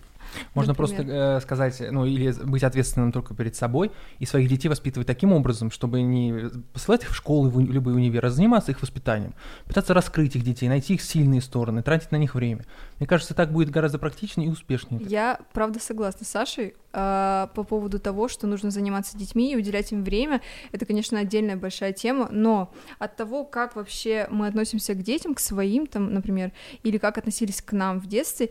Можно 0.53 0.73
Например? 0.73 0.75
просто 0.75 1.13
э, 1.13 1.41
сказать, 1.41 1.81
ну, 1.91 2.05
или 2.05 2.31
быть 2.43 2.63
ответственным 2.63 3.11
только 3.11 3.33
перед 3.33 3.55
собой 3.55 3.91
и 4.19 4.25
своих 4.25 4.49
детей 4.49 4.69
воспитывать 4.69 5.07
таким 5.07 5.33
образом, 5.33 5.71
чтобы 5.71 6.01
не 6.01 6.49
посылать 6.73 7.03
их 7.03 7.09
в 7.09 7.15
школы, 7.15 7.49
в 7.49 7.59
любые 7.59 7.95
универы, 7.95 8.27
а 8.27 8.31
заниматься 8.31 8.71
их 8.71 8.81
воспитанием, 8.81 9.33
пытаться 9.65 9.93
раскрыть 9.93 10.35
их 10.35 10.43
детей, 10.43 10.67
найти 10.67 10.95
их 10.95 11.01
сильные 11.01 11.41
стороны, 11.41 11.83
тратить 11.83 12.11
на 12.11 12.17
них 12.17 12.35
время. 12.35 12.65
Мне 12.99 13.07
кажется, 13.07 13.33
так 13.33 13.51
будет 13.51 13.69
гораздо 13.69 13.99
практичнее 13.99 14.49
и 14.49 14.51
успешнее. 14.51 15.01
Я, 15.07 15.39
правда, 15.53 15.79
согласна 15.79 16.25
с 16.25 16.29
Сашей 16.29 16.75
э, 16.93 17.47
по 17.53 17.63
поводу 17.63 17.99
того, 17.99 18.27
что 18.27 18.47
нужно 18.47 18.71
заниматься 18.71 19.17
детьми 19.17 19.51
и 19.51 19.55
уделять 19.55 19.91
им 19.91 20.03
время. 20.03 20.41
Это, 20.71 20.85
конечно, 20.85 21.19
отдельная 21.19 21.57
большая 21.57 21.93
тема, 21.93 22.29
но 22.31 22.73
от 22.99 23.15
того, 23.15 23.43
как 23.43 23.75
вообще 23.75 24.27
мы 24.29 24.47
относимся 24.47 24.93
к 24.93 25.03
детям, 25.03 25.35
к 25.35 25.39
своим, 25.39 25.87
там, 25.87 26.13
например, 26.13 26.51
или 26.83 26.97
как 26.97 27.17
относились 27.17 27.61
к 27.61 27.73
нам 27.73 27.99
в 27.99 28.07
детстве, 28.07 28.49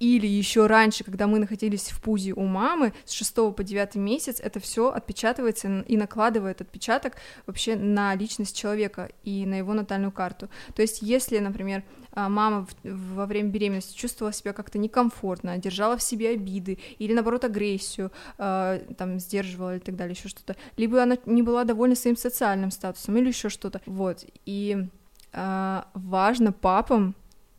или 0.00 0.26
еще 0.26 0.66
раньше, 0.66 1.04
когда 1.04 1.26
мы 1.26 1.38
находились 1.38 1.90
в 1.90 2.00
пузе 2.00 2.32
у 2.32 2.44
мамы, 2.44 2.92
с 3.04 3.12
6 3.12 3.54
по 3.54 3.64
9 3.64 3.94
месяц, 3.96 4.40
это 4.40 4.60
все 4.60 4.90
отпечатывается 4.90 5.80
и 5.86 5.96
накладывает 5.96 6.60
отпечаток 6.60 7.14
вообще 7.46 7.76
на 7.76 8.14
личность 8.14 8.56
человека 8.56 9.10
и 9.24 9.46
на 9.46 9.56
его 9.56 9.74
натальную 9.74 10.12
карту. 10.12 10.48
То 10.74 10.82
есть, 10.82 11.02
если, 11.02 11.38
например, 11.38 11.82
а, 12.12 12.28
мама 12.28 12.66
во 12.82 13.26
время 13.26 13.50
беременности 13.50 13.96
чувствовала 13.96 14.32
себя 14.32 14.52
как-то 14.52 14.78
некомфортно, 14.78 15.58
держала 15.58 15.96
в 15.96 16.02
себе 16.02 16.30
обиды 16.30 16.78
или, 16.98 17.12
наоборот, 17.12 17.44
агрессию, 17.44 18.12
а, 18.38 18.78
там, 18.96 19.18
сдерживала 19.20 19.76
и 19.76 19.80
так 19.80 19.96
далее, 19.96 20.16
еще 20.18 20.28
что-то, 20.28 20.56
либо 20.76 21.02
она 21.02 21.16
не 21.26 21.42
была 21.42 21.64
довольна 21.64 21.94
своим 21.94 22.16
социальным 22.16 22.70
статусом 22.70 23.16
или 23.16 23.28
еще 23.28 23.48
что-то, 23.48 23.80
вот, 23.86 24.24
и 24.46 24.88
а, 25.32 25.88
важно 25.94 26.52
папам 26.52 27.14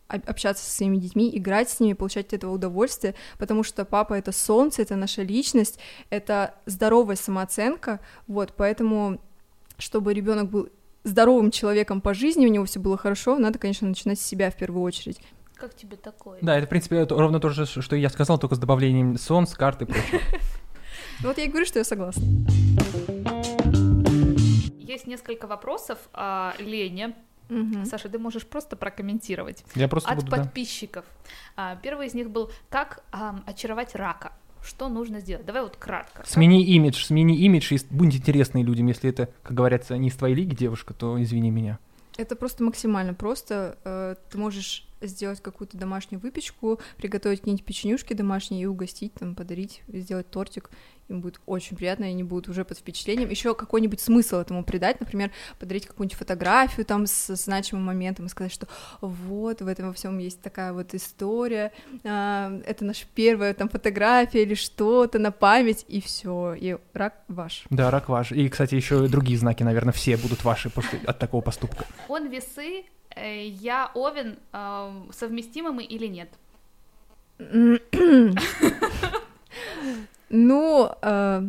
общаться 0.10 0.66
со 0.66 0.72
своими 0.72 0.98
детьми, 0.98 1.30
играть 1.38 1.70
с 1.70 1.80
ними, 1.80 1.94
получать 1.94 2.28
от 2.28 2.34
этого 2.34 2.52
удовольствие, 2.52 3.16
потому 3.38 3.64
что 3.64 3.86
папа— 3.86 4.14
это 4.16 4.32
солнце, 4.32 4.82
это 4.82 4.96
наша 4.96 5.22
личность, 5.22 5.80
это 6.10 6.56
здоровая 6.66 7.16
самооценка, 7.16 8.00
вот, 8.28 8.54
поэтому, 8.58 9.22
чтобы 9.78 10.14
ребенок 10.14 10.50
был 10.50 10.70
здоровым 11.04 11.52
человеком 11.52 12.02
по 12.02 12.14
жизни, 12.14 12.46
у 12.46 12.50
него 12.50 12.66
все 12.66 12.80
было 12.80 12.98
хорошо, 12.98 13.38
надо, 13.38 13.60
конечно, 13.60 13.88
начинать 13.88 14.20
с 14.20 14.26
себя 14.26 14.52
в 14.52 14.56
первую 14.56 14.84
очередь. 14.84 15.22
Как 15.56 15.76
тебе 15.76 15.98
такое? 15.98 16.40
Да, 16.42 16.58
это, 16.58 16.68
в 16.68 16.70
принципе, 16.70 16.98
это 16.98 17.16
ровно 17.16 17.40
то 17.40 17.50
же, 17.50 17.66
что 17.66 17.96
я 17.96 18.10
сказал, 18.10 18.40
только 18.40 18.56
с 18.56 18.60
добавлением 18.60 19.18
солнц, 19.18 19.54
карты 19.54 19.86
и 19.86 19.88
прочее. 19.88 20.22
Вот 21.22 21.38
я 21.38 21.44
и 21.44 21.48
говорю, 21.48 21.66
что 21.66 21.80
я 21.80 21.86
согласна. 21.86 22.24
Есть 24.78 25.06
несколько 25.06 25.48
вопросов 25.48 25.98
о 26.14 26.54
Лене, 26.60 27.16
Угу. 27.50 27.86
Саша, 27.86 28.10
ты 28.10 28.20
можешь 28.20 28.46
просто 28.46 28.76
прокомментировать. 28.76 29.64
Я 29.76 29.88
просто 29.88 30.10
От 30.10 30.20
буду, 30.20 30.32
подписчиков. 30.32 31.06
Да. 31.58 31.76
Первый 31.82 32.08
из 32.08 32.14
них 32.14 32.30
был 32.30 32.52
«Как 32.70 33.04
а, 33.12 33.40
очаровать 33.46 33.96
рака?» 33.96 34.34
Что 34.62 34.90
нужно 34.90 35.22
сделать? 35.22 35.46
Давай 35.46 35.62
вот 35.64 35.78
кратко. 35.78 36.24
Смени 36.26 36.64
как... 36.64 36.70
имидж, 36.70 37.06
смени 37.06 37.38
имидж, 37.38 37.74
и 37.74 37.80
будь 37.90 38.16
интересной 38.16 38.64
людям. 38.64 38.88
Если 38.88 39.10
это, 39.10 39.30
как 39.42 39.54
говорится, 39.54 39.98
не 39.98 40.10
из 40.10 40.16
твоей 40.16 40.36
лиги 40.36 40.54
девушка, 40.54 40.94
то 40.94 41.22
извини 41.22 41.50
меня. 41.50 41.80
Это 42.18 42.36
просто 42.36 42.64
максимально 42.64 43.14
просто. 43.14 43.78
Э, 43.86 44.16
ты 44.30 44.38
можешь 44.38 44.86
сделать 45.02 45.42
какую-то 45.42 45.78
домашнюю 45.78 46.22
выпечку, 46.22 46.80
приготовить 46.98 47.40
какие-нибудь 47.40 47.66
печенюшки 47.66 48.14
домашние 48.14 48.64
и 48.64 48.66
угостить, 48.66 49.14
там, 49.14 49.36
подарить, 49.36 49.82
сделать 49.88 50.30
тортик. 50.30 50.70
Им 51.08 51.22
будет 51.22 51.42
очень 51.48 51.76
приятно, 51.76 52.04
и 52.06 52.10
они 52.10 52.24
будут 52.24 52.50
уже 52.50 52.64
под 52.64 52.78
впечатлением. 52.78 53.30
Еще 53.30 53.56
какой-нибудь 53.56 54.00
смысл 54.00 54.38
этому 54.38 54.64
придать, 54.64 55.00
например, 55.00 55.32
подарить 55.58 55.88
какую-нибудь 55.88 56.16
фотографию 56.16 56.86
там 56.86 57.08
с 57.08 57.36
значимым 57.36 57.84
моментом 57.84 58.28
и 58.28 58.30
сказать, 58.30 58.52
что 58.52 58.68
вот 59.02 59.62
в 59.62 59.68
этом 59.68 59.88
во 59.88 59.94
всем 59.94 60.20
есть 60.20 60.40
такая 60.42 60.72
вот 60.72 60.94
история, 60.94 61.72
а, 62.04 62.62
это 62.64 62.86
наша 62.86 63.08
первая 63.16 63.56
там 63.56 63.70
фотография 63.70 64.44
или 64.44 64.54
что-то 64.54 65.18
на 65.18 65.32
память, 65.32 65.84
и 65.88 66.00
все, 66.00 66.54
и 66.54 66.78
рак 66.94 67.24
ваш. 67.28 67.64
Да, 67.72 67.90
рак 67.90 68.08
ваш. 68.08 68.32
И, 68.32 68.48
кстати, 68.48 68.76
еще 68.76 69.08
другие 69.08 69.40
знаки, 69.40 69.64
наверное, 69.64 69.94
все 69.94 70.16
будут 70.16 70.44
ваши 70.44 70.70
после 70.70 71.00
от 71.06 71.18
такого 71.18 71.42
поступка. 71.42 71.86
Он 72.08 72.30
весы, 72.30 72.84
я 73.16 73.92
Овен, 73.94 74.40
э, 74.54 74.92
совместимы 75.12 75.72
мы 75.72 75.84
или 75.84 76.08
нет? 76.08 76.30
Ну, 80.30 80.92
э, 81.02 81.42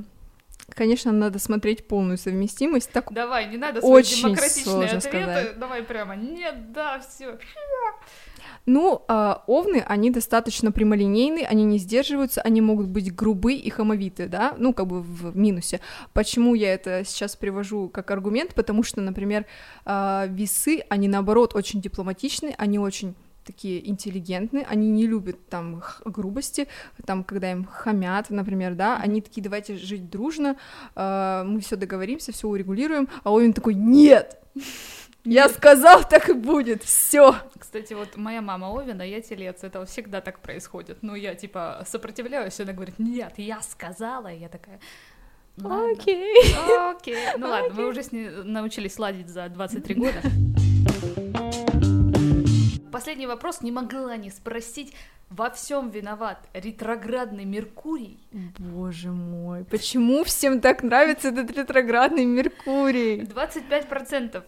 конечно, 0.70 1.12
надо 1.12 1.38
смотреть 1.38 1.86
полную 1.86 2.16
совместимость. 2.16 2.90
Так 2.90 3.12
Давай, 3.12 3.46
не 3.48 3.56
надо 3.58 3.80
свои 3.80 3.92
Очень 3.92 4.28
демократичные 4.28 4.86
ответы. 4.86 5.00
сказать. 5.00 5.58
Давай 5.58 5.82
прямо. 5.82 6.16
Нет, 6.16 6.72
да, 6.72 7.00
все. 7.00 7.38
Ну, 8.66 9.02
а, 9.08 9.42
овны, 9.46 9.82
они 9.86 10.10
достаточно 10.10 10.70
прямолинейны, 10.70 11.40
они 11.40 11.64
не 11.64 11.78
сдерживаются, 11.78 12.40
они 12.42 12.60
могут 12.60 12.88
быть 12.88 13.14
грубы 13.14 13.54
и 13.54 13.70
хамовиты, 13.70 14.28
да, 14.28 14.54
ну, 14.58 14.72
как 14.72 14.86
бы 14.86 15.00
в 15.00 15.36
минусе. 15.36 15.80
Почему 16.12 16.54
я 16.54 16.74
это 16.74 17.02
сейчас 17.04 17.36
привожу 17.36 17.88
как 17.88 18.10
аргумент? 18.10 18.54
Потому 18.54 18.82
что, 18.82 19.00
например, 19.00 19.46
а, 19.84 20.26
весы, 20.26 20.82
они, 20.88 21.08
наоборот, 21.08 21.54
очень 21.54 21.80
дипломатичны, 21.80 22.54
они 22.58 22.78
очень 22.78 23.14
такие 23.44 23.88
интеллигентные, 23.88 24.64
они 24.68 24.90
не 24.90 25.06
любят 25.06 25.48
там 25.48 25.82
грубости, 26.04 26.68
там, 27.04 27.24
когда 27.24 27.50
им 27.50 27.64
хамят, 27.64 28.30
например, 28.30 28.74
да, 28.74 28.98
они 28.98 29.20
такие, 29.20 29.42
давайте 29.42 29.76
жить 29.76 30.10
дружно, 30.10 30.56
а, 30.94 31.44
мы 31.44 31.60
все 31.60 31.76
договоримся, 31.76 32.32
все 32.32 32.48
урегулируем, 32.48 33.08
а 33.24 33.32
Овен 33.32 33.52
такой, 33.52 33.74
нет, 33.74 34.40
я 35.24 35.48
сказал, 35.48 36.02
так 36.08 36.28
и 36.28 36.32
будет, 36.32 36.82
все. 36.82 37.36
Кстати, 37.58 37.92
вот 37.92 38.16
моя 38.16 38.40
мама 38.40 38.66
Овен, 38.66 39.00
а 39.00 39.04
я 39.04 39.20
телец. 39.20 39.62
Это 39.62 39.84
всегда 39.84 40.20
так 40.20 40.40
происходит. 40.40 40.98
Ну, 41.02 41.14
я 41.14 41.34
типа 41.34 41.84
сопротивляюсь, 41.86 42.58
она 42.60 42.72
говорит, 42.72 42.98
нет, 42.98 43.34
я 43.36 43.60
сказала. 43.60 44.32
И 44.32 44.38
я 44.38 44.48
такая, 44.48 44.80
ладно. 45.58 45.92
Окей. 45.92 46.54
Окей. 46.90 47.16
Ну 47.36 47.48
ладно, 47.48 47.74
мы 47.74 47.86
уже 47.86 48.02
с 48.02 48.12
ней 48.12 48.30
научились 48.30 48.98
ладить 48.98 49.28
за 49.28 49.48
23 49.48 49.94
года. 49.94 50.22
Последний 52.90 53.26
вопрос 53.26 53.60
не 53.60 53.72
могла 53.72 54.16
не 54.16 54.30
спросить. 54.30 54.94
Во 55.28 55.48
всем 55.50 55.90
виноват 55.90 56.48
ретроградный 56.52 57.44
Меркурий. 57.44 58.18
Боже 58.58 59.10
мой, 59.12 59.64
почему 59.64 60.24
всем 60.24 60.60
так 60.60 60.82
нравится 60.82 61.28
этот 61.28 61.56
ретроградный 61.56 62.24
Меркурий? 62.24 63.20
25% 63.20 64.42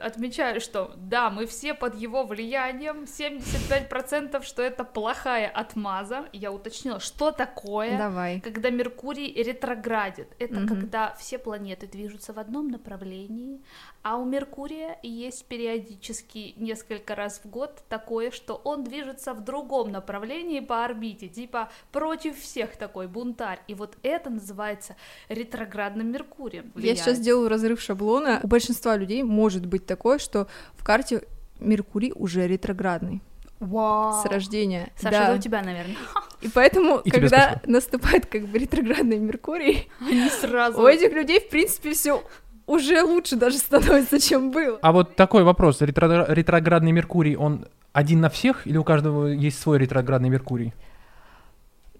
отмечаю, 0.00 0.60
что 0.60 0.94
да, 0.96 1.30
мы 1.30 1.46
все 1.46 1.74
под 1.74 1.94
его 1.94 2.24
влиянием, 2.24 3.04
75% 3.04 4.42
что 4.42 4.62
это 4.62 4.84
плохая 4.84 5.48
отмаза. 5.48 6.26
Я 6.32 6.52
уточнила, 6.52 7.00
что 7.00 7.30
такое, 7.32 7.96
Давай. 7.98 8.40
когда 8.40 8.70
Меркурий 8.70 9.32
ретроградит. 9.42 10.28
Это 10.38 10.60
Мгм. 10.60 10.68
когда 10.68 11.14
все 11.18 11.38
планеты 11.38 11.86
движутся 11.86 12.32
в 12.32 12.38
одном 12.38 12.68
направлении, 12.68 13.60
а 14.02 14.16
у 14.16 14.24
Меркурия 14.24 14.98
есть 15.02 15.44
периодически 15.46 16.54
несколько 16.56 17.14
раз 17.14 17.40
в 17.44 17.48
год 17.50 17.82
такое, 17.88 18.30
что 18.30 18.54
он 18.64 18.84
движется 18.84 19.34
в 19.34 19.44
другом 19.44 19.90
направлении 19.90 20.60
по 20.60 20.84
орбите, 20.84 21.28
типа 21.28 21.68
против 21.92 22.38
всех 22.38 22.76
такой 22.76 23.06
бунтарь. 23.08 23.60
И 23.66 23.74
вот 23.74 23.96
это 24.02 24.30
называется 24.30 24.96
ретроградным 25.28 26.10
Меркурием. 26.10 26.66
Я 26.66 26.80
влияет. 26.80 26.98
сейчас 26.98 27.18
делаю 27.18 27.48
разрыв 27.48 27.80
шаблона. 27.80 28.40
У 28.42 28.46
большинства 28.46 28.96
людей 28.96 29.22
может 29.22 29.66
быть 29.66 29.84
такое, 29.86 30.18
что 30.18 30.46
в 30.74 30.84
карте 30.84 31.22
Меркурий 31.60 32.12
уже 32.14 32.46
ретроградный 32.46 33.20
Вау. 33.60 34.22
с 34.22 34.24
рождения. 34.26 34.92
Саша, 34.96 35.10
Да. 35.10 35.24
это 35.28 35.38
у 35.38 35.42
тебя, 35.42 35.62
наверное. 35.62 35.96
И 36.40 36.48
поэтому, 36.48 36.98
И 36.98 37.10
когда 37.10 37.60
наступает 37.66 38.26
как 38.26 38.46
бы 38.46 38.58
ретроградный 38.58 39.18
Меркурий, 39.18 39.90
Они 40.00 40.28
сразу... 40.30 40.80
у 40.80 40.86
этих 40.86 41.12
людей, 41.12 41.40
в 41.40 41.48
принципе, 41.48 41.92
все 41.92 42.22
уже 42.68 43.02
лучше 43.02 43.36
даже 43.36 43.58
становится, 43.58 44.20
чем 44.20 44.50
было. 44.52 44.78
А 44.82 44.92
вот 44.92 45.16
такой 45.16 45.42
вопрос. 45.42 45.80
Ретро- 45.82 46.26
ретроградный 46.32 46.92
Меркурий, 46.92 47.34
он 47.36 47.66
один 47.92 48.20
на 48.20 48.28
всех 48.30 48.66
или 48.66 48.76
у 48.76 48.84
каждого 48.84 49.26
есть 49.26 49.58
свой 49.60 49.78
ретроградный 49.78 50.28
Меркурий? 50.28 50.72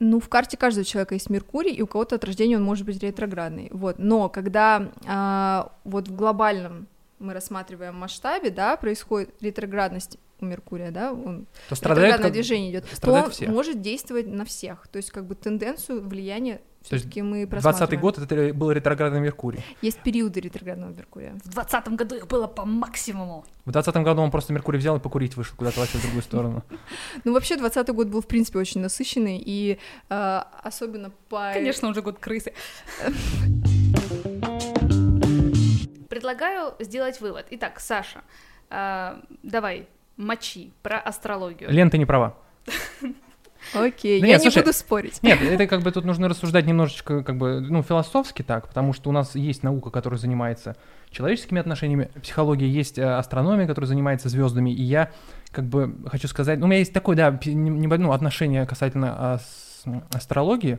Ну, 0.00 0.20
в 0.20 0.28
карте 0.28 0.56
каждого 0.56 0.84
человека 0.84 1.14
есть 1.14 1.28
Меркурий, 1.28 1.72
и 1.72 1.82
у 1.82 1.88
кого-то 1.88 2.14
от 2.16 2.24
рождения 2.24 2.56
он 2.56 2.62
может 2.62 2.86
быть 2.86 3.02
ретроградный. 3.02 3.68
Вот. 3.72 3.98
Но 3.98 4.28
когда 4.28 4.92
а, 5.06 5.72
вот 5.82 6.06
в 6.06 6.14
глобальном 6.14 6.86
мы 7.18 7.34
рассматриваем 7.34 7.96
масштабе, 7.96 8.50
да, 8.50 8.76
происходит 8.76 9.30
ретроградность 9.40 10.18
у 10.40 10.44
Меркурия, 10.44 10.92
да, 10.92 11.12
он 11.12 11.46
То 11.68 11.74
страдает 11.74 11.98
ретроградное 12.12 12.28
как- 12.28 12.32
движение 12.32 12.70
идет, 12.70 12.84
то 13.00 13.12
он 13.12 13.30
все. 13.32 13.48
может 13.48 13.80
действовать 13.80 14.28
на 14.28 14.44
всех. 14.44 14.86
То 14.86 14.98
есть 14.98 15.10
как 15.10 15.24
бы 15.26 15.34
тенденцию 15.34 16.00
влияния 16.06 16.60
все-таки 16.88 17.22
мы 17.22 17.46
20 17.46 17.50
просматриваем. 17.50 18.00
год 18.00 18.18
это 18.18 18.54
был 18.54 18.72
ретроградный 18.72 19.20
Меркурий. 19.20 19.62
Есть 19.82 20.02
периоды 20.02 20.40
ретроградного 20.40 20.90
Меркурия. 20.90 21.34
В 21.44 21.50
двадцатом 21.50 21.96
году 21.96 22.16
их 22.16 22.26
было 22.26 22.46
по 22.46 22.64
максимуму. 22.64 23.44
В 23.66 23.72
20 23.72 23.94
году 23.96 24.22
он 24.22 24.30
просто 24.30 24.54
Меркурий 24.54 24.78
взял 24.78 24.96
и 24.96 25.00
покурить 25.00 25.36
вышел 25.36 25.54
куда-то 25.56 25.80
вообще 25.80 25.98
в 25.98 26.02
другую 26.02 26.22
сторону. 26.22 26.64
Ну, 27.24 27.34
вообще, 27.34 27.56
20 27.56 27.88
год 27.90 28.08
был, 28.08 28.22
в 28.22 28.26
принципе, 28.26 28.58
очень 28.58 28.80
насыщенный, 28.80 29.42
и 29.44 29.78
э, 30.08 30.42
особенно 30.62 31.10
по... 31.28 31.50
Конечно, 31.52 31.88
уже 31.88 32.00
год 32.00 32.18
крысы. 32.18 32.54
Предлагаю 36.08 36.74
сделать 36.78 37.20
вывод. 37.20 37.46
Итак, 37.50 37.80
Саша, 37.80 38.22
а, 38.70 39.20
давай, 39.42 39.88
мочи 40.16 40.72
про 40.82 40.98
астрологию. 40.98 41.70
Лен, 41.70 41.90
ты 41.90 41.98
не 41.98 42.06
права. 42.06 42.34
Окей, 43.74 44.20
Да 44.20 44.26
я 44.26 44.34
нет, 44.34 44.44
не 44.44 44.50
слушай, 44.50 44.62
буду 44.64 44.72
спорить. 44.72 45.18
Нет, 45.22 45.40
это 45.42 45.66
как 45.66 45.82
бы 45.82 45.90
тут 45.92 46.04
нужно 46.04 46.28
рассуждать 46.28 46.66
немножечко 46.66 47.22
как 47.22 47.36
бы, 47.36 47.60
ну, 47.60 47.82
философски 47.82 48.42
так, 48.42 48.68
потому 48.68 48.92
что 48.92 49.10
у 49.10 49.12
нас 49.12 49.34
есть 49.34 49.62
наука, 49.62 49.90
которая 49.90 50.18
занимается 50.18 50.76
человеческими 51.10 51.60
отношениями, 51.60 52.10
психология, 52.22 52.68
есть 52.68 52.98
э, 52.98 53.04
астрономия, 53.04 53.66
которая 53.66 53.88
занимается 53.88 54.28
звездами, 54.28 54.70
и 54.70 54.82
я 54.82 55.10
как 55.50 55.64
бы 55.64 55.94
хочу 56.06 56.28
сказать, 56.28 56.58
ну, 56.58 56.66
у 56.66 56.68
меня 56.68 56.78
есть 56.78 56.92
такое, 56.92 57.16
да, 57.16 57.30
пи- 57.32 57.54
не- 57.54 57.70
не- 57.70 57.86
ну, 57.86 58.12
отношение 58.12 58.66
касательно 58.66 59.34
ас- 59.34 59.84
астрологии, 60.12 60.78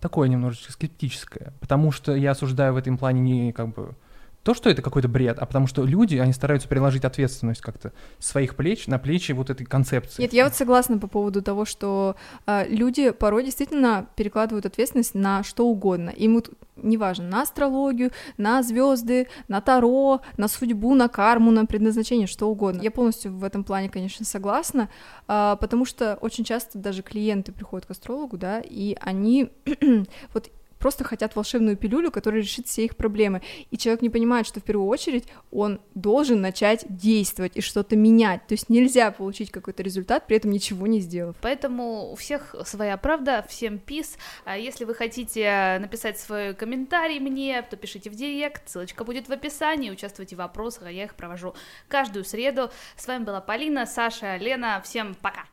такое 0.00 0.28
немножечко 0.28 0.72
скептическое, 0.72 1.52
потому 1.60 1.92
что 1.92 2.14
я 2.14 2.32
осуждаю 2.32 2.74
в 2.74 2.76
этом 2.76 2.98
плане 2.98 3.20
не 3.20 3.52
как 3.52 3.68
бы 3.68 3.94
то, 4.42 4.54
что 4.54 4.70
это 4.70 4.82
какой-то 4.82 5.08
бред, 5.08 5.38
а 5.38 5.46
потому 5.46 5.66
что 5.66 5.84
люди, 5.84 6.16
они 6.16 6.32
стараются 6.32 6.68
переложить 6.68 7.04
ответственность 7.04 7.60
как-то 7.60 7.92
своих 8.18 8.56
плеч 8.56 8.86
на 8.86 8.98
плечи 8.98 9.32
вот 9.32 9.50
этой 9.50 9.64
концепции. 9.64 10.22
Нет, 10.22 10.32
я 10.32 10.44
вот 10.44 10.54
согласна 10.54 10.98
по 10.98 11.06
поводу 11.06 11.42
того, 11.42 11.64
что 11.64 12.16
э, 12.46 12.66
люди 12.68 13.10
порой 13.10 13.44
действительно 13.44 14.06
перекладывают 14.16 14.66
ответственность 14.66 15.14
на 15.14 15.42
что 15.42 15.66
угодно. 15.66 16.10
Им 16.10 16.34
вот 16.34 16.50
неважно, 16.76 17.28
на 17.28 17.42
астрологию, 17.42 18.10
на 18.36 18.62
звезды, 18.62 19.28
на 19.48 19.60
таро, 19.60 20.20
на 20.36 20.48
судьбу, 20.48 20.94
на 20.94 21.08
карму, 21.08 21.50
на 21.50 21.66
предназначение, 21.66 22.26
что 22.26 22.48
угодно. 22.48 22.80
Я 22.82 22.90
полностью 22.90 23.32
в 23.32 23.44
этом 23.44 23.64
плане, 23.64 23.88
конечно, 23.88 24.24
согласна, 24.24 24.88
а, 25.28 25.56
потому 25.56 25.84
что 25.84 26.18
очень 26.20 26.44
часто 26.44 26.78
даже 26.78 27.02
клиенты 27.02 27.52
приходят 27.52 27.86
к 27.86 27.90
астрологу, 27.90 28.36
да, 28.36 28.60
и 28.60 28.96
они 29.00 29.50
вот 30.34 30.50
просто 30.82 31.04
хотят 31.04 31.36
волшебную 31.36 31.76
пилюлю, 31.76 32.10
которая 32.10 32.42
решит 32.42 32.66
все 32.66 32.84
их 32.84 32.96
проблемы. 32.96 33.40
И 33.70 33.78
человек 33.78 34.02
не 34.02 34.10
понимает, 34.10 34.46
что 34.46 34.58
в 34.60 34.64
первую 34.64 34.88
очередь 34.88 35.24
он 35.52 35.80
должен 35.94 36.40
начать 36.40 36.84
действовать 36.88 37.52
и 37.56 37.60
что-то 37.60 37.94
менять. 37.94 38.46
То 38.48 38.54
есть 38.54 38.68
нельзя 38.68 39.12
получить 39.12 39.52
какой-то 39.52 39.84
результат, 39.84 40.26
при 40.26 40.36
этом 40.36 40.50
ничего 40.50 40.88
не 40.88 40.98
сделав. 40.98 41.36
Поэтому 41.40 42.10
у 42.10 42.16
всех 42.16 42.56
своя 42.64 42.96
правда, 42.96 43.46
всем 43.48 43.78
пис. 43.78 44.18
А 44.44 44.58
Если 44.58 44.84
вы 44.84 44.94
хотите 44.94 45.78
написать 45.80 46.18
свой 46.18 46.52
комментарий 46.54 47.20
мне, 47.20 47.62
то 47.62 47.76
пишите 47.76 48.10
в 48.10 48.14
директ, 48.16 48.68
ссылочка 48.68 49.04
будет 49.04 49.28
в 49.28 49.32
описании, 49.32 49.90
участвуйте 49.90 50.34
в 50.34 50.40
вопросах, 50.40 50.84
а 50.86 50.90
я 50.90 51.04
их 51.04 51.14
провожу 51.14 51.54
каждую 51.86 52.24
среду. 52.24 52.70
С 52.96 53.06
вами 53.06 53.22
была 53.22 53.40
Полина, 53.40 53.86
Саша, 53.86 54.36
Лена, 54.36 54.82
всем 54.84 55.14
пока! 55.14 55.52